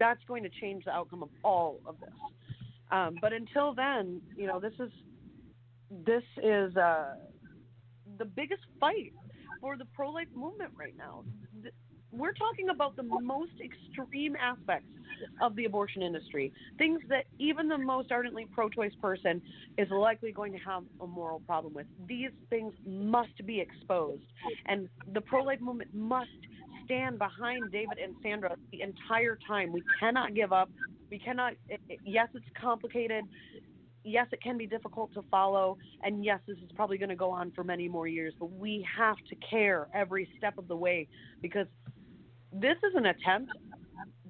that's 0.00 0.20
going 0.26 0.42
to 0.42 0.48
change 0.60 0.84
the 0.84 0.90
outcome 0.90 1.22
of 1.22 1.28
all 1.44 1.78
of 1.86 2.00
this. 2.00 2.10
Um, 2.90 3.18
but 3.20 3.32
until 3.32 3.72
then, 3.72 4.20
you 4.36 4.48
know, 4.48 4.58
this 4.58 4.72
is 4.80 4.90
this 6.04 6.24
is 6.42 6.76
uh, 6.76 7.14
the 8.18 8.24
biggest 8.24 8.62
fight 8.80 9.12
for 9.60 9.76
the 9.76 9.84
pro-life 9.94 10.28
movement 10.34 10.72
right 10.76 10.96
now 10.96 11.24
we're 12.12 12.32
talking 12.32 12.70
about 12.70 12.96
the 12.96 13.02
most 13.02 13.52
extreme 13.62 14.36
aspects 14.36 14.86
of 15.40 15.54
the 15.56 15.64
abortion 15.64 16.02
industry, 16.02 16.52
things 16.78 17.00
that 17.08 17.24
even 17.38 17.68
the 17.68 17.78
most 17.78 18.10
ardently 18.10 18.46
pro 18.52 18.68
choice 18.68 18.92
person 19.00 19.42
is 19.78 19.88
likely 19.90 20.32
going 20.32 20.52
to 20.52 20.58
have 20.58 20.82
a 21.00 21.06
moral 21.06 21.40
problem 21.40 21.74
with. 21.74 21.86
These 22.08 22.30
things 22.48 22.72
must 22.86 23.46
be 23.46 23.60
exposed, 23.60 24.22
and 24.66 24.88
the 25.12 25.20
pro 25.20 25.42
life 25.42 25.60
movement 25.60 25.90
must 25.94 26.30
stand 26.84 27.18
behind 27.18 27.70
David 27.70 27.98
and 28.02 28.14
Sandra 28.22 28.56
the 28.72 28.82
entire 28.82 29.38
time. 29.46 29.72
We 29.72 29.82
cannot 29.98 30.34
give 30.34 30.52
up. 30.52 30.70
We 31.10 31.18
cannot, 31.18 31.54
it, 31.68 31.80
it, 31.88 32.00
yes, 32.04 32.28
it's 32.34 32.44
complicated. 32.60 33.24
Yes, 34.04 34.26
it 34.32 34.42
can 34.42 34.56
be 34.56 34.66
difficult 34.66 35.12
to 35.14 35.22
follow. 35.30 35.76
And 36.02 36.24
yes, 36.24 36.40
this 36.48 36.56
is 36.58 36.70
probably 36.74 36.98
going 36.98 37.10
to 37.10 37.16
go 37.16 37.30
on 37.30 37.52
for 37.52 37.62
many 37.62 37.86
more 37.86 38.08
years, 38.08 38.32
but 38.40 38.50
we 38.50 38.86
have 38.96 39.16
to 39.28 39.36
care 39.48 39.88
every 39.94 40.28
step 40.38 40.56
of 40.56 40.68
the 40.68 40.76
way 40.76 41.06
because 41.42 41.66
this 42.52 42.76
is 42.78 42.94
an 42.94 43.06
attempt 43.06 43.52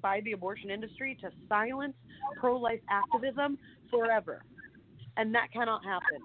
by 0.01 0.21
the 0.25 0.33
abortion 0.33 0.71
industry 0.71 1.17
to 1.21 1.31
silence 1.49 1.95
pro 2.37 2.57
life 2.57 2.81
activism 2.91 3.59
forever. 3.91 4.43
And 5.17 5.35
that 5.35 5.53
cannot 5.53 5.85
happen. 5.85 6.19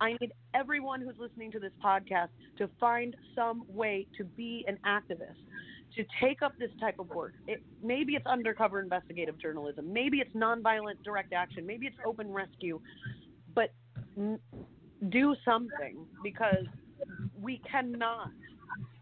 I 0.00 0.16
need 0.20 0.32
everyone 0.54 1.00
who's 1.00 1.16
listening 1.18 1.50
to 1.52 1.58
this 1.58 1.72
podcast 1.84 2.28
to 2.58 2.70
find 2.78 3.16
some 3.34 3.64
way 3.66 4.06
to 4.16 4.24
be 4.24 4.64
an 4.68 4.78
activist, 4.86 5.34
to 5.96 6.04
take 6.20 6.42
up 6.42 6.52
this 6.58 6.70
type 6.78 6.98
of 6.98 7.08
work. 7.08 7.34
It, 7.48 7.62
maybe 7.82 8.12
it's 8.12 8.26
undercover 8.26 8.80
investigative 8.80 9.40
journalism, 9.40 9.92
maybe 9.92 10.18
it's 10.18 10.32
nonviolent 10.34 11.02
direct 11.04 11.32
action, 11.32 11.66
maybe 11.66 11.86
it's 11.86 11.96
open 12.06 12.30
rescue, 12.30 12.80
but 13.54 13.72
n- 14.16 14.38
do 15.08 15.34
something 15.44 16.06
because 16.22 16.66
we 17.40 17.60
cannot 17.70 18.30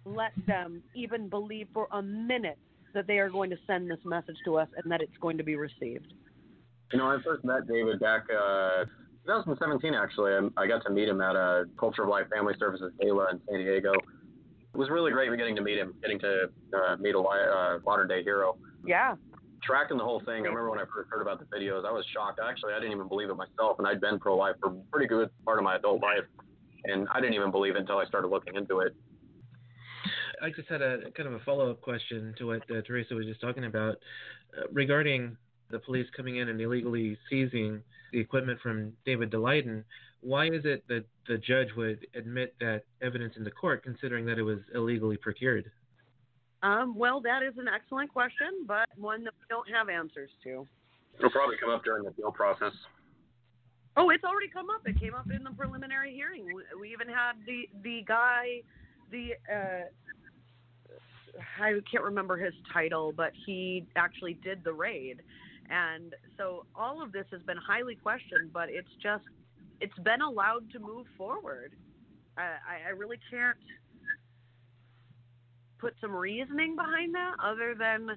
let 0.07 0.33
them 0.47 0.83
even 0.95 1.29
believe 1.29 1.67
for 1.75 1.89
a 1.93 2.01
minute 2.01 2.59
that 2.95 3.07
they 3.07 3.19
are 3.19 3.29
going 3.29 3.51
to 3.51 3.57
send 3.67 3.91
this 3.91 3.99
message 4.05 4.37
to 4.45 4.57
us 4.57 4.69
and 4.77 4.91
that 4.91 5.03
it's 5.03 5.17
going 5.21 5.37
to 5.37 5.45
be 5.45 5.57
received. 5.57 6.13
You 6.93 6.99
know, 6.99 7.07
I 7.07 7.19
first 7.25 7.45
met 7.45 7.67
David 7.67 7.99
back 7.99 8.23
uh, 8.31 8.85
2017. 9.27 9.93
Actually, 9.95 10.33
I, 10.33 10.63
I 10.63 10.67
got 10.67 10.85
to 10.85 10.91
meet 10.91 11.09
him 11.09 11.21
at 11.21 11.35
a 11.35 11.65
Culture 11.79 12.05
of 12.05 12.09
Life 12.09 12.27
Family 12.35 12.55
Services 12.59 12.93
gala 13.01 13.31
in 13.33 13.41
San 13.49 13.59
Diego. 13.59 13.93
It 13.93 14.79
was 14.79 14.89
really 14.89 15.11
great 15.11 15.37
getting 15.37 15.57
to 15.57 15.63
meet 15.63 15.79
him, 15.79 15.95
getting 16.01 16.21
to 16.21 16.49
uh, 16.75 16.97
meet 16.97 17.15
a 17.15 17.19
uh, 17.19 17.79
modern 17.85 18.09
day 18.09 18.23
hero. 18.23 18.57
Yeah. 18.87 19.17
Tracking 19.63 19.99
the 19.99 20.05
whole 20.05 20.21
thing. 20.21 20.45
I 20.45 20.49
remember 20.49 20.71
when 20.71 20.79
I 20.79 20.85
first 20.95 21.11
heard 21.11 21.23
about 21.23 21.41
the 21.41 21.47
videos, 21.47 21.85
I 21.85 21.91
was 21.91 22.05
shocked. 22.15 22.39
Actually, 22.47 22.75
I 22.75 22.79
didn't 22.79 22.93
even 22.93 23.09
believe 23.09 23.31
it 23.31 23.37
myself, 23.37 23.79
and 23.79 23.87
I'd 23.89 24.01
been 24.01 24.19
pro-life 24.19 24.57
for 24.61 24.71
a 24.71 24.75
pretty 24.93 25.09
good 25.09 25.29
part 25.45 25.59
of 25.59 25.65
my 25.65 25.77
adult 25.77 26.03
life, 26.03 26.25
and 26.85 27.09
I 27.13 27.21
didn't 27.21 27.35
even 27.35 27.51
believe 27.51 27.75
it 27.75 27.81
until 27.81 27.99
I 27.99 28.07
started 28.07 28.29
looking 28.29 28.55
into 28.55 28.81
it. 28.81 28.95
I 30.43 30.51
just 30.51 30.69
had 30.69 30.83
a 30.83 31.11
kind 31.17 31.29
of 31.29 31.35
a 31.35 31.41
follow 31.41 31.71
up 31.71 31.81
question 31.81 32.35
to 32.39 32.47
what 32.47 32.63
uh, 32.71 32.83
Terrisa 32.83 33.13
was 33.13 33.27
just 33.27 33.41
talking 33.41 33.65
about 33.65 33.97
uh, 34.57 34.63
regarding 34.73 35.37
the 35.71 35.79
police 35.79 36.07
coming 36.17 36.37
in 36.37 36.49
and 36.49 36.61
illegally 36.61 37.19
seizing 37.29 37.83
the 38.13 38.21
equipment 38.21 38.61
from 38.61 38.93
David 39.05 39.31
Daleiden. 39.31 39.83
Why 40.21 40.47
is 40.47 40.65
it 40.65 40.85
that 40.89 41.05
the 41.29 41.39
judge 41.39 41.69
would 41.77 42.07
admit 42.15 42.55
that 42.61 42.83
evidence 43.03 43.35
in 43.37 43.45
the 43.45 43.51
court, 43.51 43.83
considering 43.83 44.27
that 44.27 44.39
it 44.39 44.43
was 44.43 44.59
illegally 44.75 45.17
procured? 45.17 45.71
Um, 46.63 46.97
well, 46.97 47.21
that 47.21 47.43
is 47.43 47.55
an 47.59 47.67
excellent 47.69 48.13
question, 48.13 48.65
but 48.67 48.89
one 48.97 49.25
that 49.25 49.35
we 49.39 49.47
don't 49.49 49.69
have 49.71 49.89
answers 49.89 50.31
to. 50.45 50.67
It'll 51.19 51.31
probably 51.31 51.57
come 51.61 51.71
up 51.71 51.85
during 51.85 52.05
the 52.05 52.11
appeal 52.11 52.33
process. 52.33 52.73
Oh, 53.97 54.11
it's 54.11 54.25
already 54.25 54.49
come 54.49 54.69
up. 54.69 54.83
It 54.87 55.01
came 55.01 55.15
up 55.15 55.31
in 55.31 55.43
the 55.43 55.51
preliminary 55.51 56.13
hearing. 56.13 56.45
We, 56.45 56.63
we 56.81 56.93
even 56.93 57.09
had 57.09 57.33
the 57.47 57.69
the 57.83 58.03
guy, 58.07 58.63
the 59.11 59.31
uh, 59.51 59.89
I 61.61 61.73
can't 61.91 62.05
remember 62.05 62.37
his 62.37 62.55
title, 62.73 63.13
but 63.17 63.33
he 63.47 63.87
actually 63.97 64.35
did 64.35 64.65
the 64.65 64.73
raid. 64.73 65.23
And 65.71 66.15
so 66.37 66.67
all 66.75 67.03
of 67.03 67.13
this 67.13 67.27
has 67.33 67.43
been 67.43 67.57
highly 67.57 67.97
questioned, 67.97 68.53
but 68.53 68.69
it's 68.69 68.89
just 69.03 69.25
it's 69.81 69.99
been 70.05 70.23
allowed 70.23 70.71
to 70.73 70.79
move 70.79 71.07
forward. 71.19 71.73
I, 72.39 72.89
I 72.89 72.91
really 72.91 73.19
can't 73.31 73.57
put 75.79 75.95
some 76.01 76.15
reasoning 76.15 76.77
behind 76.77 77.15
that 77.15 77.35
other 77.43 77.75
than 77.79 78.11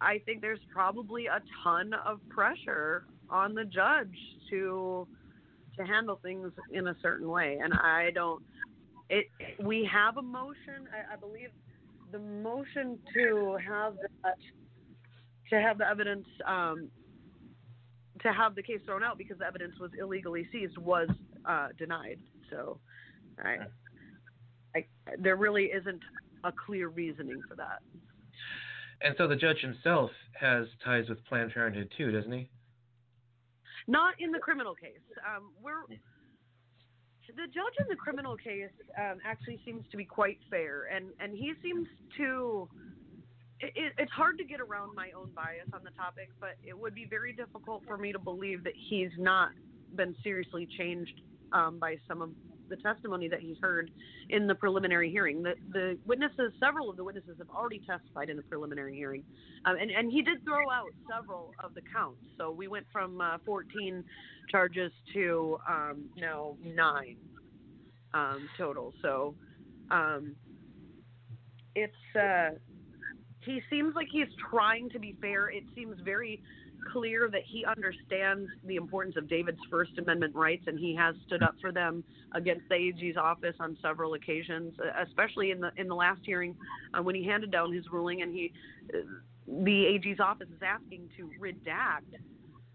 I 0.00 0.20
think 0.24 0.40
there's 0.40 0.60
probably 0.72 1.26
a 1.26 1.40
ton 1.62 1.92
of 2.06 2.20
pressure 2.28 3.04
on 3.30 3.54
the 3.54 3.64
judge 3.64 4.14
to 4.50 5.06
to 5.76 5.84
handle 5.84 6.18
things 6.22 6.50
in 6.72 6.88
a 6.88 6.96
certain 7.00 7.28
way 7.28 7.58
and 7.62 7.72
I 7.72 8.10
don't 8.14 8.42
it 9.08 9.26
we 9.62 9.88
have 9.92 10.16
a 10.16 10.22
motion 10.22 10.88
I, 10.92 11.14
I 11.14 11.16
believe 11.16 11.50
the 12.12 12.18
motion 12.18 12.98
to 13.14 13.58
have 13.66 13.94
that 14.22 14.36
to 15.50 15.60
have 15.60 15.78
the 15.78 15.88
evidence 15.88 16.26
um, 16.46 16.88
to 18.22 18.32
have 18.32 18.54
the 18.54 18.62
case 18.62 18.80
thrown 18.84 19.02
out 19.02 19.18
because 19.18 19.38
the 19.38 19.46
evidence 19.46 19.74
was 19.80 19.90
illegally 19.98 20.46
seized 20.52 20.76
was 20.78 21.08
uh, 21.44 21.68
denied. 21.78 22.18
So, 22.50 22.78
I, 23.38 23.58
I, 24.74 24.84
there 25.18 25.36
really 25.36 25.64
isn't 25.66 26.02
a 26.44 26.52
clear 26.52 26.88
reasoning 26.88 27.40
for 27.48 27.54
that. 27.56 27.80
And 29.00 29.14
so 29.16 29.28
the 29.28 29.36
judge 29.36 29.58
himself 29.60 30.10
has 30.38 30.66
ties 30.84 31.08
with 31.08 31.24
Planned 31.26 31.52
Parenthood 31.52 31.92
too, 31.96 32.10
doesn't 32.10 32.32
he? 32.32 32.50
Not 33.86 34.14
in 34.18 34.32
the 34.32 34.38
criminal 34.38 34.74
case. 34.74 34.98
Um, 35.24 35.50
we're 35.62 35.84
the 37.36 37.46
judge 37.46 37.76
in 37.80 37.86
the 37.88 37.96
criminal 37.96 38.36
case 38.36 38.70
um, 38.98 39.18
actually 39.24 39.60
seems 39.64 39.84
to 39.90 39.96
be 39.96 40.04
quite 40.04 40.38
fair, 40.50 40.88
and 40.94 41.06
and 41.20 41.32
he 41.32 41.52
seems 41.62 41.86
to. 42.16 42.68
It, 43.60 43.92
it's 43.98 44.12
hard 44.12 44.38
to 44.38 44.44
get 44.44 44.60
around 44.60 44.94
my 44.94 45.10
own 45.18 45.30
bias 45.34 45.66
on 45.72 45.80
the 45.82 45.90
topic, 45.90 46.30
but 46.40 46.54
it 46.64 46.78
would 46.78 46.94
be 46.94 47.06
very 47.06 47.32
difficult 47.32 47.82
for 47.88 47.98
me 47.98 48.12
to 48.12 48.18
believe 48.18 48.62
that 48.62 48.74
he's 48.88 49.10
not 49.18 49.50
been 49.96 50.14
seriously 50.22 50.68
changed 50.78 51.20
um, 51.52 51.78
by 51.80 51.96
some 52.06 52.22
of 52.22 52.30
the 52.68 52.76
testimony 52.76 53.28
that 53.28 53.40
he's 53.40 53.56
heard 53.60 53.90
in 54.30 54.46
the 54.46 54.54
preliminary 54.54 55.10
hearing. 55.10 55.42
The, 55.42 55.54
the 55.72 55.98
witnesses, 56.06 56.52
several 56.60 56.90
of 56.90 56.96
the 56.96 57.04
witnesses, 57.04 57.36
have 57.38 57.50
already 57.50 57.80
testified 57.86 58.30
in 58.30 58.36
the 58.36 58.42
preliminary 58.42 58.94
hearing, 58.94 59.24
um, 59.64 59.76
and 59.76 59.90
and 59.90 60.10
he 60.12 60.22
did 60.22 60.42
throw 60.44 60.70
out 60.70 60.90
several 61.10 61.52
of 61.62 61.74
the 61.74 61.82
counts. 61.92 62.20
So 62.36 62.50
we 62.50 62.68
went 62.68 62.86
from 62.92 63.20
uh, 63.20 63.38
14 63.44 64.04
charges 64.50 64.92
to 65.14 65.58
um, 65.68 66.08
now 66.16 66.56
nine 66.62 67.16
um, 68.14 68.48
total. 68.56 68.94
So 69.02 69.34
um, 69.90 70.34
it's 71.74 72.16
uh, 72.18 72.50
he 73.44 73.60
seems 73.70 73.94
like 73.94 74.08
he's 74.10 74.28
trying 74.50 74.90
to 74.90 74.98
be 74.98 75.16
fair. 75.20 75.48
It 75.48 75.64
seems 75.74 75.96
very 76.04 76.42
clear 76.92 77.28
that 77.30 77.42
he 77.44 77.64
understands 77.64 78.48
the 78.64 78.76
importance 78.76 79.16
of 79.16 79.28
David's 79.28 79.60
First 79.70 79.92
Amendment 79.98 80.34
rights, 80.34 80.64
and 80.66 80.78
he 80.78 80.94
has 80.94 81.14
stood 81.26 81.42
up 81.42 81.54
for 81.60 81.72
them 81.72 82.04
against 82.32 82.68
the 82.68 82.74
AG's 82.74 83.16
office 83.16 83.54
on 83.60 83.76
several 83.82 84.14
occasions, 84.14 84.74
especially 85.06 85.50
in 85.50 85.60
the 85.60 85.70
in 85.76 85.88
the 85.88 85.94
last 85.94 86.20
hearing 86.24 86.56
uh, 86.94 87.02
when 87.02 87.14
he 87.14 87.24
handed 87.24 87.50
down 87.50 87.72
his 87.72 87.84
ruling, 87.90 88.22
and 88.22 88.32
he 88.32 88.52
uh, 88.94 88.98
the 89.46 89.86
AG's 89.86 90.20
office 90.20 90.48
is 90.48 90.62
asking 90.62 91.08
to 91.16 91.30
redact 91.40 92.18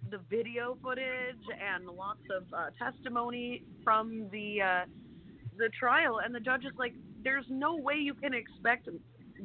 the 0.10 0.20
video 0.30 0.78
footage 0.84 1.44
and 1.52 1.86
lots 1.86 2.22
of 2.36 2.44
uh, 2.54 2.70
testimony 2.78 3.64
from 3.84 4.28
the 4.32 4.62
uh, 4.62 4.86
the 5.58 5.70
trial, 5.78 6.20
and 6.24 6.34
the 6.34 6.40
judge 6.40 6.66
is 6.66 6.74
like, 6.78 6.94
"There's 7.24 7.46
no 7.50 7.78
way 7.78 7.96
you 7.96 8.14
can 8.14 8.34
expect 8.34 8.90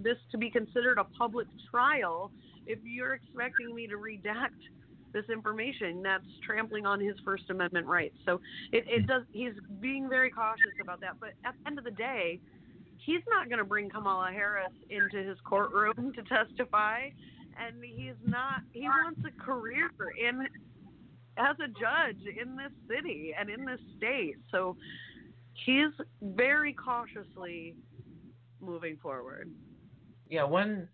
this 0.03 0.19
to 0.31 0.39
be 0.39 0.51
considered 0.51 0.99
a 0.99 1.05
public 1.05 1.47
trial 1.71 2.31
if 2.69 2.79
you're 2.85 3.15
expecting 3.15 3.75
me 3.75 3.89
to 3.89 3.97
redact 3.97 4.61
this 5.13 5.25
information. 5.33 6.03
That's 6.03 6.25
trampling 6.47 6.87
on 6.87 7.01
his 7.01 7.17
First 7.25 7.51
Amendment 7.51 7.87
rights." 7.87 8.17
So 8.25 8.41
it, 8.73 8.85
it 8.87 9.07
does. 9.07 9.23
He's 9.33 9.55
being 9.81 10.09
very 10.09 10.31
cautious 10.31 10.77
about 10.81 11.01
that, 11.01 11.19
but 11.19 11.31
at 11.45 11.55
the 11.61 11.67
end 11.67 11.79
of 11.79 11.85
the 11.85 11.91
day. 11.91 12.41
He's 13.07 13.23
not 13.31 13.49
going 13.49 13.59
to 13.59 13.65
bring 13.65 13.89
Kamala 13.89 14.31
Harris 14.33 14.73
into 14.91 15.23
his 15.27 15.39
courtroom 15.49 16.13
to 16.13 16.23
testify 16.25 17.09
and 17.59 17.83
he's 17.83 18.15
not 18.27 18.63
he 18.73 18.83
wants 18.83 19.21
a 19.27 19.43
career 19.43 19.91
in 20.21 20.47
as 21.37 21.57
a 21.61 21.69
judge 21.69 22.21
in 22.41 22.57
this 22.57 22.73
city 22.89 23.35
and 23.39 23.49
in 23.51 23.65
this 23.65 23.81
state 23.97 24.37
so 24.51 24.77
he's 25.67 25.93
very 26.23 26.73
cautiously 26.73 27.75
moving 28.61 28.97
forward 29.03 29.51
yeah 30.29 30.45
one 30.45 30.89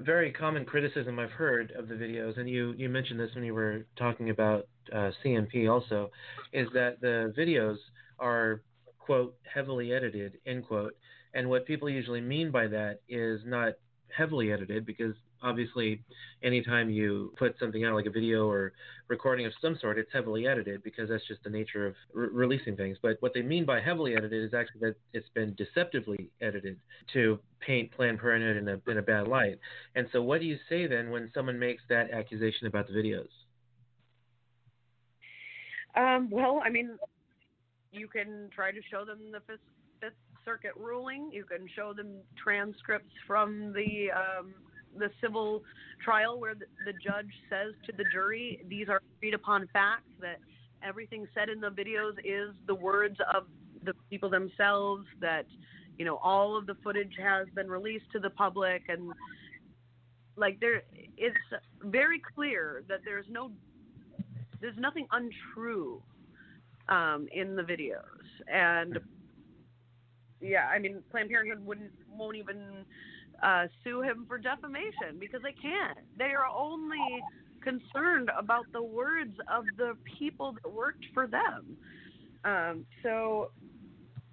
very 0.00 0.30
common 0.30 0.64
criticism 0.64 1.18
i've 1.18 1.30
heard 1.30 1.72
of 1.72 1.88
the 1.88 1.94
videos 1.94 2.38
and 2.38 2.48
you 2.48 2.72
you 2.76 2.88
mentioned 2.88 3.18
this 3.18 3.30
when 3.34 3.44
you 3.44 3.54
were 3.54 3.84
talking 3.96 4.30
about 4.30 4.66
uh, 4.92 5.10
cmp 5.24 5.70
also 5.70 6.10
is 6.52 6.68
that 6.72 7.00
the 7.00 7.32
videos 7.36 7.76
are 8.18 8.62
quote 9.08 9.34
heavily 9.54 9.90
edited 9.94 10.34
end 10.46 10.66
quote. 10.66 10.94
And 11.32 11.48
what 11.48 11.64
people 11.64 11.88
usually 11.88 12.20
mean 12.20 12.50
by 12.50 12.66
that 12.66 13.00
is 13.08 13.40
not 13.46 13.72
heavily 14.16 14.52
edited 14.52 14.84
because 14.86 15.14
obviously 15.42 16.02
anytime 16.42 16.90
you 16.90 17.32
put 17.38 17.54
something 17.60 17.84
out 17.84 17.94
like 17.94 18.06
a 18.06 18.10
video 18.10 18.48
or 18.48 18.72
recording 19.08 19.46
of 19.46 19.52
some 19.62 19.78
sort 19.80 19.98
it's 19.98 20.12
heavily 20.12 20.46
edited 20.46 20.82
because 20.82 21.08
that's 21.08 21.26
just 21.26 21.42
the 21.44 21.50
nature 21.50 21.86
of 21.86 21.94
re- 22.12 22.28
releasing 22.30 22.76
things. 22.76 22.98
But 23.00 23.16
what 23.20 23.34
they 23.34 23.42
mean 23.42 23.64
by 23.64 23.80
heavily 23.80 24.16
edited 24.16 24.44
is 24.44 24.54
actually 24.54 24.80
that 24.80 24.96
it's 25.12 25.28
been 25.34 25.54
deceptively 25.54 26.30
edited 26.40 26.78
to 27.12 27.38
paint 27.60 27.92
planned 27.92 28.18
parenthood 28.20 28.56
in 28.56 28.68
a, 28.68 28.90
in 28.90 28.98
a 28.98 29.02
bad 29.02 29.28
light. 29.28 29.58
And 29.94 30.08
so 30.12 30.22
what 30.22 30.40
do 30.40 30.46
you 30.46 30.56
say 30.68 30.86
then 30.86 31.10
when 31.10 31.30
someone 31.34 31.58
makes 31.58 31.82
that 31.88 32.10
accusation 32.10 32.66
about 32.66 32.88
the 32.88 32.94
videos? 32.94 33.28
Um, 35.96 36.30
well 36.30 36.62
i 36.64 36.70
mean 36.70 36.96
you 37.92 38.08
can 38.08 38.50
try 38.54 38.70
to 38.70 38.80
show 38.90 39.04
them 39.04 39.18
the 39.32 39.40
circuit 40.48 40.76
ruling. 40.76 41.22
You 41.38 41.44
can 41.44 41.62
show 41.76 41.92
them 41.92 42.10
transcripts 42.42 43.14
from 43.26 43.48
the 43.78 43.90
um, 44.22 44.46
the 44.96 45.10
civil 45.22 45.62
trial 46.02 46.40
where 46.42 46.54
the, 46.54 46.66
the 46.88 46.94
judge 47.06 47.32
says 47.50 47.70
to 47.86 47.92
the 48.00 48.04
jury, 48.10 48.46
these 48.68 48.88
are 48.88 49.00
agreed 49.16 49.34
upon 49.34 49.68
facts, 49.72 50.12
that 50.20 50.38
everything 50.82 51.22
said 51.34 51.48
in 51.54 51.60
the 51.60 51.72
videos 51.82 52.14
is 52.24 52.50
the 52.66 52.74
words 52.74 53.18
of 53.34 53.42
the 53.84 53.92
people 54.10 54.30
themselves, 54.30 55.04
that, 55.20 55.46
you 55.98 56.04
know, 56.08 56.18
all 56.30 56.56
of 56.56 56.66
the 56.66 56.76
footage 56.82 57.14
has 57.30 57.46
been 57.54 57.68
released 57.68 58.06
to 58.14 58.18
the 58.18 58.30
public. 58.30 58.82
And 58.88 59.02
like 60.44 60.58
there 60.60 60.82
it's 61.26 61.36
very 61.82 62.20
clear 62.34 62.82
that 62.88 63.00
there's 63.04 63.26
no 63.28 63.44
there's 64.60 64.78
nothing 64.78 65.06
untrue 65.12 66.02
um, 66.88 67.28
in 67.32 67.54
the 67.54 67.62
videos, 67.62 68.26
and 68.52 68.98
yeah, 70.40 70.66
I 70.72 70.78
mean 70.78 71.02
Planned 71.10 71.30
Parenthood 71.30 71.64
wouldn't 71.64 71.92
won't 72.16 72.36
even 72.36 72.84
uh, 73.42 73.66
sue 73.84 74.02
him 74.02 74.24
for 74.28 74.38
defamation 74.38 75.18
because 75.18 75.42
they 75.42 75.54
can't. 75.60 75.98
They 76.16 76.32
are 76.34 76.46
only 76.56 77.22
concerned 77.62 78.30
about 78.38 78.66
the 78.72 78.82
words 78.82 79.34
of 79.52 79.64
the 79.76 79.94
people 80.18 80.54
that 80.62 80.72
worked 80.72 81.04
for 81.14 81.26
them. 81.26 81.76
Um, 82.44 82.86
so 83.02 83.50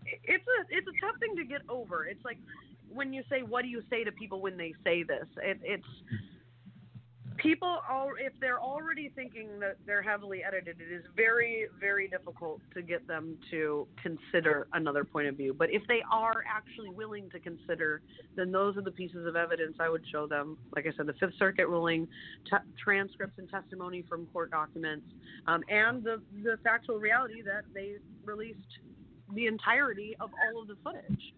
it's 0.06 0.46
a 0.46 0.60
it's 0.70 0.88
a 0.88 1.06
tough 1.06 1.18
thing 1.20 1.36
to 1.38 1.46
get 1.46 1.62
over. 1.70 2.06
It's 2.06 2.24
like 2.24 2.38
when 2.90 3.14
you 3.14 3.24
say, 3.30 3.42
"What 3.44 3.64
do 3.64 3.68
you 3.68 3.82
say 3.90 4.04
to 4.04 4.12
people 4.12 4.42
when 4.42 4.58
they 4.58 4.74
say 4.84 5.04
this?" 5.04 5.28
It, 5.44 5.60
it's 5.64 5.88
people 7.46 7.80
all 7.90 8.10
if 8.20 8.34
they're 8.40 8.60
already 8.60 9.12
thinking 9.16 9.60
that 9.60 9.78
they're 9.86 10.02
heavily 10.02 10.44
edited 10.44 10.78
it 10.82 10.92
is 10.92 11.04
very 11.16 11.68
very 11.80 12.08
difficult 12.08 12.60
to 12.74 12.82
get 12.82 13.08
them 13.08 13.38
to 13.52 13.88
consider 14.02 14.68
another 14.74 15.04
point 15.04 15.28
of 15.28 15.38
view. 15.38 15.54
But 15.54 15.70
if 15.72 15.84
they 15.88 16.02
are 16.12 16.44
actually 16.50 16.90
willing 16.90 17.30
to 17.32 17.40
consider 17.40 18.02
then 18.36 18.52
those 18.52 18.78
are 18.78 18.82
the 18.82 18.92
pieces 18.92 19.26
of 19.28 19.36
evidence 19.36 19.78
i 19.80 19.90
would 19.90 20.04
show 20.12 20.28
them. 20.28 20.58
Like 20.76 20.88
i 20.88 20.92
said 20.98 21.06
the 21.06 21.14
fifth 21.14 21.38
circuit 21.38 21.68
ruling 21.68 22.08
t- 22.50 22.58
transcripts 22.84 23.38
and 23.38 23.50
testimony 23.50 24.04
from 24.10 24.26
court 24.28 24.52
documents 24.52 25.06
um, 25.48 25.64
and 25.70 26.04
the, 26.04 26.22
the 26.44 26.58
factual 26.64 26.98
reality 26.98 27.42
that 27.44 27.64
they 27.74 27.96
released 28.24 28.60
the 29.34 29.46
entirety 29.46 30.16
of 30.20 30.30
all 30.48 30.62
of 30.62 30.68
the 30.68 30.76
footage. 30.84 31.34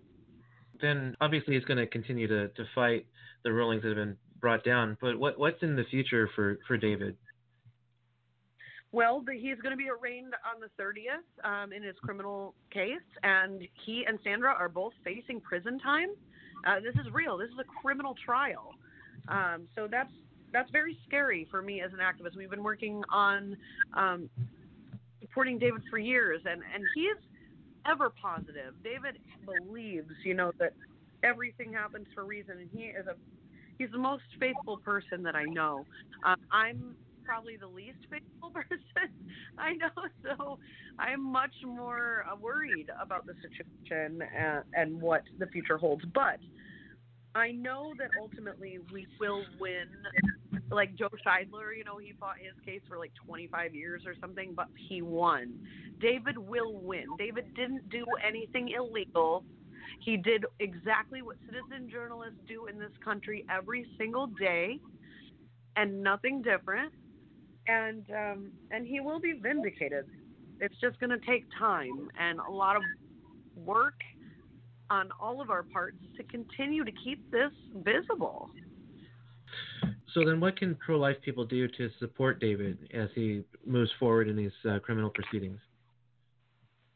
Then 0.81 1.15
obviously 1.21 1.55
he's 1.55 1.65
going 1.65 1.77
to 1.77 1.87
continue 1.87 2.27
to 2.27 2.49
fight 2.75 3.05
the 3.43 3.51
rulings 3.51 3.81
that 3.83 3.89
have 3.89 3.97
been 3.97 4.17
brought 4.39 4.63
down. 4.63 4.97
But 5.01 5.17
what 5.17 5.37
what's 5.39 5.61
in 5.61 5.75
the 5.75 5.83
future 5.85 6.29
for 6.35 6.59
for 6.67 6.77
David? 6.77 7.15
Well, 8.91 9.21
the, 9.25 9.33
he's 9.33 9.57
going 9.61 9.71
to 9.71 9.77
be 9.77 9.89
arraigned 9.89 10.33
on 10.45 10.61
the 10.61 10.69
30th 10.81 11.25
um, 11.43 11.73
in 11.73 11.83
his 11.83 11.95
criminal 12.01 12.55
case, 12.71 12.95
and 13.21 13.67
he 13.85 14.05
and 14.07 14.17
Sandra 14.23 14.53
are 14.53 14.69
both 14.69 14.93
facing 15.03 15.41
prison 15.41 15.77
time. 15.79 16.09
Uh, 16.65 16.79
this 16.79 16.95
is 16.95 17.11
real. 17.13 17.37
This 17.37 17.49
is 17.49 17.59
a 17.59 17.81
criminal 17.81 18.15
trial. 18.25 18.73
Um, 19.27 19.67
so 19.75 19.87
that's 19.89 20.11
that's 20.53 20.71
very 20.71 20.97
scary 21.05 21.47
for 21.51 21.61
me 21.61 21.81
as 21.81 21.91
an 21.91 21.99
activist. 21.99 22.37
We've 22.37 22.49
been 22.49 22.63
working 22.63 23.03
on 23.11 23.57
um, 23.93 24.29
supporting 25.21 25.59
David 25.59 25.81
for 25.89 25.97
years, 25.97 26.41
and 26.45 26.61
and 26.73 26.83
he 26.95 27.01
is 27.01 27.17
ever 27.85 28.09
positive. 28.21 28.73
David 28.83 29.19
believes, 29.45 30.11
you 30.23 30.33
know, 30.33 30.51
that 30.59 30.73
everything 31.23 31.73
happens 31.73 32.07
for 32.15 32.21
a 32.21 32.25
reason, 32.25 32.57
and 32.59 32.69
he 32.73 32.85
is 32.87 33.05
a 33.07 33.15
he's 33.77 33.91
the 33.91 33.97
most 33.97 34.23
faithful 34.39 34.77
person 34.77 35.23
that 35.23 35.35
I 35.35 35.43
know. 35.45 35.85
Um, 36.23 36.37
I'm 36.51 36.95
probably 37.25 37.57
the 37.57 37.67
least 37.67 37.99
faithful 38.09 38.49
person 38.53 39.11
I 39.57 39.73
know, 39.73 39.89
so 40.23 40.59
I'm 40.99 41.23
much 41.23 41.53
more 41.65 42.25
uh, 42.31 42.35
worried 42.35 42.87
about 43.01 43.25
the 43.25 43.33
situation 43.41 44.21
and, 44.35 44.63
and 44.73 45.01
what 45.01 45.23
the 45.39 45.47
future 45.47 45.77
holds. 45.77 46.03
But 46.13 46.39
I 47.35 47.51
know 47.51 47.93
that 47.99 48.09
ultimately 48.19 48.79
we 48.91 49.07
will 49.19 49.43
win. 49.59 49.87
Like 50.71 50.95
Joe 50.95 51.09
Scheidler, 51.25 51.77
you 51.77 51.83
know, 51.85 51.97
he 51.97 52.13
fought 52.19 52.35
his 52.39 52.53
case 52.65 52.81
for 52.87 52.97
like 52.97 53.11
25 53.25 53.75
years 53.75 54.03
or 54.05 54.15
something, 54.19 54.53
but 54.55 54.67
he 54.89 55.01
won. 55.01 55.53
David 55.99 56.37
will 56.37 56.73
win. 56.73 57.05
David 57.17 57.53
didn't 57.55 57.89
do 57.89 58.05
anything 58.25 58.69
illegal. 58.69 59.43
He 59.99 60.17
did 60.17 60.45
exactly 60.59 61.21
what 61.21 61.35
citizen 61.45 61.89
journalists 61.89 62.39
do 62.47 62.67
in 62.67 62.79
this 62.79 62.91
country 63.03 63.45
every 63.49 63.85
single 63.97 64.27
day, 64.27 64.79
and 65.75 66.01
nothing 66.01 66.41
different. 66.41 66.93
And 67.67 68.05
um, 68.11 68.51
and 68.71 68.87
he 68.87 68.99
will 68.99 69.19
be 69.19 69.33
vindicated. 69.33 70.05
It's 70.59 70.75
just 70.81 70.99
going 70.99 71.09
to 71.09 71.25
take 71.25 71.45
time 71.59 72.09
and 72.19 72.39
a 72.39 72.51
lot 72.51 72.75
of 72.75 72.81
work 73.55 73.99
on 74.89 75.09
all 75.19 75.41
of 75.41 75.49
our 75.49 75.63
parts 75.63 75.97
to 76.15 76.23
continue 76.23 76.85
to 76.85 76.91
keep 77.03 77.29
this 77.31 77.51
visible. 77.83 78.49
So 80.13 80.23
then, 80.25 80.39
what 80.39 80.57
can 80.57 80.75
pro-life 80.75 81.17
people 81.23 81.45
do 81.45 81.67
to 81.67 81.89
support 81.99 82.39
David 82.39 82.77
as 82.93 83.09
he 83.13 83.43
moves 83.65 83.91
forward 83.99 84.27
in 84.27 84.35
these 84.35 84.51
uh, 84.67 84.79
criminal 84.79 85.09
proceedings? 85.09 85.59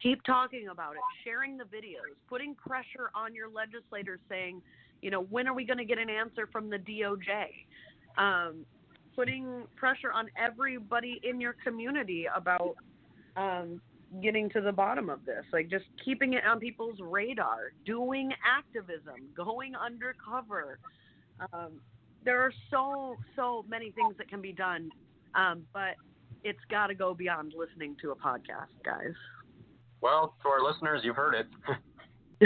Keep 0.02 0.24
talking 0.24 0.68
about 0.70 0.94
it, 0.94 1.02
sharing 1.24 1.58
the 1.58 1.64
videos, 1.66 2.16
putting 2.28 2.56
pressure 2.56 3.12
on 3.16 3.36
your 3.36 3.50
legislators 3.50 4.20
saying, 4.30 4.62
you 5.02 5.12
know, 5.12 5.24
when 5.24 5.48
are 5.48 5.54
we 5.54 5.66
going 5.66 5.78
to 5.78 5.86
get 5.86 5.98
an 5.98 6.10
answer 6.10 6.48
from 6.52 6.70
the 6.70 6.78
DOJ? 6.78 7.46
Um, 8.18 8.66
putting 9.16 9.64
pressure 9.76 10.12
on 10.12 10.30
everybody 10.38 11.20
in 11.24 11.42
your 11.42 11.56
community 11.64 12.28
about 12.34 12.76
um, 13.36 13.82
getting 14.22 14.50
to 14.50 14.62
the 14.62 14.72
bottom 14.72 15.10
of 15.10 15.26
this, 15.26 15.44
like 15.54 15.70
just 15.70 15.86
keeping 16.04 16.34
it 16.34 16.44
on 16.46 16.60
people's 16.60 17.00
radar, 17.00 17.74
doing 17.86 18.32
activism, 18.46 19.28
going 19.36 19.74
undercover. 19.76 20.80
Um, 21.54 21.82
there 22.24 22.42
are 22.42 22.54
so, 22.70 23.16
so 23.36 23.66
many 23.68 23.92
things 23.92 24.16
that 24.18 24.30
can 24.30 24.42
be 24.42 24.52
done, 24.52 24.92
um, 25.34 25.64
but 25.74 25.96
it's 26.44 26.60
got 26.70 26.88
to 26.88 26.96
go 26.96 27.14
beyond 27.14 27.54
listening 27.58 27.96
to 28.02 28.12
a 28.12 28.16
podcast, 28.16 28.74
guys. 28.84 29.16
Well, 30.02 30.36
to 30.42 30.50
our 30.50 30.64
listeners, 30.64 31.02
you've 31.04 31.16
heard 31.16 31.36
it. 31.36 31.48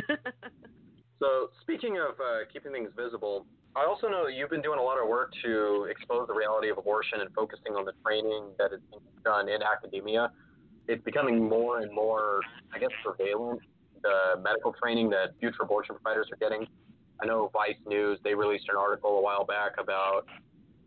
so, 1.20 1.50
speaking 1.62 1.98
of 1.98 2.20
uh, 2.20 2.44
keeping 2.52 2.74
things 2.74 2.92
visible, 2.96 3.46
I 3.78 3.86
also 3.86 4.08
know 4.08 4.26
that 4.26 4.34
you've 4.34 4.50
been 4.50 4.62
doing 4.62 4.80
a 4.80 4.82
lot 4.82 5.02
of 5.02 5.08
work 5.08 5.32
to 5.44 5.88
expose 5.90 6.28
the 6.28 6.34
reality 6.34 6.70
of 6.70 6.78
abortion 6.78 7.22
and 7.22 7.34
focusing 7.34 7.74
on 7.76 7.86
the 7.86 7.94
training 8.06 8.52
that 8.58 8.74
is 8.74 8.82
being 8.92 9.02
done 9.24 9.48
in 9.48 9.62
academia. 9.64 10.32
It's 10.88 11.04
becoming 11.04 11.48
more 11.48 11.80
and 11.80 11.94
more, 11.94 12.42
I 12.74 12.80
guess, 12.80 12.90
prevalent, 13.04 13.62
the 14.04 14.40
medical 14.42 14.74
training 14.74 15.10
that 15.12 15.32
future 15.40 15.64
abortion 15.64 15.96
providers 15.96 16.28
are 16.32 16.38
getting. 16.38 16.68
I 17.22 17.26
know 17.26 17.50
Vice 17.54 17.80
News, 17.88 18.20
they 18.24 18.36
released 18.36 18.66
an 18.70 18.76
article 18.78 19.18
a 19.18 19.22
while 19.22 19.46
back 19.46 19.74
about 19.80 20.26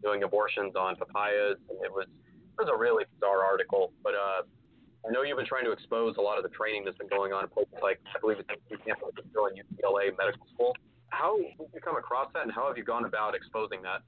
doing 0.02 0.22
abortions 0.22 0.76
on 0.76 0.96
papayas, 0.96 1.56
and 1.70 1.82
it 1.82 1.90
was, 1.90 2.06
it 2.06 2.62
was 2.62 2.68
a 2.72 2.76
really 2.78 3.04
bizarre 3.14 3.42
article, 3.42 3.92
but 4.04 4.14
uh, 4.14 4.42
I 5.06 5.10
know 5.12 5.22
you've 5.22 5.36
been 5.36 5.46
trying 5.46 5.64
to 5.64 5.72
expose 5.72 6.16
a 6.18 6.20
lot 6.20 6.38
of 6.38 6.42
the 6.42 6.50
training 6.50 6.84
that's 6.84 6.98
been 6.98 7.08
going 7.08 7.32
on 7.32 7.44
in 7.44 7.50
places 7.50 7.74
like, 7.82 8.00
I 8.14 8.18
believe 8.20 8.38
it's 8.38 8.48
Francisco 8.68 9.46
and 9.46 9.56
UCLA 9.56 10.16
Medical 10.16 10.46
School. 10.54 10.76
How 11.10 11.36
did 11.36 11.68
you 11.72 11.80
come 11.80 11.96
across 11.96 12.28
that, 12.34 12.42
and 12.42 12.52
how 12.52 12.66
have 12.66 12.76
you 12.76 12.84
gone 12.84 13.04
about 13.04 13.34
exposing 13.34 13.80
that? 13.82 14.02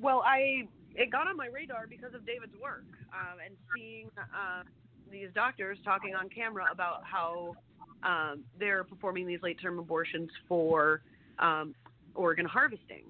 Well, 0.00 0.22
I 0.26 0.66
it 0.94 1.12
got 1.12 1.28
on 1.28 1.36
my 1.36 1.46
radar 1.46 1.86
because 1.86 2.14
of 2.14 2.26
David's 2.26 2.54
work 2.60 2.84
um, 3.14 3.38
and 3.44 3.54
seeing 3.74 4.10
uh, 4.18 4.62
these 5.10 5.28
doctors 5.34 5.78
talking 5.84 6.14
on 6.14 6.28
camera 6.28 6.64
about 6.72 7.02
how 7.04 7.54
um, 8.02 8.42
they're 8.58 8.82
performing 8.82 9.26
these 9.26 9.40
late-term 9.42 9.78
abortions 9.78 10.30
for 10.48 11.02
um, 11.38 11.74
organ 12.14 12.46
harvesting, 12.46 13.04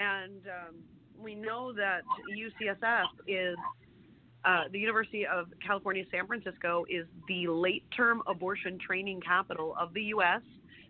and 0.00 0.42
um, 0.46 0.74
we 1.22 1.34
know 1.34 1.72
that 1.72 2.00
UCSF 2.36 3.04
is 3.28 3.56
uh, 4.44 4.64
the 4.72 4.78
University 4.78 5.26
of 5.26 5.46
California, 5.64 6.04
San 6.10 6.26
Francisco 6.26 6.84
is 6.90 7.06
the 7.28 7.46
late 7.46 7.84
term 7.96 8.22
abortion 8.26 8.78
training 8.78 9.20
capital 9.20 9.76
of 9.78 9.94
the 9.94 10.02
U.S. 10.04 10.40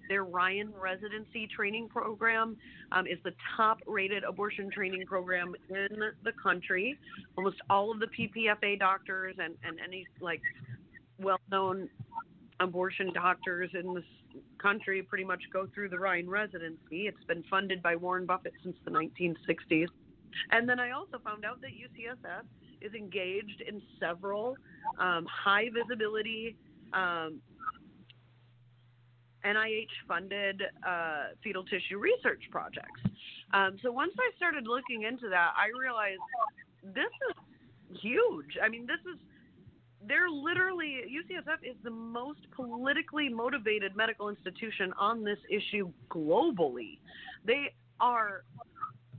Their 0.09 0.25
Ryan 0.25 0.73
residency 0.79 1.49
training 1.55 1.89
program 1.89 2.57
um, 2.93 3.07
is 3.07 3.19
the 3.25 3.33
top 3.57 3.79
rated 3.87 4.25
abortion 4.25 4.71
training 4.71 5.07
program 5.07 5.55
in 5.69 5.99
the 6.25 6.33
country. 6.43 6.99
Almost 7.37 7.57
all 7.71 7.91
of 7.91 8.01
the 8.01 8.07
PPFA 8.07 8.79
doctors 8.79 9.37
and, 9.39 9.55
and 9.65 9.79
any 9.87 10.07
like 10.21 10.43
well 11.19 11.41
known 11.51 11.89
abortion 12.61 13.13
doctors 13.13 13.71
in 13.75 13.95
this 13.95 14.05
country 14.59 15.03
pretty 15.03 15.25
much 15.25 15.43
go 15.53 15.69
through 15.75 15.89
the 15.89 15.99
Ryan 15.99 16.29
residency. 16.29 17.07
It's 17.07 17.25
been 17.25 17.45
funded 17.51 17.83
by 17.83 17.97
Warren 17.97 18.25
Buffett 18.25 18.55
since 18.63 18.77
the 18.85 18.91
1960s. 18.91 19.89
And 20.51 20.69
then 20.69 20.81
I 20.81 20.93
also 20.93 21.19
found 21.23 21.45
out 21.45 21.61
that 21.61 21.71
UCSF 21.71 22.45
is 22.85 22.93
engaged 22.95 23.63
in 23.67 23.81
several 24.01 24.57
um, 24.99 25.27
high 25.27 25.69
visibility 25.73 26.57
um, 26.93 27.41
NIH 29.45 29.91
funded 30.07 30.63
uh, 30.87 31.35
fetal 31.43 31.65
tissue 31.65 31.99
research 31.99 32.43
projects. 32.51 33.01
Um, 33.53 33.77
so 33.83 33.91
once 33.91 34.13
I 34.19 34.31
started 34.37 34.67
looking 34.67 35.03
into 35.03 35.29
that, 35.31 35.53
I 35.57 35.69
realized 35.79 36.21
this 36.83 37.13
is 37.31 38.01
huge. 38.01 38.59
I 38.63 38.69
mean, 38.69 38.87
this 38.87 39.01
is 39.13 39.19
they're 40.07 40.31
literally 40.31 41.03
UCSF 41.07 41.69
is 41.69 41.77
the 41.85 41.91
most 41.91 42.41
politically 42.55 43.29
motivated 43.29 43.95
medical 43.95 44.29
institution 44.29 44.93
on 44.99 45.23
this 45.23 45.39
issue 45.49 45.93
globally. 46.11 46.99
They 47.45 47.73
are 48.01 48.45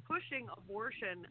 pushing 0.05 0.47
abortion 0.57 1.25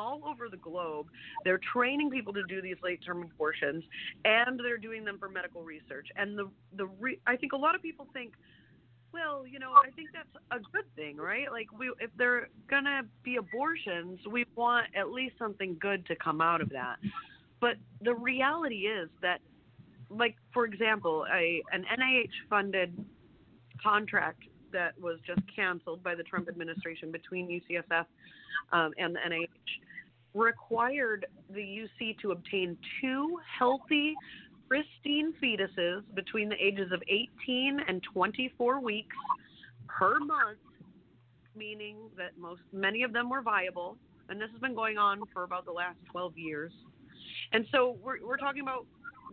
all 0.00 0.20
over 0.26 0.48
the 0.48 0.56
globe. 0.56 1.06
They're 1.44 1.60
training 1.72 2.10
people 2.10 2.32
to 2.32 2.42
do 2.48 2.62
these 2.62 2.76
late-term 2.82 3.22
abortions, 3.22 3.84
and 4.24 4.58
they're 4.58 4.78
doing 4.78 5.04
them 5.04 5.18
for 5.18 5.28
medical 5.28 5.62
research. 5.62 6.08
And 6.16 6.38
the 6.38 6.46
the 6.76 6.86
re- 6.86 7.20
I 7.26 7.36
think 7.36 7.52
a 7.52 7.56
lot 7.66 7.74
of 7.74 7.82
people 7.82 8.06
think 8.12 8.32
Well, 9.12 9.46
you 9.46 9.58
know, 9.58 9.72
I 9.72 9.90
think 9.96 10.08
that's 10.12 10.34
a 10.50 10.60
good 10.72 10.88
thing, 10.96 11.16
right? 11.16 11.50
Like 11.50 11.68
we 11.78 11.92
if 12.00 12.10
they're 12.16 12.48
to 12.70 13.02
be 13.22 13.36
abortions, 13.36 14.18
we 14.30 14.46
want 14.56 14.86
at 14.96 15.10
least 15.10 15.34
something 15.38 15.76
good 15.80 16.06
to 16.06 16.16
come 16.16 16.40
out 16.40 16.60
of 16.60 16.70
that. 16.70 16.96
But 17.60 17.76
the 18.00 18.14
reality 18.14 18.86
is 18.86 19.08
that 19.20 19.40
like 20.08 20.36
for 20.54 20.64
example, 20.64 21.26
a 21.32 21.62
an 21.72 21.84
NIH 21.98 22.36
funded 22.48 23.04
contract 23.82 24.42
that 24.72 24.92
was 25.00 25.18
just 25.26 25.40
canceled 25.54 26.02
by 26.02 26.14
the 26.14 26.22
Trump 26.22 26.48
administration 26.48 27.10
between 27.10 27.48
UCSF 27.48 28.06
um, 28.72 28.92
and 28.98 29.14
the 29.14 29.20
NIH 29.20 29.48
required 30.34 31.26
the 31.50 31.60
UC 31.60 32.18
to 32.20 32.32
obtain 32.32 32.76
two 33.00 33.38
healthy, 33.58 34.16
pristine 34.68 35.34
fetuses 35.42 36.02
between 36.14 36.48
the 36.48 36.56
ages 36.56 36.92
of 36.92 37.02
18 37.08 37.80
and 37.88 38.02
24 38.02 38.80
weeks 38.80 39.16
per 39.88 40.20
month, 40.20 40.58
meaning 41.56 41.96
that 42.16 42.38
most 42.38 42.60
many 42.72 43.02
of 43.02 43.12
them 43.12 43.28
were 43.28 43.42
viable. 43.42 43.96
And 44.28 44.40
this 44.40 44.48
has 44.52 44.60
been 44.60 44.76
going 44.76 44.96
on 44.96 45.22
for 45.32 45.42
about 45.42 45.64
the 45.64 45.72
last 45.72 45.98
12 46.12 46.38
years. 46.38 46.72
And 47.52 47.66
so 47.72 47.96
we're, 48.00 48.24
we're 48.24 48.36
talking 48.36 48.62
about 48.62 48.86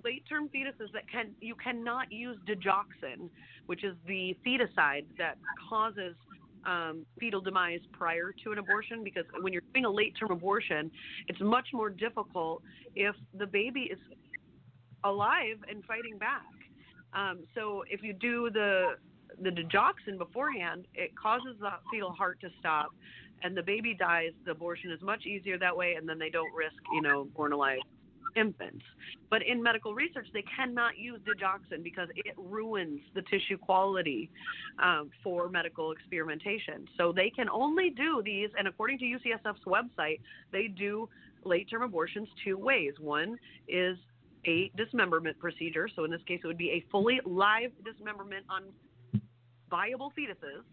late-term 0.04 0.50
fetuses 0.50 0.92
that 0.94 1.10
can 1.12 1.32
you 1.42 1.56
cannot 1.56 2.12
use 2.12 2.38
digoxin, 2.48 3.30
which 3.68 3.84
is 3.84 3.96
the 4.08 4.36
feticide 4.46 5.06
that 5.18 5.38
causes 5.70 6.16
um, 6.68 7.06
fetal 7.20 7.42
demise 7.42 7.80
prior 7.94 8.34
to 8.44 8.52
an 8.52 8.60
abortion 8.60 9.04
because 9.04 9.24
when 9.42 9.54
you're 9.54 9.64
doing 9.74 9.86
a 9.86 9.90
late 9.90 10.14
term 10.20 10.32
abortion, 10.32 10.92
it's 11.28 11.40
much 11.40 11.70
more 11.74 11.90
difficult 11.90 12.62
if 12.96 13.16
the 13.38 13.48
baby 13.48 13.90
is 13.92 14.00
alive 15.04 15.58
and 15.70 15.84
fighting 15.86 16.18
back. 16.18 16.46
Um, 17.14 17.40
so 17.56 17.84
if 17.90 18.04
you 18.04 18.14
do 18.14 18.50
the 18.52 18.96
the 19.42 19.50
digoxin 19.50 20.18
beforehand, 20.18 20.86
it 20.94 21.12
causes 21.16 21.56
the 21.60 21.70
fetal 21.92 22.12
heart 22.12 22.40
to 22.42 22.50
stop, 22.60 22.90
and 23.44 23.56
the 23.56 23.64
baby 23.64 23.94
dies. 23.94 24.32
The 24.46 24.52
abortion 24.52 24.92
is 24.92 25.02
much 25.02 25.26
easier 25.26 25.58
that 25.60 25.76
way, 25.76 25.94
and 25.94 26.08
then 26.08 26.20
they 26.20 26.30
don't 26.30 26.54
risk, 26.54 26.76
you 26.92 27.02
know, 27.02 27.26
born 27.36 27.54
alive 27.54 27.80
infants. 28.36 28.84
But 29.30 29.42
in 29.44 29.62
medical 29.62 29.94
research, 29.94 30.28
they 30.34 30.44
cannot 30.56 30.98
use 30.98 31.20
digoxin 31.22 31.84
because 31.84 32.08
it 32.16 32.34
ruins 32.38 33.02
the 33.16 33.22
tissue 33.24 33.58
quality 33.58 34.30
um, 34.82 35.10
for 35.24 35.50
medical 35.50 35.92
experimentation. 35.92 36.88
So 36.98 37.12
they 37.12 37.30
can 37.30 37.50
only 37.50 37.90
do 37.90 38.22
these, 38.24 38.50
and 38.58 38.68
according 38.68 39.00
to 39.00 39.06
UCSF's 39.06 39.66
website, 39.66 40.20
they 40.52 40.68
do 40.68 41.10
late 41.44 41.70
term 41.70 41.82
abortions 41.82 42.28
two 42.44 42.58
ways. 42.58 42.94
One 43.00 43.38
is 43.68 43.98
a 44.46 44.72
dismemberment 44.78 45.40
procedure. 45.40 45.90
So 45.96 46.06
in 46.06 46.12
this 46.12 46.22
case, 46.28 46.40
it 46.44 46.48
would 46.48 46.58
be 46.58 46.72
a 46.72 46.86
fully 46.92 47.20
live 47.26 47.72
dismemberment 47.84 48.46
on 48.50 49.22
viable 49.70 50.14
fetuses, 50.18 50.64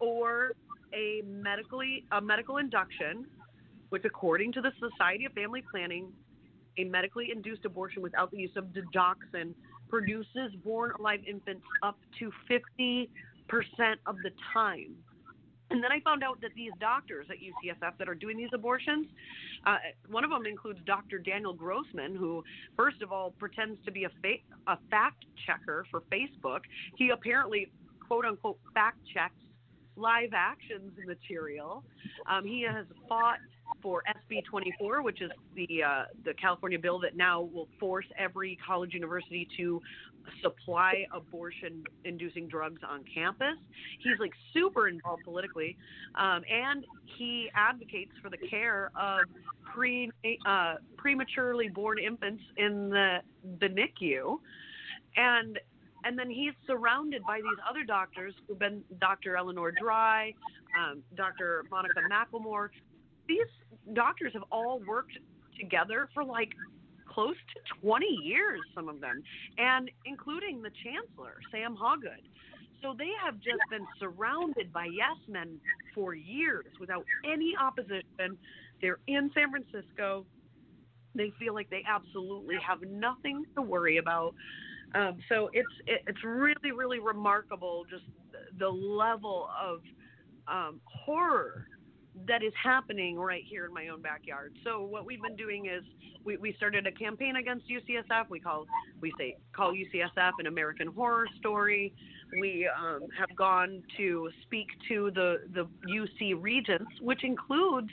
or 0.00 0.52
a 0.92 1.22
medically 1.24 2.04
a 2.12 2.20
medical 2.20 2.56
induction, 2.56 3.26
which 3.90 4.04
according 4.04 4.52
to 4.52 4.60
the 4.60 4.72
Society 4.80 5.24
of 5.24 5.32
Family 5.32 5.62
Planning 5.70 6.12
a 6.78 6.84
medically 6.84 7.30
induced 7.32 7.64
abortion 7.64 8.02
without 8.02 8.30
the 8.30 8.38
use 8.38 8.56
of 8.56 8.66
digoxin 8.66 9.54
produces 9.88 10.54
born 10.64 10.92
alive 10.98 11.20
infants 11.26 11.64
up 11.82 11.98
to 12.18 12.30
50% 12.50 13.08
of 14.06 14.16
the 14.22 14.30
time. 14.52 14.96
And 15.70 15.82
then 15.82 15.90
I 15.90 15.98
found 16.00 16.22
out 16.22 16.40
that 16.42 16.50
these 16.54 16.70
doctors 16.80 17.26
at 17.28 17.36
UCSF 17.38 17.98
that 17.98 18.08
are 18.08 18.14
doing 18.14 18.36
these 18.36 18.50
abortions, 18.54 19.06
uh, 19.66 19.78
one 20.08 20.22
of 20.22 20.30
them 20.30 20.46
includes 20.46 20.78
Dr. 20.86 21.18
Daniel 21.18 21.52
Grossman, 21.52 22.14
who, 22.14 22.44
first 22.76 23.02
of 23.02 23.10
all, 23.10 23.32
pretends 23.32 23.78
to 23.84 23.90
be 23.90 24.04
a, 24.04 24.08
fa- 24.22 24.44
a 24.68 24.78
fact 24.90 25.24
checker 25.44 25.84
for 25.90 26.02
Facebook. 26.02 26.60
He 26.96 27.10
apparently, 27.10 27.72
quote 28.06 28.24
unquote, 28.24 28.58
fact 28.74 28.98
checks 29.12 29.34
live 29.96 30.30
actions 30.34 30.92
material. 31.04 31.82
Um, 32.30 32.44
he 32.44 32.62
has 32.62 32.86
fought 33.08 33.38
for 33.86 34.02
SB 34.08 34.44
24, 34.46 35.02
which 35.02 35.22
is 35.22 35.30
the 35.54 35.80
uh, 35.80 36.02
the 36.24 36.34
California 36.34 36.76
bill 36.76 36.98
that 36.98 37.16
now 37.16 37.42
will 37.42 37.68
force 37.78 38.04
every 38.18 38.58
college 38.66 38.92
university 38.92 39.46
to 39.56 39.80
supply 40.42 41.06
abortion-inducing 41.14 42.48
drugs 42.48 42.80
on 42.84 43.04
campus. 43.14 43.54
He's 44.00 44.18
like 44.18 44.32
super 44.52 44.88
involved 44.88 45.22
politically, 45.22 45.76
um, 46.16 46.42
and 46.52 46.84
he 47.16 47.48
advocates 47.54 48.10
for 48.20 48.28
the 48.28 48.38
care 48.38 48.90
of 48.96 49.20
pre 49.72 50.10
uh, 50.44 50.74
prematurely 50.96 51.68
born 51.68 52.00
infants 52.00 52.42
in 52.56 52.90
the 52.90 53.18
the 53.60 53.68
NICU, 53.68 54.38
and 55.16 55.60
and 56.02 56.18
then 56.18 56.28
he's 56.28 56.54
surrounded 56.66 57.22
by 57.24 57.36
these 57.36 57.58
other 57.70 57.84
doctors 57.84 58.34
who've 58.48 58.58
been 58.58 58.82
Dr. 59.00 59.36
Eleanor 59.36 59.72
Drey, 59.72 60.34
um, 60.76 61.02
Dr. 61.16 61.64
Monica 61.70 62.00
McLemore. 62.10 62.70
These 63.28 63.94
doctors 63.94 64.32
have 64.34 64.44
all 64.50 64.80
worked 64.86 65.18
together 65.58 66.08
for 66.14 66.24
like 66.24 66.50
close 67.08 67.36
to 67.54 67.80
20 67.80 68.06
years, 68.22 68.60
some 68.74 68.88
of 68.88 69.00
them, 69.00 69.22
and 69.58 69.90
including 70.04 70.62
the 70.62 70.70
chancellor, 70.84 71.34
Sam 71.50 71.76
Hawgood. 71.76 72.22
So 72.82 72.94
they 72.96 73.10
have 73.24 73.36
just 73.36 73.62
been 73.70 73.86
surrounded 73.98 74.72
by 74.72 74.84
yes 74.84 75.16
men 75.28 75.58
for 75.94 76.14
years 76.14 76.66
without 76.78 77.04
any 77.24 77.54
opposition. 77.58 78.36
They're 78.82 78.98
in 79.06 79.30
San 79.34 79.50
Francisco. 79.50 80.26
They 81.14 81.32
feel 81.38 81.54
like 81.54 81.70
they 81.70 81.82
absolutely 81.88 82.56
have 82.66 82.82
nothing 82.82 83.44
to 83.54 83.62
worry 83.62 83.96
about. 83.96 84.34
Um, 84.94 85.18
so 85.28 85.48
it's 85.52 85.66
it, 85.86 86.02
it's 86.06 86.22
really 86.22 86.70
really 86.72 87.00
remarkable 87.00 87.84
just 87.90 88.04
the 88.58 88.68
level 88.68 89.48
of 89.60 89.80
um, 90.48 90.80
horror 90.84 91.66
that 92.26 92.42
is 92.42 92.52
happening 92.62 93.18
right 93.18 93.44
here 93.46 93.66
in 93.66 93.72
my 93.72 93.88
own 93.88 94.00
backyard. 94.00 94.54
So 94.64 94.82
what 94.82 95.04
we've 95.04 95.22
been 95.22 95.36
doing 95.36 95.66
is 95.66 95.82
we, 96.24 96.36
we 96.36 96.54
started 96.54 96.86
a 96.86 96.92
campaign 96.92 97.36
against 97.36 97.66
UCSF. 97.68 98.28
We 98.28 98.40
call 98.40 98.66
we 99.00 99.12
say 99.18 99.36
call 99.54 99.72
UCSF 99.72 100.32
an 100.38 100.46
American 100.46 100.88
horror 100.88 101.26
story. 101.38 101.92
We 102.40 102.68
um, 102.68 103.02
have 103.16 103.34
gone 103.36 103.82
to 103.96 104.30
speak 104.42 104.68
to 104.88 105.10
the 105.14 105.42
the 105.54 105.68
UC 105.88 106.42
regents, 106.42 106.90
which 107.00 107.22
includes 107.24 107.90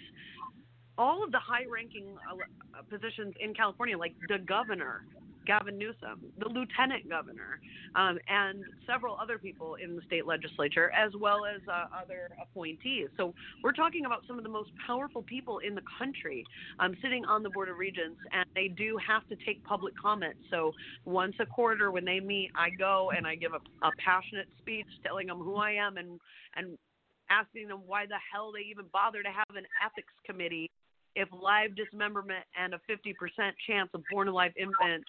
all 0.98 1.24
of 1.24 1.32
the 1.32 1.40
high-ranking 1.40 2.06
uh, 2.30 2.82
positions 2.90 3.34
in 3.40 3.54
California, 3.54 3.98
like 3.98 4.14
the 4.30 4.38
governor, 4.40 5.06
Gavin 5.46 5.78
Newsom, 5.78 6.22
the 6.40 6.48
lieutenant 6.48 7.10
governor, 7.10 7.60
um, 7.96 8.18
and 8.28 8.64
several 8.88 9.18
other 9.22 9.38
people 9.38 9.76
in 9.76 9.96
the 9.96 10.02
state 10.04 10.26
legislature, 10.26 10.92
as 10.92 11.12
well 11.20 11.46
as 11.46 11.62
uh, 11.68 11.86
other 12.02 12.30
appointees. 12.42 13.08
So 13.18 13.34
we're 13.64 13.74
talking 13.74 14.06
about 14.06 14.24
some 14.28 14.38
of 14.38 14.44
the 14.44 14.50
most 14.50 14.70
powerful 14.88 15.22
people 15.24 15.60
in 15.60 15.76
the 15.76 15.82
country 15.98 16.46
um, 16.80 16.96
sitting 17.02 17.26
on 17.26 17.44
the 17.44 17.50
Board 17.50 17.70
of 17.70 17.78
Regents, 17.78 18.20
and 18.32 18.46
they 18.56 18.68
do 18.70 18.98
have 19.06 19.28
to 19.30 19.36
take 19.46 19.64
public 19.64 19.94
comment. 19.98 20.36
So 20.50 20.72
once 21.06 21.36
a 21.40 21.46
quarter, 21.46 21.92
when 21.92 22.06
they 22.06 22.20
meet, 22.20 22.52
I 22.56 22.70
go 22.70 23.12
and 23.16 23.28
I 23.28 23.36
give 23.36 23.52
a, 23.54 23.86
a 23.86 23.92
passionate 24.04 24.48
speech 24.60 24.88
telling 25.06 25.28
them 25.28 25.40
who 25.40 25.56
I 25.56 25.72
am 25.72 25.98
and 25.98 26.20
and 26.56 26.78
asking 27.30 27.68
them 27.68 27.82
why 27.86 28.06
the 28.06 28.20
hell 28.32 28.52
they 28.52 28.62
even 28.70 28.86
bother 28.94 29.24
to 29.24 29.30
have 29.30 29.56
an 29.56 29.66
ethics 29.84 30.14
committee 30.26 30.70
if 31.16 31.30
live 31.32 31.76
dismemberment 31.76 32.46
and 32.60 32.74
a 32.74 32.80
50% 32.90 33.14
chance 33.68 33.90
of 33.94 34.02
born 34.12 34.28
alive 34.28 34.52
infant 34.58 35.04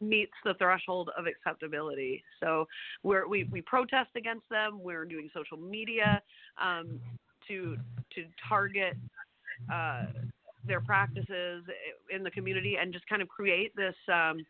meets 0.00 0.32
the 0.44 0.54
threshold 0.54 1.10
of 1.16 1.26
acceptability. 1.26 2.22
So 2.40 2.66
we're, 3.02 3.28
we 3.28 3.44
we 3.44 3.60
protest 3.62 4.10
against 4.16 4.48
them. 4.50 4.80
We're 4.82 5.04
doing 5.04 5.30
social 5.34 5.58
media 5.58 6.22
um, 6.62 7.00
to 7.48 7.76
to 8.14 8.24
target 8.48 8.96
uh, 9.72 10.06
their 10.66 10.80
practices 10.80 11.64
in 12.10 12.22
the 12.22 12.30
community 12.30 12.76
and 12.80 12.92
just 12.92 13.06
kind 13.08 13.22
of 13.22 13.28
create 13.28 13.74
this. 13.76 13.96
Um, 14.12 14.44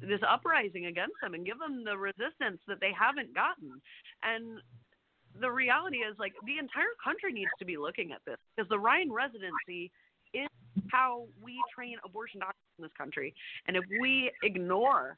this 0.00 0.20
uprising 0.28 0.86
against 0.86 1.14
them 1.20 1.34
and 1.34 1.44
give 1.44 1.58
them 1.58 1.84
the 1.84 1.96
resistance 1.96 2.60
that 2.68 2.78
they 2.80 2.92
haven't 2.96 3.34
gotten. 3.34 3.80
And 4.22 4.60
the 5.40 5.50
reality 5.50 5.98
is 5.98 6.16
like 6.18 6.32
the 6.44 6.58
entire 6.58 6.94
country 7.02 7.32
needs 7.32 7.50
to 7.58 7.64
be 7.64 7.76
looking 7.76 8.12
at 8.12 8.20
this 8.26 8.36
because 8.54 8.68
the 8.68 8.78
Ryan 8.78 9.12
residency 9.12 9.90
is 10.34 10.48
how 10.90 11.26
we 11.42 11.60
train 11.74 11.96
abortion 12.04 12.40
doctors 12.40 12.56
in 12.78 12.82
this 12.82 12.92
country. 12.96 13.34
And 13.66 13.76
if 13.76 13.84
we 14.00 14.30
ignore 14.42 15.16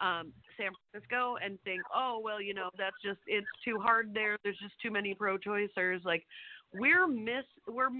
um, 0.00 0.32
San 0.56 0.70
Francisco 0.90 1.36
and 1.42 1.58
think, 1.64 1.82
oh 1.94 2.20
well, 2.22 2.40
you 2.40 2.54
know, 2.54 2.70
that's 2.78 2.96
just 3.04 3.18
it's 3.26 3.46
too 3.64 3.78
hard 3.78 4.12
there. 4.14 4.36
There's 4.42 4.58
just 4.58 4.74
too 4.82 4.90
many 4.90 5.14
pro-choicers. 5.14 6.04
Like 6.04 6.24
we're 6.72 7.06
miss 7.06 7.44
we're 7.66 7.90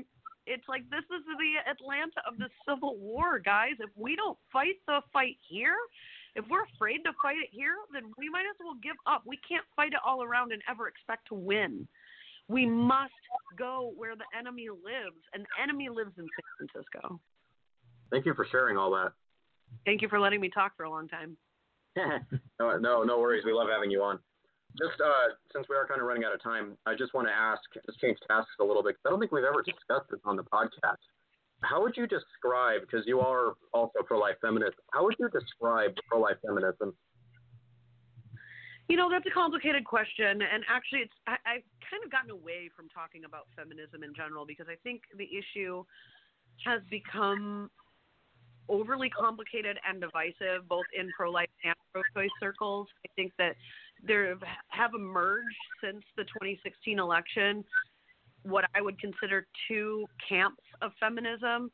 it's 0.47 0.69
like 0.69 0.83
this 0.91 1.05
is 1.05 1.23
the 1.39 1.71
Atlanta 1.71 2.21
of 2.27 2.39
the 2.39 2.49
Civil 2.69 2.97
War, 2.99 3.39
guys. 3.39 3.75
If 3.79 3.91
we 3.97 4.17
don't 4.17 4.39
fight 4.53 4.77
the 4.87 5.01
fight 5.13 5.37
here, 5.49 5.77
if 6.35 6.45
we're 6.49 6.65
afraid 6.75 7.05
to 7.05 7.13
fight 7.21 7.37
it 7.37 7.51
here, 7.51 7.77
then 7.93 8.13
we 8.17 8.29
might 8.29 8.49
as 8.49 8.57
well 8.61 8.77
give 8.83 8.97
up. 9.07 9.23
We 9.27 9.39
can't 9.47 9.65
fight 9.77 9.93
it 9.93 10.01
all 10.05 10.23
around 10.23 10.53
and 10.53 10.63
ever 10.69 10.89
expect 10.89 11.29
to 11.29 11.35
win. 11.35 11.87
We 12.49 12.67
must 12.67 13.13
go 13.59 13.93
where 13.97 14.17
the 14.17 14.25
enemy 14.37 14.69
lives, 14.69 15.21
and 15.33 15.45
the 15.45 15.63
enemy 15.63 15.89
lives 15.89 16.13
in 16.19 16.25
San 16.25 16.69
Francisco. 16.69 17.21
Thank 18.11 18.27
you 18.27 18.35
for 18.35 18.47
sharing 18.51 18.77
all 18.77 18.91
that. 18.93 19.13
Thank 19.87 20.03
you 20.03 20.09
for 20.09 20.21
letting 20.21 20.41
me 20.41 20.51
talk 20.51 20.77
for 20.77 20.85
a 20.85 20.91
long 20.91 21.09
time. 21.09 21.37
no, 21.97 22.79
no, 22.79 23.03
no 23.03 23.21
worries. 23.21 23.45
We 23.45 23.53
love 23.53 23.69
having 23.71 23.91
you 23.91 24.03
on. 24.03 24.19
just 24.79 25.01
uh, 25.01 25.37
since 25.53 25.67
we 25.69 25.77
are 25.77 25.87
kind 25.87 26.01
of 26.01 26.07
running 26.07 26.25
out 26.25 26.35
of 26.35 26.43
time, 26.43 26.77
I 26.87 26.95
just 26.95 27.15
want 27.15 27.29
to 27.29 27.33
ask, 27.33 27.61
just 27.87 28.01
change 28.01 28.19
tasks 28.29 28.53
a 28.61 28.65
little 28.65 28.83
bit. 28.83 28.97
I 29.07 29.11
don't 29.11 29.21
think 29.21 29.33
we've 29.33 29.45
ever 29.45 29.63
discussed 29.63 30.11
this 30.11 30.21
on 30.25 30.37
the 30.37 30.45
podcast. 30.45 31.01
How 31.63 31.81
would 31.83 31.97
you 31.97 32.07
describe, 32.07 32.81
because 32.83 33.05
you 33.07 33.21
are 33.21 33.55
also 33.73 34.01
pro-life 34.05 34.37
feminist, 34.41 34.75
how 34.93 35.05
would 35.05 35.15
you 35.19 35.29
describe 35.29 35.93
pro-life 36.09 36.37
feminism? 36.45 36.95
You 38.89 38.97
know, 38.97 39.09
that's 39.09 39.27
a 39.27 39.31
complicated 39.31 39.85
question, 39.85 40.43
and 40.43 40.65
actually, 40.69 41.01
it's 41.01 41.13
I, 41.27 41.37
I've 41.47 41.67
kind 41.89 42.03
of 42.05 42.11
gotten 42.11 42.31
away 42.31 42.69
from 42.77 42.89
talking 42.89 43.25
about 43.25 43.47
feminism 43.57 44.03
in 44.03 44.13
general 44.15 44.45
because 44.45 44.67
I 44.69 44.75
think 44.83 45.03
the 45.17 45.25
issue 45.25 45.85
has 46.67 46.83
become 46.91 47.71
overly 48.69 49.09
complicated 49.09 49.79
and 49.89 50.01
divisive, 50.01 50.69
both 50.69 50.85
in 50.99 51.11
pro-life 51.17 51.49
and 51.65 51.75
pro-choice 51.93 52.31
circles. 52.41 52.89
I 53.07 53.09
think 53.15 53.33
that 53.39 53.55
there 54.05 54.37
have 54.69 54.91
emerged 54.95 55.57
since 55.83 56.03
the 56.17 56.25
2016 56.25 56.99
election 56.99 57.65
what 58.45 58.65
I 58.75 58.81
would 58.81 59.01
consider 59.01 59.47
two 59.69 60.07
camps 60.29 60.63
of 60.81 60.93
feminism, 61.01 61.71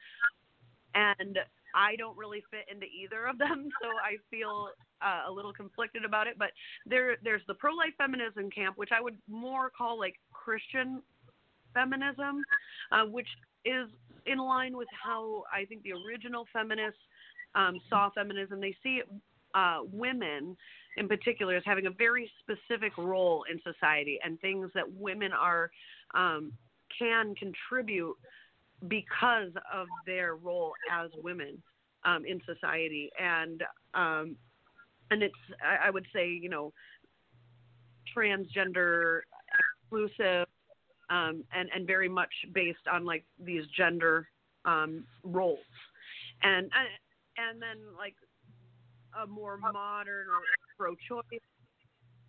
and 0.95 1.39
I 1.75 1.97
don't 1.97 2.17
really 2.17 2.43
fit 2.51 2.67
into 2.71 2.87
either 2.87 3.27
of 3.27 3.39
them, 3.39 3.69
so 3.83 3.89
I 3.89 4.17
feel 4.31 4.69
uh, 5.03 5.31
a 5.31 5.33
little 5.33 5.53
conflicted 5.53 6.05
about 6.05 6.27
it. 6.27 6.35
But 6.39 6.51
there, 6.87 7.17
there's 7.23 7.43
the 7.47 7.55
pro-life 7.55 7.95
feminism 7.99 8.51
camp, 8.51 8.77
which 8.77 8.91
I 8.97 9.01
would 9.01 9.17
more 9.29 9.71
call 9.71 9.99
like 9.99 10.17
Christian 10.33 11.03
feminism, 11.75 12.43
uh, 12.93 13.05
which 13.05 13.29
is 13.65 13.89
in 14.27 14.39
line 14.39 14.77
with 14.77 14.89
how 14.93 15.45
I 15.53 15.65
think 15.65 15.83
the 15.83 15.93
original 15.93 16.47
feminists 16.53 17.01
um, 17.55 17.81
saw 17.89 18.11
feminism. 18.11 18.61
They 18.61 18.77
see 18.83 19.03
uh, 19.55 19.79
women 19.93 20.57
in 20.97 21.09
particular 21.09 21.57
as 21.57 21.63
having 21.65 21.87
a 21.87 21.91
very 21.91 22.31
specific 22.41 22.97
role 22.99 23.45
in 23.51 23.61
society 23.63 24.19
and 24.25 24.41
things 24.41 24.71
that 24.75 24.85
women 24.93 25.33
are 25.33 25.71
um, 26.15 26.53
can 26.99 27.35
contribute 27.37 28.17
because 28.89 29.53
of 29.73 29.87
their 30.07 30.37
role 30.37 30.73
as 30.93 31.11
women 31.23 31.63
um, 32.05 32.25
in 32.25 32.41
society. 32.47 33.11
And 33.21 33.63
um, 33.95 34.37
and 35.11 35.23
it's 35.23 35.35
I, 35.65 35.89
I 35.89 35.91
would 35.91 36.07
say 36.13 36.29
you 36.29 36.49
know 36.49 36.73
transgender 38.17 39.21
exclusive 39.83 40.47
um, 41.11 41.45
and 41.53 41.69
and 41.75 41.87
very 41.87 42.09
much 42.09 42.33
based 42.53 42.87
on 42.93 43.05
like 43.05 43.25
these 43.45 43.65
gender 43.77 44.29
um, 44.65 45.05
roles, 45.23 45.59
and 46.43 46.71
and 47.37 47.63
then 47.63 47.79
like 47.97 48.15
a 49.23 49.27
more 49.27 49.57
modern 49.59 50.27
or 50.29 50.43
pro-choice 50.77 51.41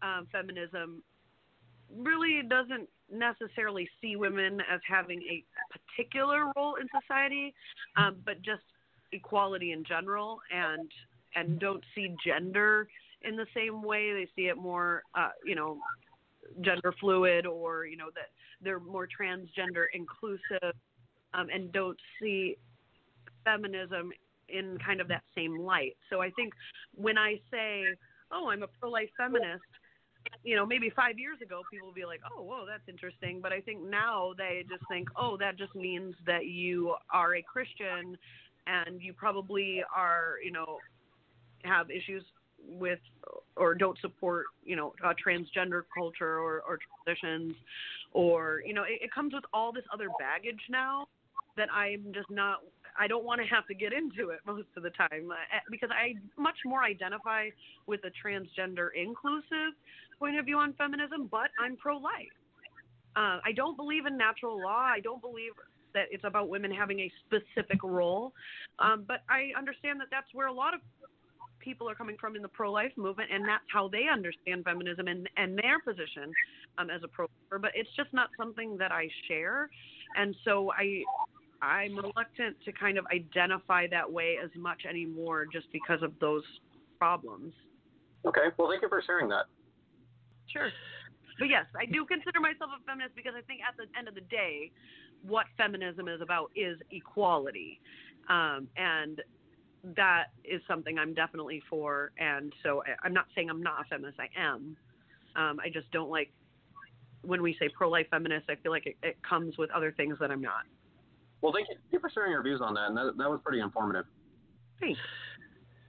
um, 0.02 0.28
feminism 0.32 1.04
really 1.96 2.42
doesn't 2.48 2.88
necessarily 3.12 3.90
see 4.02 4.16
women 4.16 4.62
as 4.72 4.80
having 4.88 5.22
a 5.24 5.44
particular 5.72 6.52
role 6.56 6.76
in 6.76 6.88
society, 7.02 7.54
um, 7.98 8.18
but 8.26 8.42
just 8.42 8.64
equality 9.12 9.72
in 9.72 9.84
general, 9.84 10.40
and 10.56 10.90
and 11.36 11.60
don't 11.60 11.84
see 11.96 12.16
gender 12.26 12.88
in 13.24 13.36
the 13.36 13.46
same 13.56 13.82
way. 13.82 14.14
They 14.14 14.28
see 14.36 14.48
it 14.48 14.58
more, 14.58 15.04
uh, 15.16 15.30
you 15.44 15.56
know, 15.56 15.80
gender 16.62 16.94
fluid, 17.00 17.46
or 17.46 17.86
you 17.86 17.98
know 17.98 18.10
that 18.14 18.30
they're 18.62 18.80
more 18.80 19.08
transgender 19.08 19.86
inclusive 19.94 20.76
um, 21.34 21.48
and 21.54 21.72
don't 21.72 21.98
see 22.22 22.58
feminism 23.46 24.12
in 24.52 24.78
kind 24.86 25.02
of 25.02 25.08
that 25.10 25.24
same 25.36 25.60
light. 25.60 25.98
So 26.10 26.22
I 26.22 26.30
think 26.32 26.54
when 26.96 27.18
I 27.18 27.40
say, 27.52 27.86
oh, 28.32 28.50
I'm 28.50 28.64
a 28.64 28.68
pro 28.68 28.90
life 28.90 29.10
feminist, 29.18 29.64
you 30.44 30.56
know, 30.56 30.66
maybe 30.66 30.92
five 30.96 31.18
years 31.18 31.38
ago 31.42 31.62
people 31.72 31.88
would 31.88 31.96
be 31.96 32.06
like, 32.06 32.22
oh, 32.32 32.42
whoa, 32.42 32.66
that's 32.66 32.88
interesting. 32.88 33.40
But 33.42 33.54
I 33.54 33.62
think 33.62 33.82
now 33.82 34.34
they 34.38 34.66
just 34.70 34.84
think, 34.90 35.08
oh, 35.16 35.38
that 35.38 35.58
just 35.58 35.76
means 35.76 36.16
that 36.26 36.46
you 36.46 36.96
are 37.12 37.36
a 37.36 37.42
Christian 37.42 38.18
and 38.68 39.02
you 39.02 39.14
probably 39.14 39.84
are, 39.96 40.36
you 40.44 40.52
know, 40.52 40.78
have 41.64 41.90
issues 41.90 42.24
with 42.68 43.00
or 43.56 43.74
don't 43.74 43.98
support 44.00 44.46
you 44.64 44.76
know 44.76 44.94
uh, 45.04 45.14
transgender 45.26 45.84
culture 45.96 46.40
or, 46.40 46.62
or 46.68 46.80
transitions 47.06 47.56
or 48.14 48.62
you 48.66 48.74
know 48.74 48.84
it, 48.84 49.00
it 49.02 49.12
comes 49.14 49.34
with 49.34 49.44
all 49.54 49.72
this 49.72 49.84
other 49.94 50.08
baggage 50.20 50.60
now 50.70 51.08
that 51.58 51.70
i'm 51.74 52.12
just 52.14 52.30
not 52.30 52.60
i 53.00 53.08
don't 53.08 53.24
want 53.24 53.42
to 53.42 53.48
have 53.48 53.66
to 53.68 53.74
get 53.74 53.94
into 53.94 54.30
it 54.30 54.40
most 54.46 54.68
of 54.78 54.84
the 54.84 54.92
time 54.92 55.32
uh, 55.32 55.58
because 55.72 55.90
i 55.92 56.14
much 56.40 56.58
more 56.66 56.84
identify 56.84 57.50
with 57.88 58.02
a 58.04 58.12
transgender 58.24 58.90
inclusive 58.96 59.74
point 60.20 60.38
of 60.38 60.46
view 60.46 60.58
on 60.58 60.74
feminism 60.74 61.28
but 61.32 61.50
i'm 61.60 61.76
pro-life. 61.78 62.36
Uh, 63.16 63.40
i 63.46 63.52
don't 63.56 63.76
believe 63.78 64.06
in 64.06 64.18
natural 64.18 64.62
law. 64.62 64.86
I 64.86 65.00
don't 65.00 65.22
believe 65.22 65.54
that 65.94 66.06
it's 66.12 66.24
about 66.24 66.50
women 66.50 66.70
having 66.70 67.00
a 67.00 67.12
specific 67.26 67.82
role. 67.84 68.34
Um, 68.80 69.06
but 69.08 69.22
i 69.30 69.52
understand 69.58 70.00
that 70.02 70.08
that's 70.12 70.28
where 70.34 70.48
a 70.48 70.54
lot 70.54 70.74
of 70.74 70.82
people 71.60 71.90
are 71.90 71.96
coming 71.96 72.18
from 72.20 72.36
in 72.36 72.42
the 72.42 72.48
pro-life 72.48 72.92
movement, 72.98 73.30
and 73.32 73.48
that's 73.48 73.64
how 73.72 73.88
they 73.88 74.06
understand 74.12 74.64
feminism 74.64 75.08
and, 75.08 75.30
and 75.38 75.58
their 75.58 75.80
position 75.80 76.32
um, 76.78 76.90
as 76.90 77.02
a 77.04 77.08
pro-lifer. 77.08 77.60
But 77.60 77.72
it's 77.76 77.90
just 77.96 78.14
not 78.14 78.30
something 78.38 78.78
that 78.78 78.92
I 78.92 79.10
share, 79.28 79.70
and 80.16 80.36
so 80.46 80.72
I 80.72 81.04
I'm 81.62 81.96
reluctant 81.96 82.58
to 82.66 82.72
kind 82.72 82.98
of 82.98 83.06
identify 83.14 83.88
that 83.88 84.10
way 84.12 84.38
as 84.44 84.50
much 84.56 84.84
anymore, 84.90 85.46
just 85.52 85.72
because 85.72 86.02
of 86.02 86.14
those 86.20 86.44
problems. 86.98 87.54
Okay, 88.26 88.48
well, 88.58 88.70
thank 88.70 88.82
you 88.82 88.90
for 88.90 89.02
sharing 89.06 89.30
that. 89.30 89.46
Sure. 90.48 90.70
But 91.38 91.48
yes, 91.50 91.66
I 91.80 91.86
do 91.86 92.06
consider 92.06 92.40
myself 92.40 92.72
a 92.78 92.84
feminist 92.86 93.16
because 93.16 93.34
I 93.38 93.42
think 93.42 93.62
at 93.68 93.76
the 93.78 93.86
end 93.98 94.08
of 94.08 94.16
the 94.16 94.22
day, 94.22 94.72
what 95.24 95.46
feminism 95.58 96.08
is 96.08 96.22
about 96.22 96.52
is 96.56 96.78
equality. 96.92 97.80
Um, 98.30 98.68
and 98.76 99.22
that 99.96 100.26
is 100.44 100.62
something 100.68 101.00
I'm 101.00 101.14
definitely 101.14 101.62
for. 101.70 102.12
And 102.18 102.54
so 102.64 102.84
I, 103.04 103.08
am 103.08 103.14
not 103.14 103.26
saying 103.36 103.50
I'm 103.50 103.64
not 103.64 103.82
a 103.82 103.84
feminist. 103.86 104.20
I 104.20 104.30
am. 104.38 104.76
Um, 105.36 105.60
I 105.64 105.70
just 105.72 105.90
don't 105.92 106.10
like 106.10 106.32
when 107.22 107.42
we 107.42 107.56
say 107.60 107.70
pro-life 107.70 108.08
feminist. 108.12 108.50
I 108.50 108.56
feel 108.56 108.72
like 108.72 108.86
it, 108.86 108.98
it, 109.04 109.18
comes 109.28 109.58
with 109.58 109.70
other 109.72 109.92
things 109.92 110.18
that 110.20 110.32
I'm 110.32 110.42
not. 110.42 110.64
Well, 111.42 111.54
thank 111.54 111.68
you 111.92 112.00
for 112.00 112.10
sharing 112.10 112.32
your 112.32 112.44
views 112.44 112.62
on 112.62 112.74
that, 112.74 112.88
and 112.88 112.98
that, 112.98 113.14
that 113.18 113.30
was 113.30 113.40
pretty 113.44 113.62
informative. 113.62 114.06
Thanks. 114.80 115.00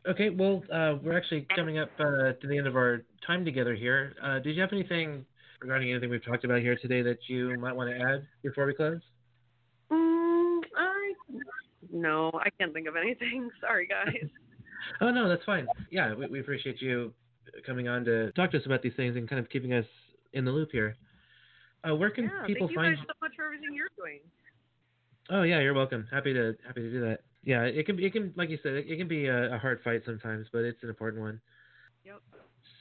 Okay, 0.08 0.30
well, 0.30 0.62
uh, 0.72 0.96
we're 1.02 1.16
actually 1.16 1.46
coming 1.54 1.78
up 1.78 1.90
uh, 1.98 2.32
to 2.32 2.46
the 2.48 2.56
end 2.56 2.66
of 2.66 2.76
our 2.76 3.02
time 3.26 3.44
together 3.44 3.74
here. 3.74 4.14
Uh, 4.22 4.38
did 4.38 4.54
you 4.56 4.62
have 4.62 4.72
anything 4.72 5.26
regarding 5.60 5.90
anything 5.90 6.08
we've 6.08 6.24
talked 6.24 6.44
about 6.44 6.60
here 6.60 6.76
today 6.80 7.02
that 7.02 7.18
you 7.26 7.58
might 7.58 7.74
want 7.74 7.90
to 7.90 7.96
add 7.96 8.26
before 8.42 8.64
we 8.66 8.72
close? 8.72 9.00
Mm, 9.92 10.60
I 10.76 11.12
no, 11.92 12.30
I 12.34 12.48
can't 12.58 12.72
think 12.72 12.88
of 12.88 12.96
anything. 12.96 13.50
Sorry, 13.60 13.86
guys. 13.86 14.14
oh 15.02 15.10
no, 15.10 15.28
that's 15.28 15.44
fine. 15.44 15.66
Yeah, 15.90 16.14
we, 16.14 16.26
we 16.28 16.40
appreciate 16.40 16.80
you 16.80 17.12
coming 17.66 17.88
on 17.88 18.04
to 18.04 18.32
talk 18.32 18.52
to 18.52 18.58
us 18.58 18.66
about 18.66 18.82
these 18.82 18.94
things 18.96 19.16
and 19.16 19.28
kind 19.28 19.38
of 19.38 19.50
keeping 19.50 19.74
us 19.74 19.84
in 20.32 20.44
the 20.44 20.50
loop 20.50 20.70
here. 20.72 20.96
Uh, 21.86 21.94
where 21.94 22.10
can 22.10 22.24
yeah, 22.24 22.46
people 22.46 22.68
thank 22.68 22.76
find? 22.76 22.90
you 22.92 22.96
guys 22.96 23.04
so 23.06 23.14
much 23.20 23.32
for 23.36 23.44
everything 23.44 23.74
you're 23.74 23.88
doing. 23.96 24.20
Oh 25.30 25.42
yeah, 25.42 25.60
you're 25.60 25.74
welcome. 25.74 26.08
Happy 26.10 26.32
to 26.32 26.56
happy 26.66 26.82
to 26.82 26.90
do 26.90 27.00
that. 27.02 27.20
Yeah, 27.44 27.62
it 27.62 27.86
can 27.86 27.96
be 27.96 28.04
it 28.04 28.12
can 28.12 28.32
like 28.36 28.50
you 28.50 28.58
said 28.62 28.72
it, 28.72 28.86
it 28.88 28.96
can 28.96 29.06
be 29.06 29.26
a, 29.26 29.54
a, 29.54 29.58
hard 29.58 29.80
fight 29.84 30.02
sometimes, 30.04 30.48
but 30.52 30.60
it's 30.60 30.82
an 30.82 30.88
important 30.88 31.22
one. 31.22 31.40
Yep. 32.04 32.20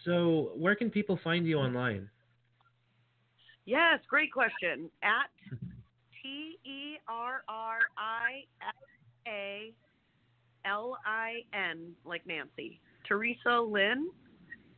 So 0.04 0.52
where 0.56 0.76
can 0.76 0.89
people 0.89 1.20
find 1.24 1.45
you 1.45 1.58
online? 1.60 2.10
Yes, 3.66 4.00
great 4.10 4.34
question. 4.34 4.89
At 5.04 5.30
T 6.24 6.58
E 6.66 6.97
R 7.08 7.43
R 7.47 7.78
I 7.97 8.43
S 8.68 8.76
A 9.28 9.74
L 10.66 10.97
I 11.06 11.41
N, 11.54 11.91
like 12.04 12.26
Nancy. 12.26 12.82
Terrisa 13.10 13.72
Lynn. 13.72 14.10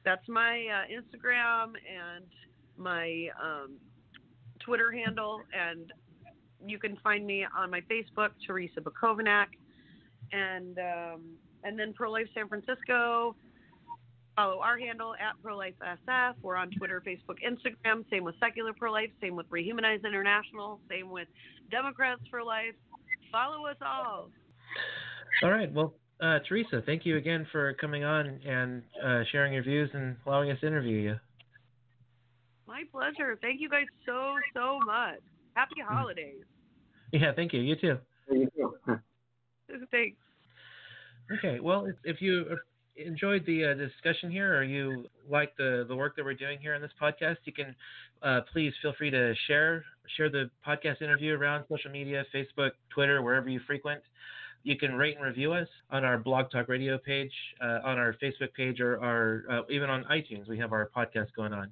That's 0.04 0.28
my 0.28 0.66
uh, 0.68 0.86
Instagram 0.92 1.74
and 1.88 2.26
my 2.76 3.28
um, 3.42 3.78
Twitter 4.60 4.92
handle, 4.92 5.42
and 5.54 5.92
you 6.66 6.80
can 6.80 6.97
find 7.03 7.26
me 7.26 7.45
on 7.57 7.70
my 7.70 7.82
Facebook, 7.82 8.30
Terrisa 8.47 8.80
Bukovinac, 8.80 9.47
and 10.32 10.78
um, 10.80 11.22
and 11.64 11.78
then 11.78 11.93
Pro 11.93 12.12
Life 12.12 12.28
San 12.34 12.47
Francisco. 12.47 13.36
Follow 14.36 14.59
our 14.59 14.78
handle 14.80 15.14
at 15.16 15.36
ProLifeSF. 15.43 16.36
We're 16.41 16.55
on 16.55 16.72
Twitter, 16.72 17.03
Facebook, 17.05 17.38
Instagram. 17.45 18.05
Same 18.09 18.24
with 18.24 18.36
Secular 18.39 18.72
Pro 18.74 18.91
Life. 18.91 19.09
Same 19.20 19.36
with 19.36 19.49
Rehumanize 19.49 20.05
International. 20.05 20.80
Same 20.89 21.09
with 21.09 21.28
Democrats 21.70 22.22
for 22.30 22.41
Life. 22.41 22.74
Follow 23.32 23.66
us 23.66 23.76
all. 23.86 24.30
All 25.43 25.51
right. 25.51 25.72
Well, 25.72 25.93
uh, 26.22 26.39
Terrisa, 26.49 26.86
thank 26.86 27.05
you 27.05 27.18
again 27.18 27.45
for 27.51 27.74
coming 27.74 28.03
on 28.03 28.39
and 28.47 28.84
uh, 29.03 29.24
sharing 29.32 29.53
your 29.53 29.64
views 29.64 29.89
and 29.93 30.16
allowing 30.26 30.49
us 30.49 30.59
to 30.62 30.68
interview 30.68 30.97
you. 30.97 31.16
My 32.68 32.84
pleasure. 32.91 33.38
Thank 33.41 33.59
you 33.59 33.70
guys 33.70 33.88
so, 34.05 34.36
so 34.53 34.80
much. 34.86 35.20
Happy 35.54 35.82
holidays. 35.86 36.43
Yeah, 37.12 37.32
thank 37.36 37.54
you. 37.54 37.62
You 37.62 37.76
too. 37.76 37.97
You 38.32 38.49
too. 38.56 38.74
Thanks. 39.91 40.18
Okay. 41.38 41.60
Well, 41.60 41.88
if 42.04 42.22
you 42.22 42.58
enjoyed 42.95 43.45
the 43.45 43.66
uh, 43.66 43.74
discussion 43.74 44.32
here 44.32 44.58
or 44.58 44.64
you 44.64 45.06
like 45.30 45.56
the, 45.58 45.86
the 45.88 45.95
work 45.95 46.16
that 46.16 46.26
we're 46.26 46.34
doing 46.34 46.60
here 46.60 46.76
on 46.76 46.82
this 46.82 46.91
podcast, 47.02 47.38
you 47.45 47.54
can 47.54 47.76
uh, 48.22 48.41
please 48.52 48.74
feel 48.82 48.93
free 48.97 49.10
to 49.10 49.34
share 49.47 49.84
share 50.18 50.30
the 50.30 50.49
podcast 50.66 51.02
interview 51.02 51.34
around 51.36 51.66
social 51.70 51.91
media, 51.91 52.26
Facebook, 52.34 52.72
Twitter, 52.93 53.22
wherever 53.22 53.49
you 53.49 53.60
frequent. 53.66 54.02
You 54.64 54.78
can 54.78 54.93
rate 54.93 55.16
and 55.16 55.26
review 55.26 55.54
us 55.54 55.68
on 55.89 56.06
our 56.06 56.18
Blog 56.18 56.52
Talk 56.52 56.68
Radio 56.68 56.97
page, 56.97 57.32
uh, 57.62 57.80
on 57.84 57.97
our 57.97 58.16
Facebook 58.22 58.54
page, 58.56 58.80
or 58.80 59.02
our, 59.02 59.43
uh, 59.49 59.62
even 59.70 59.89
on 59.89 60.04
iTunes. 60.04 60.47
We 60.47 60.60
have 60.60 60.72
our 60.72 60.91
podcast 60.95 61.34
going 61.36 61.52
on. 61.52 61.72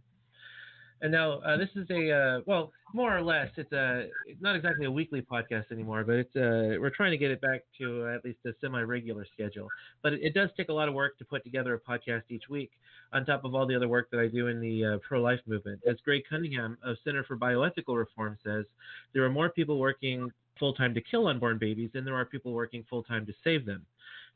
And 1.02 1.12
now 1.12 1.39
uh, 1.39 1.58
this 1.58 1.70
is 1.76 1.89
a 1.89 2.12
uh, 2.12 2.41
well, 2.45 2.72
more 2.93 3.16
or 3.16 3.22
less, 3.22 3.50
it's 3.56 3.72
a 3.72 4.08
it's 4.28 4.41
not 4.41 4.56
exactly 4.56 4.86
a 4.86 4.91
weekly 4.91 5.22
podcast 5.22 5.72
anymore, 5.72 6.04
but 6.04 6.16
it's 6.16 6.36
uh, 6.36 6.80
we're 6.80 6.89
trying 6.89 7.12
to 7.12 7.18
get 7.18 7.32
it 7.32 7.39
back 7.39 7.62
to 7.78 8.08
at 8.10 8.26
least 8.26 8.39
a 8.45 8.52
semi-regular 8.60 9.26
schedule. 9.34 9.68
But 10.02 10.14
it, 10.14 10.20
it, 10.24 10.34
does 10.34 10.50
take 10.58 10.70
a 10.70 10.74
lot 10.74 10.89
of 10.89 10.93
work 10.93 11.18
to 11.20 11.26
put 11.26 11.43
together 11.43 11.74
a 11.74 11.80
podcast 11.80 12.24
each 12.30 12.50
week, 12.50 12.72
on 13.14 13.26
top 13.26 13.45
of 13.45 13.56
all 13.56 13.66
the 13.66 13.76
other 13.76 13.88
work 13.88 14.10
that 14.12 14.20
I 14.20 14.28
do 14.28 14.47
in 14.47 14.60
the 14.60 14.86
uh, 14.86 14.97
pro-life 15.08 15.39
movement. 15.45 15.82
As 15.89 15.95
Greg 16.04 16.24
Cunningham 16.30 16.78
of 16.84 16.97
Center 17.04 17.24
for 17.24 17.38
Bioethical 17.38 17.95
Reform 17.95 18.38
says, 18.43 18.66
there 19.14 19.24
are 19.24 19.30
more 19.30 19.50
people 19.50 19.80
working 19.80 20.32
full 20.60 20.74
time 20.74 20.93
to 20.93 21.02
kill 21.02 21.28
unborn 21.28 21.58
babies 21.58 21.89
than 21.93 22.04
there 22.04 22.16
are 22.16 22.26
people 22.26 22.52
working 22.52 22.84
full 22.89 23.04
time 23.04 23.26
to 23.26 23.34
save 23.43 23.66
them. 23.66 23.86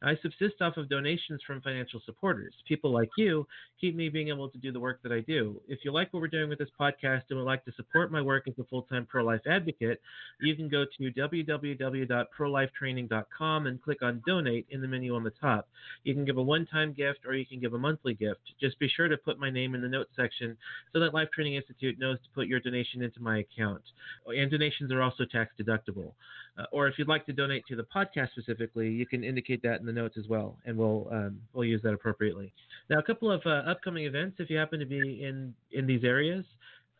I 0.04 0.16
subsist 0.22 0.62
off 0.62 0.78
of 0.78 0.88
donations 0.90 1.42
from 1.48 1.62
financial 1.62 2.00
supporters. 2.06 2.54
People 2.68 2.92
like 2.92 3.10
you 3.18 3.48
keep 3.80 3.96
me 3.96 4.10
being 4.10 4.28
able 4.28 4.50
to 4.50 4.58
do 4.58 4.70
the 4.72 4.80
work 4.80 5.02
that 5.04 5.12
I 5.12 5.20
do. 5.22 5.62
If 5.68 5.80
you 5.84 5.94
like 5.94 6.14
what 6.14 6.22
we're 6.22 6.28
doing 6.28 6.50
with 6.50 6.60
this 6.60 6.70
podcast 6.80 7.24
and 7.30 7.40
would 7.40 7.46
like 7.46 7.66
to 7.66 7.72
support 7.74 8.12
my 8.12 8.22
work 8.22 8.48
as 8.48 8.54
a 8.60 8.64
full 8.66 8.84
time 8.84 9.06
pro 9.06 9.24
life 9.24 9.42
advocate, 9.48 10.02
you 10.42 10.56
can 10.56 10.68
go 10.68 10.86
to 10.98 11.12
www.prolifetraining.com 11.12 13.68
and 13.68 13.82
click 13.82 14.02
on 14.02 14.22
donate 14.28 14.66
in 14.70 14.82
the 14.82 14.88
menu 14.88 15.16
on 15.16 15.24
the 15.24 15.32
top. 15.42 15.70
You 16.04 16.14
can 16.14 16.26
give 16.26 16.36
a 16.38 16.44
one 16.44 16.66
time 16.66 16.92
gift 16.94 17.20
or 17.26 17.34
you 17.34 17.46
can 17.46 17.62
give 17.62 17.74
a 17.74 17.80
monthly 17.80 18.14
gift. 18.14 18.42
Just 18.60 18.78
be 18.80 18.90
sure 18.90 19.08
to 19.08 19.16
put 19.18 19.40
my 19.40 19.50
name 19.50 19.76
in 19.76 19.82
the 19.82 19.88
notes 19.88 20.12
section 20.18 20.58
so 20.92 21.00
that 21.00 21.14
Life 21.14 21.30
Training 21.34 21.56
Institute 21.56 21.98
knows 21.98 22.18
to 22.24 22.30
put 22.36 22.48
your 22.48 22.60
donation 22.60 23.02
into 23.02 23.22
my 23.22 23.38
account. 23.40 23.84
And 24.28 24.52
donations 24.52 24.92
are 24.92 25.02
also 25.02 25.24
tax 25.26 25.54
deductible. 25.60 26.12
Uh, 26.58 26.64
or 26.72 26.88
if 26.88 27.00
you'd 27.00 27.08
like 27.08 27.26
to 27.26 27.34
donate 27.34 27.66
to 27.68 27.76
the 27.76 27.84
podcast 27.84 28.30
specifically, 28.32 28.90
you 28.90 29.08
can 29.08 29.24
indicate 29.24 29.64
that 29.64 29.80
in 29.80 29.86
the 29.86 29.93
notes 29.94 30.18
as 30.18 30.28
well, 30.28 30.58
and 30.66 30.78
we'll 30.78 31.08
um, 31.12 31.40
we'll 31.54 31.66
use 31.66 31.82
that 31.84 31.94
appropriately. 31.94 32.54
Now, 32.90 33.00
a 33.00 33.04
couple 33.04 33.32
of 33.32 33.42
uh, 33.46 33.64
upcoming 33.68 34.06
events, 34.06 34.38
if 34.40 34.50
you 34.50 34.58
happen 34.58 34.80
to 34.80 34.86
be 34.86 35.24
in 35.24 35.54
in 35.72 35.88
these 35.88 36.04
areas. 36.04 36.46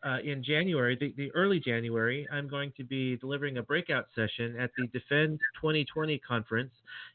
Uh, 0.06 0.18
in 0.22 0.44
January, 0.44 0.98
the, 1.00 1.14
the, 1.16 1.30
early 1.34 1.58
January, 1.58 2.28
I'm 2.30 2.46
going 2.46 2.74
to 2.76 2.84
be 2.84 3.16
delivering 3.16 3.56
a 3.56 3.62
breakout 3.62 4.04
session 4.14 4.54
at 4.60 4.70
the 4.76 4.86
Defend 4.88 5.40
2020 5.58 6.18
conference 6.18 6.72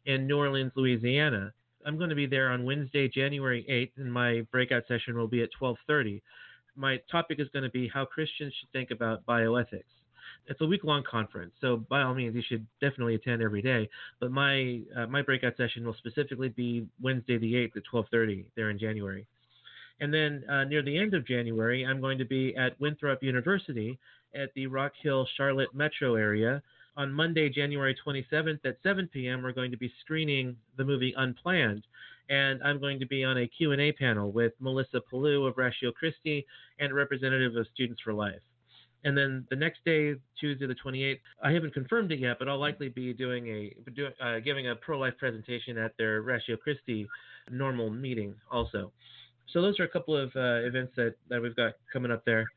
in 0.08 0.26
New 0.26 0.40
Orleans, 0.40 0.72
Louisiana. 0.76 1.54
I'm 1.86 2.00
going 2.00 2.10
to 2.10 2.16
be 2.16 2.26
there 2.26 2.50
on 2.50 2.66
Wednesday, 2.66 3.08
January 3.08 3.64
8th, 3.70 4.02
and 4.02 4.12
my 4.12 4.42
breakout 4.52 4.88
session 4.88 5.16
will 5.16 5.28
be 5.28 5.44
at 5.44 5.50
12:30. 5.62 6.20
My 6.76 7.00
topic 7.12 7.40
is 7.40 7.48
going 7.54 7.62
to 7.62 7.70
be 7.70 7.88
how 7.88 8.06
Christians 8.06 8.56
should 8.60 8.72
think 8.72 8.90
about 8.90 9.24
bioethics 9.28 9.84
it's 10.50 10.62
a 10.62 10.66
week 10.66 10.84
long 10.84 11.04
conference, 11.10 11.54
so 11.62 11.78
by 11.78 12.02
all 12.02 12.16
means, 12.16 12.36
you 12.36 12.42
should 12.42 12.66
definitely 12.82 13.16
attend 13.16 13.42
every 13.42 13.62
day. 13.62 13.88
But 14.20 14.32
my 14.32 14.82
uh, 14.98 15.06
my 15.08 15.22
breakout 15.22 15.56
session 15.58 15.86
will 15.86 15.96
specifically 15.96 16.50
be 16.50 16.88
Wednesday 17.02 17.38
the 17.38 17.54
8th 17.54 17.78
at 17.78 17.84
12:30 17.94 18.46
there 18.56 18.70
in 18.70 18.80
January. 18.80 19.28
And 20.02 20.14
then 20.14 20.44
uh, 20.50 20.64
near 20.64 20.82
the 20.82 20.98
end 20.98 21.14
of 21.14 21.28
January, 21.28 21.86
I'm 21.86 22.02
going 22.02 22.18
to 22.18 22.26
be 22.26 22.56
at 22.56 22.80
Winthrop 22.80 23.22
University 23.22 24.00
at 24.34 24.50
the 24.56 24.68
Rock 24.68 24.94
Hill 25.02 25.28
Charlotte 25.36 25.74
metro 25.74 26.16
area. 26.16 26.64
On 26.98 27.12
Monday, 27.14 27.50
January 27.50 27.96
27th 28.06 28.60
at 28.66 28.78
7 28.84 29.08
p.m., 29.14 29.42
we're 29.42 29.52
going 29.52 29.72
to 29.72 29.78
be 29.78 29.92
screening 30.02 30.56
the 30.78 30.84
movie 30.84 31.14
Unplanned, 31.18 31.86
and 32.30 32.62
I'm 32.64 32.80
going 32.80 33.00
to 33.00 33.06
be 33.06 33.24
on 33.24 33.38
a 33.38 33.48
Q&A 33.48 33.92
panel 33.94 34.32
with 34.32 34.54
Melissa 34.60 35.02
Palou 35.10 35.46
of 35.46 35.58
Ratio 35.58 35.92
Christi 35.92 36.46
and 36.80 36.92
a 36.92 36.96
representative 36.96 37.56
of 37.56 37.68
Students 37.74 38.02
for 38.02 38.14
Life. 38.14 38.42
And 39.04 39.18
then 39.18 39.46
the 39.50 39.56
next 39.56 39.80
day, 39.86 40.16
Tuesday 40.40 40.68
the 40.68 40.76
28th, 40.76 41.20
I 41.42 41.52
haven't 41.52 41.74
confirmed 41.74 42.12
it 42.12 42.20
yet, 42.20 42.38
but 42.38 42.50
I'll 42.50 42.60
likely 42.60 42.90
be 42.90 43.14
doing 43.14 43.48
a 43.48 43.92
do, 43.92 44.10
uh, 44.22 44.40
giving 44.40 44.70
a 44.70 44.76
pro-life 44.76 45.14
presentation 45.18 45.78
at 45.78 45.94
their 45.98 46.22
Ratio 46.22 46.58
Christi 46.58 47.08
normal 47.50 47.90
meeting 47.90 48.36
also. 48.52 48.92
So 49.54 49.62
those 49.62 49.80
are 49.80 49.86
a 49.86 49.90
couple 49.90 50.16
of 50.16 50.36
uh, 50.36 50.66
events 50.68 50.94
that, 50.98 51.16
that 51.30 51.42
we've 51.42 51.56
got 51.56 51.74
coming 51.92 52.12
up 52.12 52.26
there. 52.26 52.50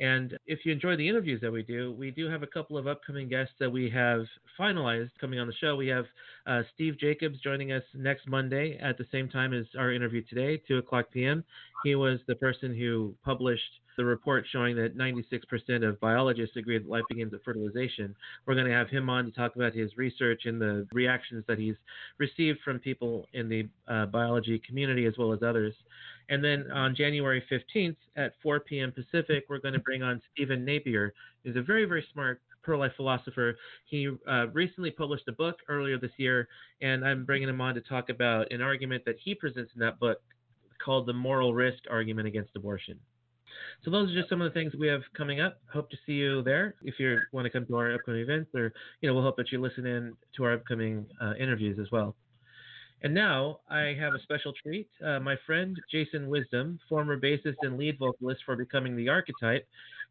And 0.00 0.36
if 0.46 0.64
you 0.64 0.72
enjoy 0.72 0.96
the 0.96 1.06
interviews 1.06 1.42
that 1.42 1.52
we 1.52 1.62
do, 1.62 1.92
we 1.92 2.10
do 2.10 2.28
have 2.30 2.42
a 2.42 2.46
couple 2.46 2.78
of 2.78 2.86
upcoming 2.86 3.28
guests 3.28 3.52
that 3.60 3.70
we 3.70 3.90
have 3.90 4.24
finalized 4.58 5.10
coming 5.20 5.38
on 5.38 5.46
the 5.46 5.52
show. 5.60 5.76
We 5.76 5.88
have 5.88 6.06
uh, 6.46 6.62
Steve 6.74 6.98
Jacobs 6.98 7.38
joining 7.40 7.72
us 7.72 7.82
next 7.94 8.26
Monday 8.26 8.78
at 8.82 8.96
the 8.96 9.04
same 9.12 9.28
time 9.28 9.52
as 9.52 9.66
our 9.78 9.92
interview 9.92 10.22
today, 10.22 10.62
2 10.66 10.78
o'clock 10.78 11.06
p.m. 11.12 11.44
He 11.84 11.94
was 11.96 12.18
the 12.26 12.34
person 12.34 12.74
who 12.74 13.14
published 13.22 13.62
the 14.00 14.04
report 14.04 14.46
showing 14.50 14.76
that 14.76 14.96
96% 14.96 15.86
of 15.86 16.00
biologists 16.00 16.56
agree 16.56 16.78
that 16.78 16.88
life 16.88 17.04
begins 17.10 17.34
at 17.34 17.44
fertilization. 17.44 18.14
We're 18.46 18.54
going 18.54 18.66
to 18.66 18.72
have 18.72 18.88
him 18.88 19.10
on 19.10 19.26
to 19.26 19.30
talk 19.30 19.56
about 19.56 19.74
his 19.74 19.94
research 19.98 20.42
and 20.46 20.58
the 20.58 20.86
reactions 20.92 21.44
that 21.48 21.58
he's 21.58 21.74
received 22.16 22.60
from 22.64 22.78
people 22.78 23.26
in 23.34 23.50
the 23.50 23.68
uh, 23.88 24.06
biology 24.06 24.58
community 24.66 25.04
as 25.04 25.18
well 25.18 25.34
as 25.34 25.42
others. 25.42 25.74
And 26.30 26.42
then 26.42 26.70
on 26.70 26.94
January 26.94 27.42
15th 27.50 27.96
at 28.16 28.32
4 28.42 28.60
p.m. 28.60 28.92
Pacific, 28.92 29.44
we're 29.48 29.58
going 29.58 29.74
to 29.74 29.80
bring 29.80 30.02
on 30.02 30.22
Stephen 30.32 30.64
Napier, 30.64 31.12
who's 31.44 31.56
a 31.56 31.62
very, 31.62 31.84
very 31.84 32.06
smart 32.12 32.40
pro-life 32.62 32.92
philosopher. 32.96 33.56
He 33.86 34.08
uh, 34.28 34.46
recently 34.48 34.92
published 34.92 35.26
a 35.28 35.32
book 35.32 35.56
earlier 35.68 35.98
this 35.98 36.12
year, 36.18 36.48
and 36.82 37.04
I'm 37.04 37.24
bringing 37.24 37.48
him 37.48 37.60
on 37.60 37.74
to 37.74 37.80
talk 37.80 38.10
about 38.10 38.52
an 38.52 38.62
argument 38.62 39.04
that 39.06 39.16
he 39.22 39.34
presents 39.34 39.72
in 39.74 39.80
that 39.80 39.98
book 39.98 40.18
called 40.82 41.06
the 41.06 41.12
moral 41.12 41.52
risk 41.52 41.80
argument 41.90 42.28
against 42.28 42.54
abortion. 42.54 42.98
So 43.84 43.90
those 43.90 44.10
are 44.10 44.14
just 44.14 44.28
some 44.28 44.40
of 44.40 44.52
the 44.52 44.58
things 44.58 44.72
we 44.78 44.86
have 44.86 45.02
coming 45.16 45.40
up. 45.40 45.58
Hope 45.72 45.90
to 45.90 45.96
see 46.06 46.12
you 46.12 46.42
there 46.42 46.76
if 46.82 46.94
you 47.00 47.18
want 47.32 47.44
to 47.46 47.50
come 47.50 47.66
to 47.66 47.76
our 47.76 47.92
upcoming 47.92 48.20
events, 48.20 48.50
or 48.54 48.72
you 49.00 49.08
know, 49.08 49.14
we'll 49.14 49.24
hope 49.24 49.36
that 49.36 49.50
you 49.50 49.60
listen 49.60 49.84
in 49.84 50.14
to 50.36 50.44
our 50.44 50.52
upcoming 50.52 51.06
uh, 51.20 51.34
interviews 51.34 51.78
as 51.80 51.90
well. 51.90 52.14
And 53.02 53.14
now 53.14 53.60
I 53.70 53.96
have 53.98 54.14
a 54.14 54.22
special 54.22 54.52
treat. 54.52 54.88
Uh, 55.02 55.20
my 55.20 55.34
friend 55.46 55.74
Jason 55.90 56.28
Wisdom, 56.28 56.78
former 56.86 57.18
bassist 57.18 57.56
and 57.62 57.78
lead 57.78 57.98
vocalist 57.98 58.42
for 58.44 58.56
Becoming 58.56 58.94
the 58.94 59.08
Archetype, 59.08 59.66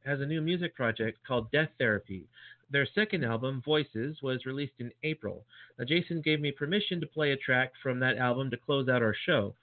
has 0.05 0.21
a 0.21 0.25
new 0.25 0.41
music 0.41 0.75
project 0.75 1.19
called 1.27 1.51
Death 1.51 1.69
Therapy. 1.77 2.25
Their 2.71 2.87
second 2.95 3.23
album, 3.23 3.61
Voices, 3.63 4.17
was 4.23 4.45
released 4.45 4.79
in 4.79 4.91
April. 5.03 5.45
Now, 5.77 5.85
Jason 5.85 6.21
gave 6.21 6.39
me 6.39 6.51
permission 6.51 6.99
to 6.99 7.07
play 7.07 7.31
a 7.31 7.37
track 7.37 7.73
from 7.83 7.99
that 7.99 8.17
album 8.17 8.49
to 8.49 8.57
close 8.57 8.89
out 8.89 9.03
our 9.03 9.15
show. 9.25 9.53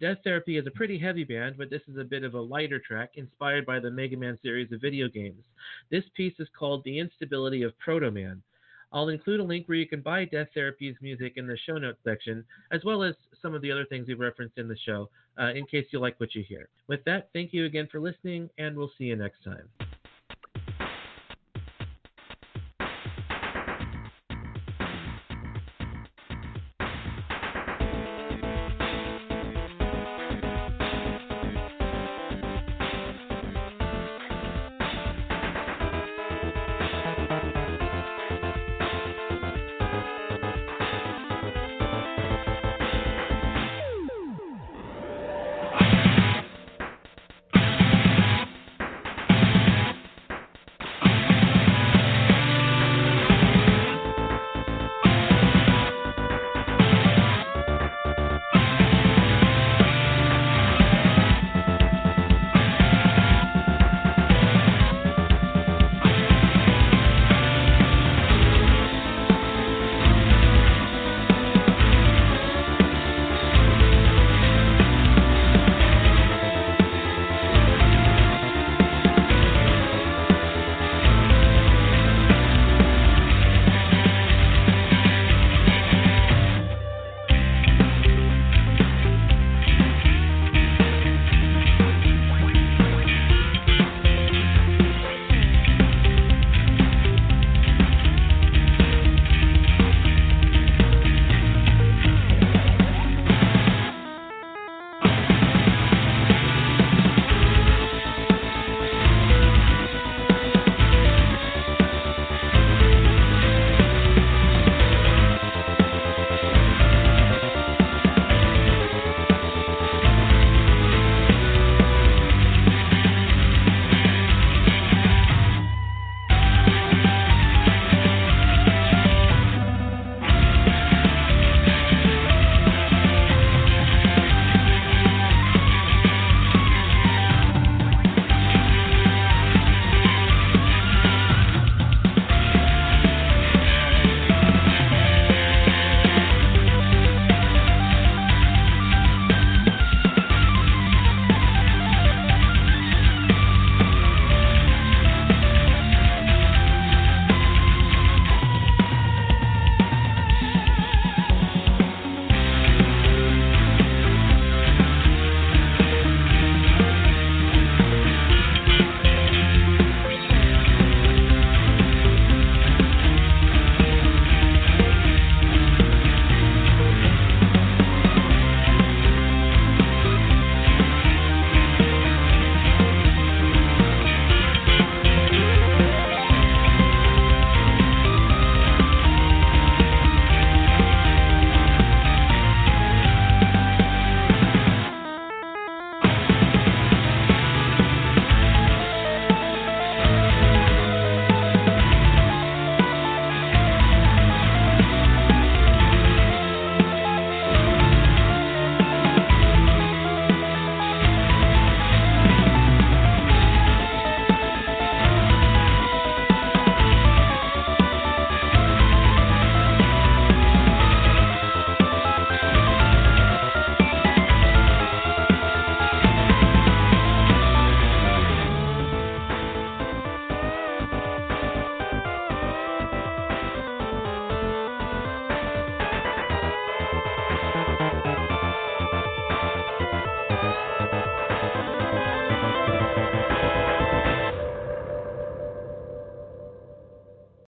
Death 0.00 0.18
Therapy 0.24 0.58
is 0.58 0.66
a 0.66 0.70
pretty 0.72 0.98
heavy 0.98 1.24
band, 1.24 1.56
but 1.56 1.70
this 1.70 1.82
is 1.88 1.96
a 1.96 2.04
bit 2.04 2.24
of 2.24 2.34
a 2.34 2.40
lighter 2.40 2.78
track 2.80 3.12
inspired 3.14 3.64
by 3.64 3.78
the 3.78 3.90
Mega 3.90 4.16
Man 4.16 4.38
series 4.42 4.72
of 4.72 4.80
video 4.80 5.08
games. 5.08 5.44
This 5.90 6.04
piece 6.14 6.34
is 6.38 6.48
called 6.58 6.82
The 6.84 6.98
Instability 6.98 7.62
of 7.62 7.78
Proto 7.78 8.10
Man. 8.10 8.42
I'll 8.96 9.10
include 9.10 9.40
a 9.40 9.44
link 9.44 9.68
where 9.68 9.76
you 9.76 9.86
can 9.86 10.00
buy 10.00 10.24
Death 10.24 10.48
Therapy's 10.54 10.96
music 11.02 11.34
in 11.36 11.46
the 11.46 11.58
show 11.66 11.76
notes 11.76 11.98
section, 12.02 12.42
as 12.72 12.82
well 12.82 13.02
as 13.02 13.14
some 13.42 13.54
of 13.54 13.60
the 13.60 13.70
other 13.70 13.84
things 13.84 14.08
we've 14.08 14.18
referenced 14.18 14.56
in 14.56 14.68
the 14.68 14.76
show, 14.86 15.10
uh, 15.38 15.52
in 15.52 15.66
case 15.66 15.84
you 15.90 16.00
like 16.00 16.18
what 16.18 16.34
you 16.34 16.42
hear. 16.48 16.70
With 16.88 17.04
that, 17.04 17.28
thank 17.34 17.52
you 17.52 17.66
again 17.66 17.88
for 17.92 18.00
listening, 18.00 18.48
and 18.56 18.74
we'll 18.74 18.90
see 18.96 19.04
you 19.04 19.16
next 19.16 19.44
time. 19.44 19.68